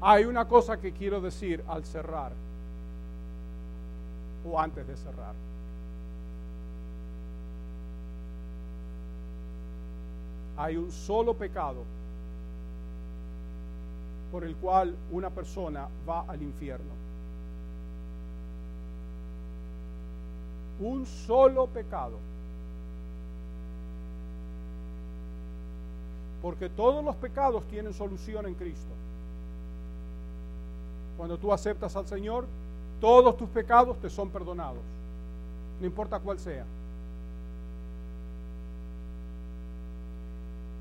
Hay 0.00 0.24
una 0.24 0.46
cosa 0.46 0.78
que 0.80 0.92
quiero 0.92 1.20
decir 1.20 1.62
al 1.68 1.84
cerrar, 1.84 2.32
o 4.48 4.58
antes 4.58 4.86
de 4.86 4.96
cerrar. 4.96 5.34
hay 10.58 10.76
un 10.76 10.90
solo 10.90 11.34
pecado 11.34 11.84
por 14.32 14.44
el 14.44 14.56
cual 14.56 14.94
una 15.12 15.30
persona 15.30 15.88
va 16.06 16.24
al 16.26 16.42
infierno. 16.42 16.92
Un 20.80 21.06
solo 21.06 21.66
pecado. 21.68 22.18
Porque 26.42 26.68
todos 26.68 27.04
los 27.04 27.16
pecados 27.16 27.62
tienen 27.70 27.94
solución 27.94 28.46
en 28.46 28.54
Cristo. 28.54 28.97
Cuando 31.18 31.36
tú 31.36 31.52
aceptas 31.52 31.96
al 31.96 32.06
Señor, 32.06 32.46
todos 33.00 33.36
tus 33.36 33.48
pecados 33.48 33.98
te 33.98 34.08
son 34.08 34.30
perdonados, 34.30 34.78
no 35.80 35.86
importa 35.86 36.20
cuál 36.20 36.38
sea. 36.38 36.64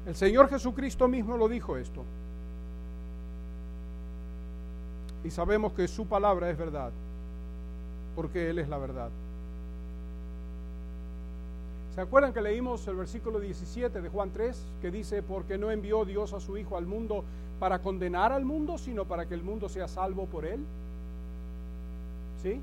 El 0.06 0.16
Señor 0.16 0.48
Jesucristo 0.48 1.08
mismo 1.08 1.36
lo 1.36 1.50
dijo 1.50 1.76
esto. 1.76 2.04
Y 5.24 5.32
sabemos 5.32 5.74
que 5.74 5.88
su 5.88 6.06
palabra 6.06 6.52
es 6.52 6.58
verdad, 6.58 6.92
porque 8.16 8.52
Él 8.52 8.60
es 8.60 8.70
la 8.70 8.78
verdad. 8.78 9.10
¿Se 11.96 12.02
acuerdan 12.02 12.32
que 12.32 12.42
leímos 12.42 12.88
el 12.88 12.96
versículo 12.96 13.40
17 13.40 14.02
de 14.02 14.10
Juan 14.10 14.30
3 14.32 14.56
que 14.84 14.92
dice, 14.92 15.24
porque 15.24 15.58
no 15.58 15.72
envió 15.72 16.06
Dios 16.06 16.32
a 16.34 16.40
su 16.40 16.56
Hijo 16.56 16.78
al 16.78 16.86
mundo 16.86 17.24
para 17.60 17.80
condenar 17.80 18.32
al 18.32 18.46
mundo, 18.46 18.78
sino 18.78 19.06
para 19.06 19.26
que 19.26 19.34
el 19.34 19.44
mundo 19.44 19.70
sea 19.70 19.88
salvo 19.88 20.26
por 20.26 20.46
Él? 20.46 20.60
¿Sí? 22.42 22.60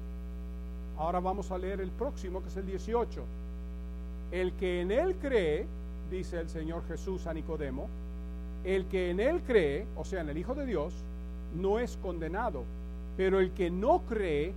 Ahora 0.98 1.20
vamos 1.20 1.50
a 1.50 1.58
leer 1.58 1.80
el 1.80 1.90
próximo, 1.90 2.42
que 2.42 2.48
es 2.48 2.56
el 2.56 2.66
18. 2.66 3.22
El 4.32 4.52
que 4.52 4.80
en 4.80 4.90
Él 4.90 5.16
cree, 5.20 5.66
dice 6.10 6.40
el 6.40 6.48
Señor 6.48 6.82
Jesús 6.86 7.26
a 7.26 7.34
Nicodemo, 7.34 7.88
el 8.64 8.86
que 8.86 9.10
en 9.10 9.20
él 9.20 9.42
cree, 9.46 9.86
o 9.96 10.04
sea, 10.04 10.22
en 10.22 10.30
el 10.30 10.38
Hijo 10.38 10.54
de 10.54 10.66
Dios, 10.66 10.94
no 11.54 11.78
es 11.78 11.98
condenado, 11.98 12.64
pero 13.16 13.38
el 13.38 13.52
que 13.52 13.70
no 13.70 14.02
cree 14.08 14.52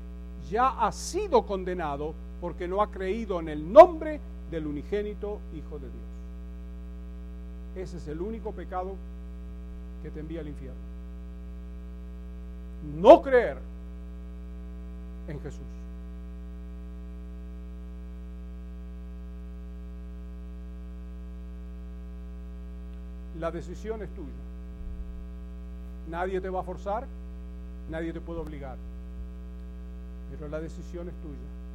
ya 0.49 0.69
ha 0.69 0.91
sido 0.91 1.45
condenado 1.45 2.13
porque 2.39 2.67
no 2.67 2.81
ha 2.81 2.89
creído 2.89 3.39
en 3.39 3.49
el 3.49 3.71
nombre 3.71 4.19
del 4.49 4.65
unigénito 4.65 5.39
Hijo 5.55 5.77
de 5.77 5.87
Dios. 5.87 6.07
Ese 7.75 7.97
es 7.97 8.07
el 8.07 8.21
único 8.21 8.51
pecado 8.53 8.95
que 10.07 10.11
te 10.11 10.19
envía 10.21 10.39
al 10.39 10.47
infierno. 10.47 10.79
No 12.95 13.21
creer 13.21 13.57
en 15.27 15.41
Jesús. 15.41 15.59
La 23.37 23.51
decisión 23.51 24.01
es 24.01 24.09
tuya. 24.11 24.27
Nadie 26.09 26.39
te 26.39 26.49
va 26.49 26.61
a 26.61 26.63
forzar, 26.63 27.05
Nadie 27.89 28.13
te 28.13 28.21
puede 28.21 28.39
obligar. 28.39 28.77
Pero 30.31 30.49
la 30.49 30.59
decisión 30.61 31.09
es 31.09 31.15
tuya. 31.15 31.66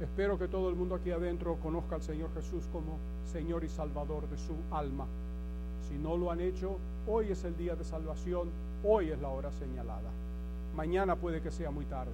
Espero 0.00 0.38
que 0.38 0.46
todo 0.46 0.68
el 0.68 0.76
mundo 0.76 0.94
aquí 0.94 1.10
adentro 1.10 1.56
conozca 1.56 1.96
al 1.96 2.02
Señor 2.02 2.32
Jesús 2.34 2.64
como 2.72 2.98
Señor 3.32 3.64
y 3.64 3.68
Salvador 3.68 4.28
de 4.28 4.38
su 4.38 4.54
alma. 4.70 5.06
Si 5.88 5.94
no 5.94 6.16
lo 6.16 6.30
han 6.30 6.40
hecho, 6.40 6.78
hoy 7.08 7.32
es 7.32 7.42
el 7.44 7.56
día 7.56 7.74
de 7.74 7.82
salvación, 7.82 8.48
hoy 8.84 9.10
es 9.10 9.20
la 9.20 9.28
hora 9.28 9.50
señalada. 9.50 10.10
Mañana 10.76 11.16
puede 11.16 11.40
que 11.40 11.50
sea 11.50 11.72
muy 11.72 11.84
tarde. 11.86 12.12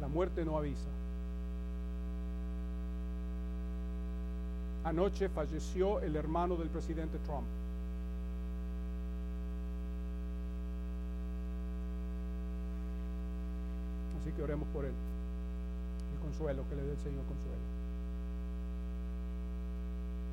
La 0.00 0.08
muerte 0.08 0.42
no 0.46 0.56
avisa. 0.56 0.88
Anoche 4.84 5.28
falleció 5.28 6.00
el 6.00 6.16
hermano 6.16 6.56
del 6.56 6.68
presidente 6.68 7.18
Trump. 7.18 7.59
Que 14.36 14.42
oremos 14.42 14.68
por 14.68 14.84
él. 14.84 14.92
El 16.14 16.20
consuelo, 16.20 16.62
que 16.68 16.76
le 16.76 16.82
dé 16.82 16.92
el 16.92 16.98
Señor 16.98 17.24
consuelo. 17.24 17.58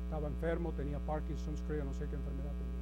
Estaba 0.04 0.28
enfermo, 0.28 0.72
tenía 0.72 0.98
Parkinson's, 1.00 1.60
creo, 1.66 1.84
no 1.84 1.92
sé 1.92 2.06
qué 2.08 2.16
enfermedad 2.16 2.52
tenía. 2.52 2.78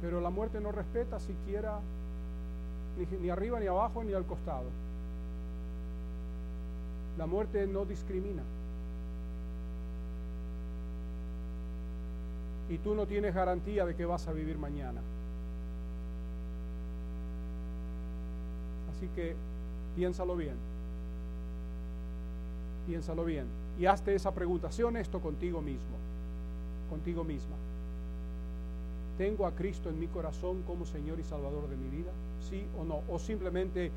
Pero 0.00 0.20
la 0.20 0.30
muerte 0.30 0.60
no 0.60 0.72
respeta 0.72 1.18
siquiera 1.20 1.80
ni, 2.98 3.18
ni 3.18 3.30
arriba, 3.30 3.58
ni 3.60 3.66
abajo, 3.66 4.02
ni 4.04 4.12
al 4.12 4.24
costado. 4.24 4.70
La 7.18 7.26
muerte 7.26 7.66
no 7.66 7.84
discrimina. 7.84 8.42
Y 12.70 12.78
tú 12.78 12.94
no 12.94 13.06
tienes 13.06 13.34
garantía 13.34 13.84
de 13.84 13.94
que 13.94 14.04
vas 14.04 14.26
a 14.28 14.32
vivir 14.32 14.56
mañana. 14.56 15.00
Así 19.02 19.10
que 19.16 19.34
piénsalo 19.96 20.36
bien. 20.36 20.54
Piénsalo 22.86 23.24
bien. 23.24 23.46
Y 23.80 23.86
hazte 23.86 24.14
esa 24.14 24.30
pregunta. 24.30 24.70
Sé 24.70 24.84
honesto 24.84 25.18
contigo 25.18 25.60
mismo. 25.60 25.96
Contigo 26.88 27.24
misma. 27.24 27.56
¿Tengo 29.18 29.44
a 29.44 29.50
Cristo 29.50 29.88
en 29.88 29.98
mi 29.98 30.06
corazón 30.06 30.62
como 30.68 30.86
Señor 30.86 31.18
y 31.18 31.24
Salvador 31.24 31.68
de 31.68 31.76
mi 31.76 31.88
vida? 31.88 32.12
¿Sí 32.48 32.64
o 32.78 32.84
no? 32.84 33.00
O 33.12 33.18
simplemente 33.18 33.90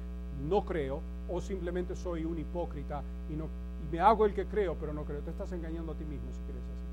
no 0.49 0.65
creo, 0.65 1.01
o 1.29 1.39
simplemente 1.39 1.95
soy 1.95 2.25
un 2.25 2.39
hipócrita 2.39 3.03
y, 3.29 3.33
no, 3.33 3.45
me 3.91 3.99
hago 3.99 4.25
el 4.25 4.33
que 4.33 4.47
creo, 4.47 4.73
pero 4.73 4.91
no 4.91 5.03
creo. 5.03 5.19
Te 5.19 5.29
estás 5.29 5.51
engañando 5.51 5.91
a 5.91 5.95
ti 5.95 6.03
mismo 6.03 6.31
si 6.33 6.41
crees 6.51 6.63
así. 6.63 6.85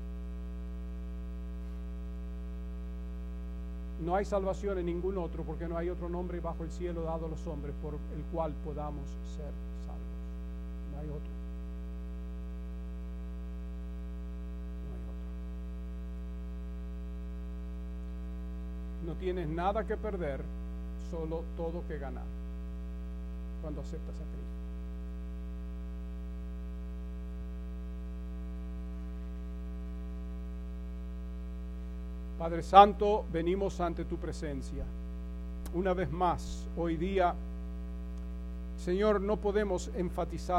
No 4.03 4.15
hay 4.15 4.25
salvación 4.25 4.77
en 4.79 4.85
ningún 4.87 5.17
otro 5.17 5.43
porque 5.43 5.65
no 5.67 5.77
hay 5.77 5.89
otro 5.89 6.09
nombre 6.09 6.41
bajo 6.41 6.63
el 6.63 6.71
cielo 6.71 7.03
dado 7.03 7.27
a 7.27 7.29
los 7.29 7.47
hombres 7.47 7.73
por 7.81 7.93
el 7.93 8.23
cual 8.33 8.53
podamos 8.65 9.09
ser 9.35 9.51
salvos. 9.85 10.01
No 10.91 10.99
hay 10.99 11.07
otro. 11.07 11.31
No 14.83 14.93
hay 14.93 15.01
otro. 19.07 19.13
No 19.13 19.15
tienes 19.19 19.47
nada 19.47 19.85
que 19.85 19.95
perder, 19.95 20.41
solo 21.09 21.43
todo 21.55 21.83
que 21.87 21.97
ganar 21.97 22.25
cuando 23.61 23.79
aceptas 23.79 24.15
a 24.15 24.25
Cristo. 24.25 24.52
Padre 32.43 32.61
Santo, 32.61 33.23
venimos 33.31 33.79
ante 33.79 34.03
tu 34.03 34.17
presencia. 34.17 34.83
Una 35.73 35.93
vez 35.93 36.11
más, 36.11 36.67
hoy 36.75 36.97
día, 36.97 37.33
Señor, 38.83 39.21
no 39.21 39.37
podemos 39.37 39.89
enfatizar 39.95 40.51